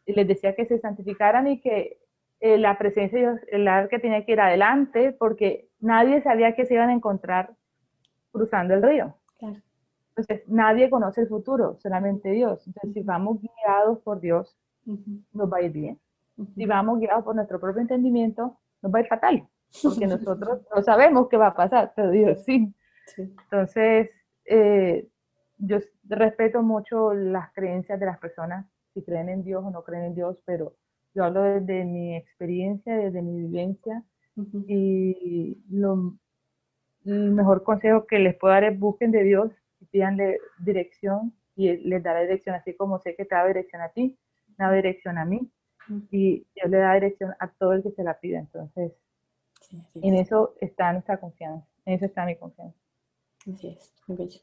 y 0.07 0.13
les 0.15 0.27
decía 0.27 0.55
que 0.55 0.65
se 0.65 0.79
santificaran 0.79 1.47
y 1.47 1.61
que 1.61 1.99
eh, 2.41 2.57
la 2.57 2.79
presencia 2.79 3.19
de 3.19 3.25
Dios, 3.27 3.41
el 3.49 3.89
que 3.89 3.99
tenía 3.99 4.25
que 4.25 4.33
ir 4.33 4.41
adelante, 4.41 5.13
porque 5.13 5.69
nadie 5.81 6.23
sabía 6.23 6.55
que 6.55 6.67
se 6.67 6.75
iban 6.75 6.89
a 6.89 6.95
encontrar 6.95 7.55
cruzando 8.33 8.75
el 8.75 8.83
río. 8.83 9.15
Entonces, 10.11 10.49
nadie 10.49 10.91
conoce 10.91 11.21
el 11.21 11.29
futuro, 11.29 11.77
solamente 11.81 12.31
Dios. 12.31 12.67
Entonces, 12.67 12.93
si 12.93 13.03
vamos 13.03 13.39
guiados 13.41 14.01
por 14.01 14.21
Dios, 14.21 14.57
nos 14.85 15.53
va 15.53 15.59
a 15.59 15.63
ir 15.63 15.73
bien. 15.73 16.01
Si 16.55 16.67
vamos 16.67 16.99
guiados 16.99 17.25
por 17.25 17.35
nuestro 17.35 17.61
propio 17.61 17.83
entendimiento, 17.83 18.59
nos 18.83 18.93
va 18.93 18.99
a 18.99 19.03
ir 19.03 19.09
fatal, 19.09 19.49
porque 19.83 20.07
nosotros 20.07 20.61
no 20.75 20.83
sabemos 20.83 21.29
qué 21.29 21.37
va 21.37 21.49
a 21.49 21.55
pasar, 21.55 21.93
pero 21.95 22.11
Dios 22.11 22.45
sí. 22.45 22.73
Entonces, 23.17 24.11
eh, 24.45 25.09
yo 25.59 25.79
respeto 26.05 26.63
mucho 26.63 27.15
las 27.15 27.53
creencias 27.53 27.99
de 27.99 28.07
las 28.07 28.19
personas, 28.19 28.67
si 28.95 29.03
creen 29.03 29.29
en 29.29 29.45
Dios 29.45 29.65
o 29.65 29.71
no 29.71 29.83
creen 29.83 30.05
en 30.05 30.15
Dios, 30.15 30.41
pero 30.45 30.75
yo 31.15 31.25
hablo 31.25 31.43
desde 31.43 31.85
mi 31.85 32.17
experiencia, 32.17 32.97
desde 32.97 33.23
mi 33.23 33.41
vivencia, 33.41 34.05
y 34.69 35.61
lo, 35.71 36.15
el 37.13 37.31
mejor 37.31 37.63
consejo 37.63 38.07
que 38.07 38.19
les 38.19 38.37
puedo 38.37 38.53
dar 38.55 38.65
es 38.65 38.79
busquen 38.79 39.11
de 39.11 39.25
Dios 39.25 39.51
y 39.81 39.87
pídanle 39.87 40.39
dirección 40.59 41.33
y 41.57 41.77
les 41.77 42.03
dará 42.03 42.21
dirección, 42.21 42.55
así 42.55 42.75
como 42.75 42.99
sé 43.01 43.17
que 43.17 43.25
te 43.25 43.35
da 43.35 43.47
dirección 43.47 43.83
a 43.83 43.89
ti, 43.89 44.17
me 44.57 44.65
da 44.65 44.73
dirección 44.73 45.19
a 45.19 45.25
mí 45.25 45.51
y 46.11 46.47
Dios 46.55 46.71
le 46.71 46.79
da 46.79 46.95
dirección 46.95 47.35
a 47.39 47.49
todo 47.49 47.73
el 47.73 47.83
que 47.83 47.91
se 47.91 48.05
la 48.05 48.19
pida. 48.21 48.39
Entonces, 48.39 48.93
en 49.95 50.15
eso 50.15 50.55
está 50.61 50.93
nuestra 50.93 51.19
confianza, 51.19 51.67
en 51.85 51.95
eso 51.95 52.05
está 52.05 52.25
mi 52.25 52.37
confianza. 52.37 52.79
Así 53.53 53.69
es, 53.69 53.95
muy 54.07 54.17
bello. 54.17 54.41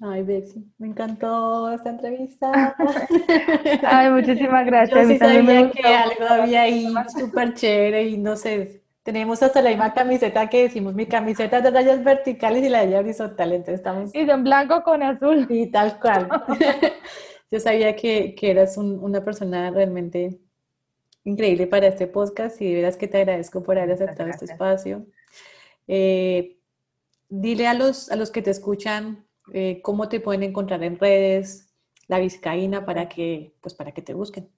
Ay, 0.00 0.22
Bexi, 0.22 0.66
me 0.78 0.88
encantó 0.88 1.70
esta 1.70 1.90
entrevista. 1.90 2.74
Ay, 3.84 4.10
muchísimas 4.10 4.66
gracias. 4.66 5.00
Yo 5.00 5.08
sí 5.08 5.18
sabía 5.18 5.70
que 5.70 5.82
algo 5.86 6.24
había 6.28 6.62
ahí 6.62 6.92
súper 7.16 7.54
chévere 7.54 8.08
y 8.08 8.18
no 8.18 8.34
sé, 8.34 8.81
tenemos 9.02 9.42
hasta 9.42 9.62
la 9.62 9.70
misma 9.70 9.92
camiseta 9.94 10.48
que 10.48 10.62
decimos, 10.62 10.94
mi 10.94 11.06
camiseta 11.06 11.60
de 11.60 11.70
rayas 11.70 12.04
verticales 12.04 12.64
y 12.64 12.68
la 12.68 12.80
de 12.80 12.88
ella 12.88 13.00
horizontal, 13.00 13.52
entonces 13.52 13.76
estamos... 13.76 14.14
Y 14.14 14.18
en 14.20 14.44
blanco 14.44 14.82
con 14.82 15.02
azul. 15.02 15.46
Y 15.48 15.66
tal 15.70 15.98
cual. 15.98 16.28
Yo 17.50 17.60
sabía 17.60 17.96
que, 17.96 18.34
que 18.34 18.50
eras 18.50 18.76
una 18.76 19.24
persona 19.24 19.70
realmente 19.70 20.40
increíble 21.24 21.66
para 21.66 21.88
este 21.88 22.06
podcast 22.06 22.60
y 22.60 22.68
de 22.68 22.74
veras 22.74 22.96
que 22.96 23.08
te 23.08 23.18
agradezco 23.18 23.62
por 23.62 23.78
haber 23.78 23.92
aceptado 23.92 24.30
este 24.30 24.46
espacio. 24.46 25.06
Eh, 25.86 26.58
dile 27.28 27.66
a 27.66 27.74
los, 27.74 28.10
a 28.10 28.16
los 28.16 28.30
que 28.30 28.42
te 28.42 28.50
escuchan 28.50 29.26
eh, 29.52 29.80
cómo 29.82 30.08
te 30.08 30.20
pueden 30.20 30.42
encontrar 30.42 30.82
en 30.84 30.98
redes, 30.98 31.72
la 32.08 32.18
Vizcaína, 32.18 32.84
para 32.84 33.08
que, 33.08 33.54
pues, 33.60 33.74
para 33.74 33.92
que 33.92 34.02
te 34.02 34.14
busquen. 34.14 34.48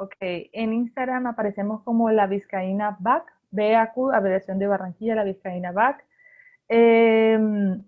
Ok, 0.00 0.16
en 0.20 0.72
Instagram 0.72 1.26
aparecemos 1.26 1.82
como 1.82 2.10
la 2.10 2.26
Vizcaína 2.26 2.96
BAC, 3.00 3.30
BAQ, 3.50 4.14
abreviación 4.14 4.58
de 4.58 4.66
Barranquilla, 4.66 5.14
la 5.14 5.24
Vizcaína 5.24 5.72
BAC. 5.72 6.02
Em, 6.68 7.84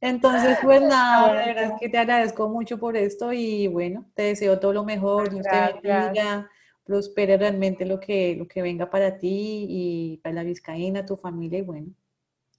Entonces, 0.00 0.58
pues 0.62 0.82
nada, 0.82 1.34
la 1.34 1.46
verdad 1.46 1.64
es 1.64 1.72
que 1.80 1.88
te 1.88 1.98
agradezco 1.98 2.48
mucho 2.48 2.78
por 2.78 2.96
esto 2.96 3.32
y 3.32 3.66
bueno, 3.68 4.04
te 4.14 4.24
deseo 4.24 4.58
todo 4.58 4.72
lo 4.72 4.84
mejor, 4.84 5.30
Dios 5.30 5.46
te 5.50 5.58
bendiga, 5.58 6.50
prospere 6.86 7.36
realmente 7.36 7.84
lo 7.84 7.98
que, 7.98 8.36
lo 8.36 8.46
que 8.46 8.62
venga 8.62 8.88
para 8.88 9.18
ti 9.18 9.66
y 9.68 10.20
para 10.22 10.36
la 10.36 10.42
Vizcaína, 10.44 11.04
tu 11.04 11.16
familia 11.16 11.58
y 11.58 11.62
bueno, 11.62 11.88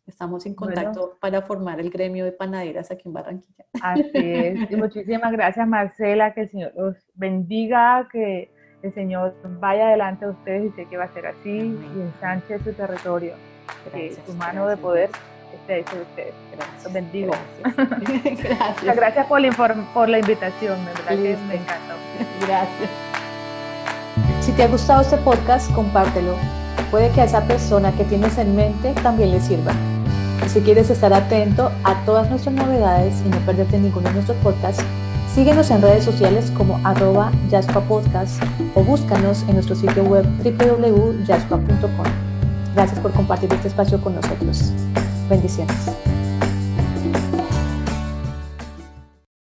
estamos 0.06 0.46
en 0.46 0.54
contacto 0.54 1.18
para 1.20 1.42
formar 1.42 1.80
el 1.80 1.90
gremio 1.90 2.26
de 2.26 2.34
panaderas 2.34 2.92
aquí 2.92 3.04
en 3.06 3.14
Barranquilla. 3.14 3.66
Así 3.82 4.12
es, 4.14 4.72
y 4.72 4.76
muchísimas 4.76 5.32
gracias 5.32 5.68
Marcela, 5.68 6.34
que 6.34 6.42
el 6.42 6.52
Señor 6.52 6.74
los 6.76 6.96
bendiga, 7.16 8.08
que 8.12 8.52
el 8.84 8.94
Señor 8.94 9.34
vaya 9.60 9.88
adelante 9.88 10.26
de 10.26 10.32
ustedes 10.32 10.66
y 10.66 10.76
sé 10.76 10.86
que 10.86 10.98
va 10.98 11.06
a 11.06 11.14
ser 11.14 11.28
así 11.28 11.50
y 11.50 12.02
ensanche 12.02 12.60
su 12.60 12.74
territorio, 12.74 13.34
que 13.94 14.16
su 14.26 14.34
mano 14.34 14.68
de 14.68 14.78
poder 14.78 15.10
esté 15.54 15.80
hecho 15.80 15.96
de 15.96 16.02
ustedes. 16.02 16.34
Los 16.84 16.94
bendigo. 16.94 17.34
Gracias. 17.64 18.96
gracias 18.96 19.26
por 19.28 19.42
la, 19.42 19.52
por 19.94 20.10
la 20.10 20.20
invitación, 20.20 20.78
de 20.86 20.92
verdad 20.92 21.08
que 21.08 21.38
me 21.48 21.56
encantó. 21.56 21.94
Gracias. 22.46 23.17
Si 24.48 24.54
te 24.54 24.64
ha 24.64 24.68
gustado 24.70 25.02
este 25.02 25.18
podcast, 25.18 25.70
compártelo. 25.74 26.34
Puede 26.90 27.12
que 27.12 27.20
a 27.20 27.26
esa 27.26 27.42
persona 27.42 27.92
que 27.92 28.06
tienes 28.06 28.38
en 28.38 28.56
mente 28.56 28.94
también 29.04 29.32
le 29.32 29.42
sirva. 29.42 29.74
Si 30.48 30.62
quieres 30.62 30.90
estar 30.90 31.14
atento 31.14 31.70
a 31.84 31.96
todas 32.06 32.30
nuestras 32.30 32.56
novedades 32.56 33.22
y 33.26 33.28
no 33.28 33.40
perderte 33.40 33.78
ninguno 33.78 34.08
de 34.08 34.14
nuestros 34.14 34.38
podcasts, 34.38 34.82
síguenos 35.36 35.70
en 35.70 35.82
redes 35.82 36.06
sociales 36.06 36.50
como 36.56 36.80
arroba 36.86 37.30
Podcast 37.90 38.42
o 38.74 38.84
búscanos 38.84 39.44
en 39.50 39.56
nuestro 39.56 39.76
sitio 39.76 40.06
web 40.06 40.26
www.jaspa.com. 40.42 42.06
Gracias 42.74 43.00
por 43.02 43.12
compartir 43.12 43.52
este 43.52 43.68
espacio 43.68 44.00
con 44.00 44.16
nosotros. 44.16 44.72
Bendiciones. 45.30 45.92